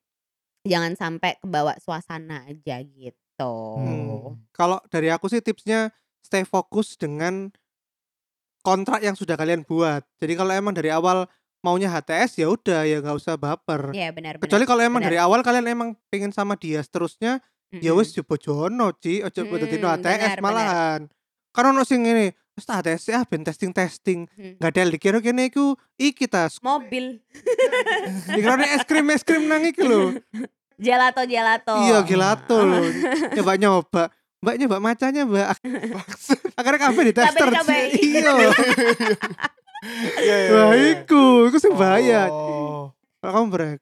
Jangan 0.63 0.95
sampai 0.95 1.39
kebawa 1.39 1.75
suasana 1.79 2.43
aja 2.47 2.79
gitu. 2.83 3.55
Hmm. 3.79 4.39
Kalau 4.55 4.79
dari 4.87 5.11
aku 5.11 5.27
sih 5.27 5.43
tipsnya 5.43 5.91
stay 6.23 6.43
fokus 6.43 6.95
dengan 6.95 7.51
kontrak 8.63 9.03
yang 9.03 9.15
sudah 9.15 9.35
kalian 9.35 9.67
buat. 9.67 10.07
Jadi 10.23 10.33
kalau 10.39 10.51
emang 10.55 10.71
dari 10.71 10.87
awal 10.87 11.27
maunya 11.63 11.87
HTS 11.87 12.43
ya 12.43 12.51
udah 12.51 12.83
ya 12.83 12.99
nggak 12.99 13.17
usah 13.17 13.39
baper. 13.39 13.95
Iya 13.95 14.11
benar. 14.11 14.37
Kecuali 14.37 14.67
kalau 14.67 14.83
emang 14.83 14.99
benar. 14.99 15.15
dari 15.15 15.17
awal 15.17 15.39
kalian 15.39 15.65
emang 15.71 15.89
pengen 16.11 16.35
sama 16.35 16.59
dia 16.59 16.83
seterusnya 16.83 17.39
ya 17.79 17.95
Mm-mm. 17.95 18.03
wis 18.03 18.13
coba 18.13 18.35
jono 18.37 18.93
Ci, 18.99 19.23
ojo 19.25 19.41
mm, 19.47 19.81
HTS 19.81 20.37
benar, 20.37 20.39
malahan. 20.43 21.01
Kan 21.55 21.63
ono 21.71 21.81
sing 21.87 22.05
ngene, 22.05 22.35
wis 22.53 22.67
tak 22.67 22.83
HTS 22.83 23.03
ya 23.09 23.19
ben 23.25 23.41
testing-testing. 23.41 24.27
Hmm. 24.35 24.53
Nggak 24.59 24.69
ada 24.75 24.91
dikira 24.91 25.19
kene 25.23 25.49
iku 25.49 25.79
iki 25.95 26.27
ta. 26.27 26.51
Mobil. 26.61 27.23
Dikira 28.35 28.59
es 28.67 28.83
krim 28.83 29.07
es 29.09 29.23
krim 29.23 29.47
nang 29.47 29.63
iki 29.63 29.81
lho. 29.81 30.19
Gelato 30.77 31.23
gelato. 31.23 31.73
Iya 31.79 32.03
gelato 32.03 32.57
lho. 32.59 32.81
Nyoba 33.39 33.53
nyoba. 33.55 34.03
Mbak 34.43 34.55
nyoba 34.59 34.77
macanya 34.83 35.23
mbak. 35.23 35.55
Akhirnya 36.59 36.79
kafe 36.83 37.01
di 37.07 37.13
tester. 37.15 37.47
Iya. 37.95 38.51
Iya, 39.83 40.35
iya, 40.39 40.51
Wah 40.51 40.71
iya. 40.71 40.95
iku, 40.95 41.23
iku 41.47 41.57
sing 41.59 41.73
bahaya. 41.75 42.31
Oh. 42.31 42.95
Kalau 43.19 43.31
kamu 43.33 43.47
brek. 43.49 43.79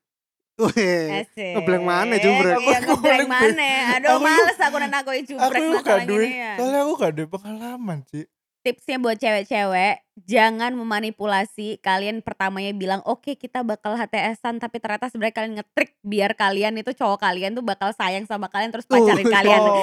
Weh. 0.62 1.26
Ngeblank 1.34 1.84
mana, 1.84 2.14
jumbrek? 2.18 2.58
Iya 2.58 2.78
Aku 2.82 2.92
ngeblank 2.96 3.30
mana. 3.30 3.70
Aduh 3.96 4.10
Aku- 4.14 4.24
males 4.24 4.58
aku 4.58 4.76
nang 4.78 4.94
aku 4.94 5.10
Aku 5.12 5.22
jumbrek 5.26 5.58
itu 5.58 5.70
gak 5.72 5.82
masalah 5.82 6.06
duwe, 6.06 6.26
gini 6.28 6.38
ya. 6.38 6.54
soalnya 6.54 6.80
aku 6.82 6.94
gak 6.98 7.12
duwe 7.14 7.28
pengalaman 7.28 8.00
sih. 8.06 8.26
Tipsnya 8.62 9.02
buat 9.02 9.18
cewek-cewek, 9.18 10.06
jangan 10.30 10.78
memanipulasi. 10.78 11.82
Kalian 11.82 12.22
pertamanya 12.22 12.70
bilang, 12.78 13.02
oke 13.10 13.34
kita 13.34 13.66
bakal 13.66 13.98
HTS-an. 13.98 14.62
Tapi 14.62 14.78
ternyata 14.78 15.10
sebenarnya 15.10 15.34
kalian 15.34 15.54
ngetrik 15.58 15.98
biar 16.06 16.38
kalian 16.38 16.78
itu 16.78 16.94
cowok 16.94 17.26
kalian 17.26 17.58
tuh 17.58 17.66
bakal 17.66 17.90
sayang 17.90 18.30
sama 18.30 18.54
kalian. 18.54 18.70
Terus 18.70 18.86
pacarin 18.86 19.26
Oh, 19.26 19.34
kalian. 19.34 19.62
Oh. 19.66 19.74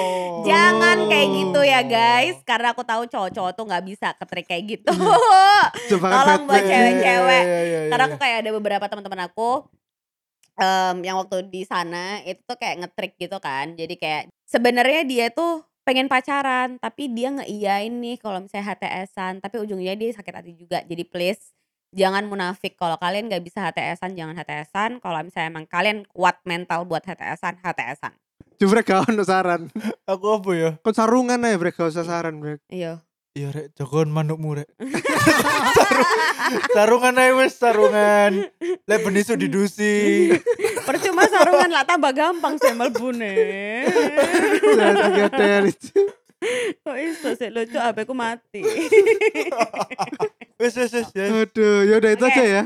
Jangan 0.47 1.11
kayak 1.11 1.27
gitu 1.27 1.59
ya 1.59 1.81
guys. 1.83 2.39
Karena 2.47 2.71
aku 2.71 2.87
tahu 2.87 3.03
cowok-cowok 3.11 3.51
tuh 3.51 3.63
gak 3.67 3.83
bisa 3.83 4.07
ketrik 4.15 4.47
kayak 4.47 4.63
gitu. 4.79 4.93
Jebakan 5.91 6.15
Tolong 6.15 6.43
buat 6.47 6.55
Batman. 6.55 6.71
cewek-cewek. 6.71 7.43
Iya, 7.43 7.59
iya, 7.59 7.61
iya, 7.67 7.79
Karena 7.91 8.03
iya. 8.07 8.11
aku 8.11 8.17
kayak 8.23 8.37
ada 8.39 8.51
beberapa 8.55 8.85
teman-teman 8.87 9.21
aku 9.27 9.49
em, 10.55 10.95
yang 11.03 11.15
waktu 11.19 11.37
di 11.47 11.63
sana 11.63 12.23
itu 12.23 12.39
tuh 12.43 12.55
kayak 12.55 12.75
ngetrik 12.85 13.13
gitu 13.19 13.37
kan. 13.43 13.75
Jadi 13.75 13.95
kayak 13.99 14.23
sebenarnya 14.47 15.03
dia 15.03 15.27
tuh 15.31 15.67
pengen 15.89 16.05
pacaran, 16.05 16.77
tapi 16.77 17.09
dia 17.09 17.33
ngeiyain 17.33 17.89
nih 17.89 18.21
kalau 18.21 18.45
misalnya 18.45 18.77
HTS-an, 18.77 19.41
tapi 19.41 19.57
ujungnya 19.57 19.97
dia 19.97 20.13
sakit 20.13 20.33
hati 20.37 20.53
juga. 20.53 20.85
Jadi 20.85 21.01
please 21.01 21.49
jangan 21.97 22.29
munafik. 22.29 22.77
Kalau 22.77 22.93
kalian 23.01 23.25
nggak 23.25 23.41
bisa 23.41 23.65
HTS-an, 23.65 24.13
jangan 24.13 24.37
HTS-an. 24.37 25.01
Kalau 25.01 25.17
misalnya 25.25 25.49
emang 25.49 25.65
kalian 25.65 26.05
kuat 26.13 26.37
mental 26.45 26.85
buat 26.85 27.01
HTS-an, 27.01 27.57
HTS-an. 27.65 28.13
Gak 28.61 29.09
ono 29.09 29.23
saran. 29.25 29.73
Aku 30.05 30.37
apa 30.37 30.51
ya? 30.53 30.69
Kon 30.85 30.93
sarungan 30.93 31.41
aja 31.41 31.57
brek 31.57 31.79
usah 31.81 32.05
saran 32.05 32.37
brek. 32.37 32.61
Iya. 32.69 33.01
Iya 33.29 33.53
rek, 33.53 33.67
jogon 33.77 34.09
manukmu 34.09 34.57
rek. 34.57 34.69
Sarung- 35.77 36.11
sarungan 36.73 37.13
aja 37.13 37.33
wes 37.37 37.53
sarungan. 37.55 38.31
Lek 38.83 38.99
benisu 39.05 39.37
didusi. 39.37 40.33
Percuma 40.81 41.29
sarungan 41.29 41.69
lah 41.69 41.85
tambah 41.85 42.09
gampang 42.09 42.57
sih 42.57 42.73
itu. 45.69 45.93
Kok 46.81 46.97
iso 46.97 47.29
sih 47.37 47.53
lucu 47.53 47.77
HP 47.77 47.97
ku 48.03 48.17
mati. 48.17 48.65
Wes 50.57 50.73
wes 50.73 50.89
wes. 50.89 51.07
ya. 51.13 51.29
Aduh, 51.29 51.85
yaudah 51.85 52.11
itu 52.17 52.25
Oke. 52.25 52.33
aja 52.33 52.43
ya. 52.43 52.61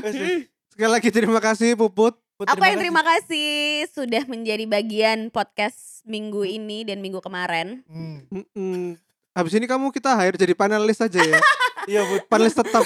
Sekali 0.72 0.90
lagi 0.90 1.08
terima 1.12 1.44
kasih 1.44 1.76
Puput. 1.76 2.16
Put, 2.34 2.50
Aku 2.50 2.66
yang 2.66 2.82
terima 2.82 2.98
kasih 3.06 3.46
sudah 3.94 4.26
menjadi 4.26 4.66
bagian 4.66 5.30
podcast 5.30 6.02
minggu 6.02 6.42
ini 6.42 6.82
dan 6.82 6.98
minggu 6.98 7.22
kemarin. 7.22 7.86
Hmm. 7.86 8.98
Habis 9.34 9.52
ini 9.52 9.66
kamu 9.66 9.90
kita 9.90 10.14
hire 10.14 10.38
jadi 10.38 10.54
panelis 10.54 10.98
aja 10.98 11.18
ya. 11.20 11.38
Iya 11.84 12.00
panelis 12.26 12.56
tetap 12.56 12.80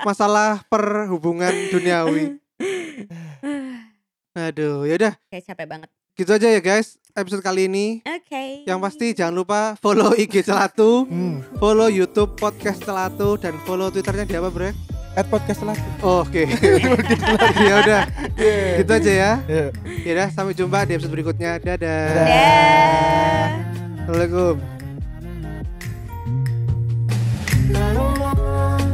masalah 0.00 0.62
perhubungan 0.64 1.50
duniawi. 1.68 2.38
Aduh, 4.38 4.86
yaudah 4.86 5.18
Kayak 5.26 5.44
capek 5.50 5.66
banget. 5.66 5.88
gitu 6.14 6.30
aja 6.30 6.46
ya 6.46 6.60
guys 6.60 6.94
episode 7.12 7.42
kali 7.42 7.66
ini. 7.66 7.98
Oke. 8.04 8.62
Yang 8.62 8.78
pasti 8.78 9.06
jangan 9.12 9.34
lupa 9.34 9.60
follow 9.78 10.14
IG 10.14 10.42
Celatu, 10.42 11.02
Hmm. 11.04 11.42
follow 11.58 11.90
YouTube 11.90 12.34
podcast 12.34 12.78
Celatu 12.78 13.34
dan 13.34 13.58
follow 13.64 13.90
Twitternya 13.90 14.22
di 14.22 14.34
apa, 14.34 14.46
Bre? 14.48 14.70
At 15.14 15.26
podcast 15.26 15.66
lagi. 15.66 15.82
Oh, 15.98 16.22
Oke. 16.22 16.46
ya 17.66 17.74
udah, 17.82 18.02
Iya. 18.36 18.78
gitu 18.78 18.92
aja 18.94 19.10
ya. 19.10 19.32
Iya. 19.42 19.66
Ya 20.06 20.10
udah, 20.14 20.28
sampai 20.30 20.54
jumpa 20.54 20.86
di 20.86 20.94
episode 20.94 21.10
berikutnya. 21.10 21.58
Dadah. 21.58 21.82
Dadah. 21.82 22.26
Dah. 22.30 23.46
Assalamualaikum. 24.06 24.77
I 27.70 27.92
don't 27.92 28.18
want 28.18 28.87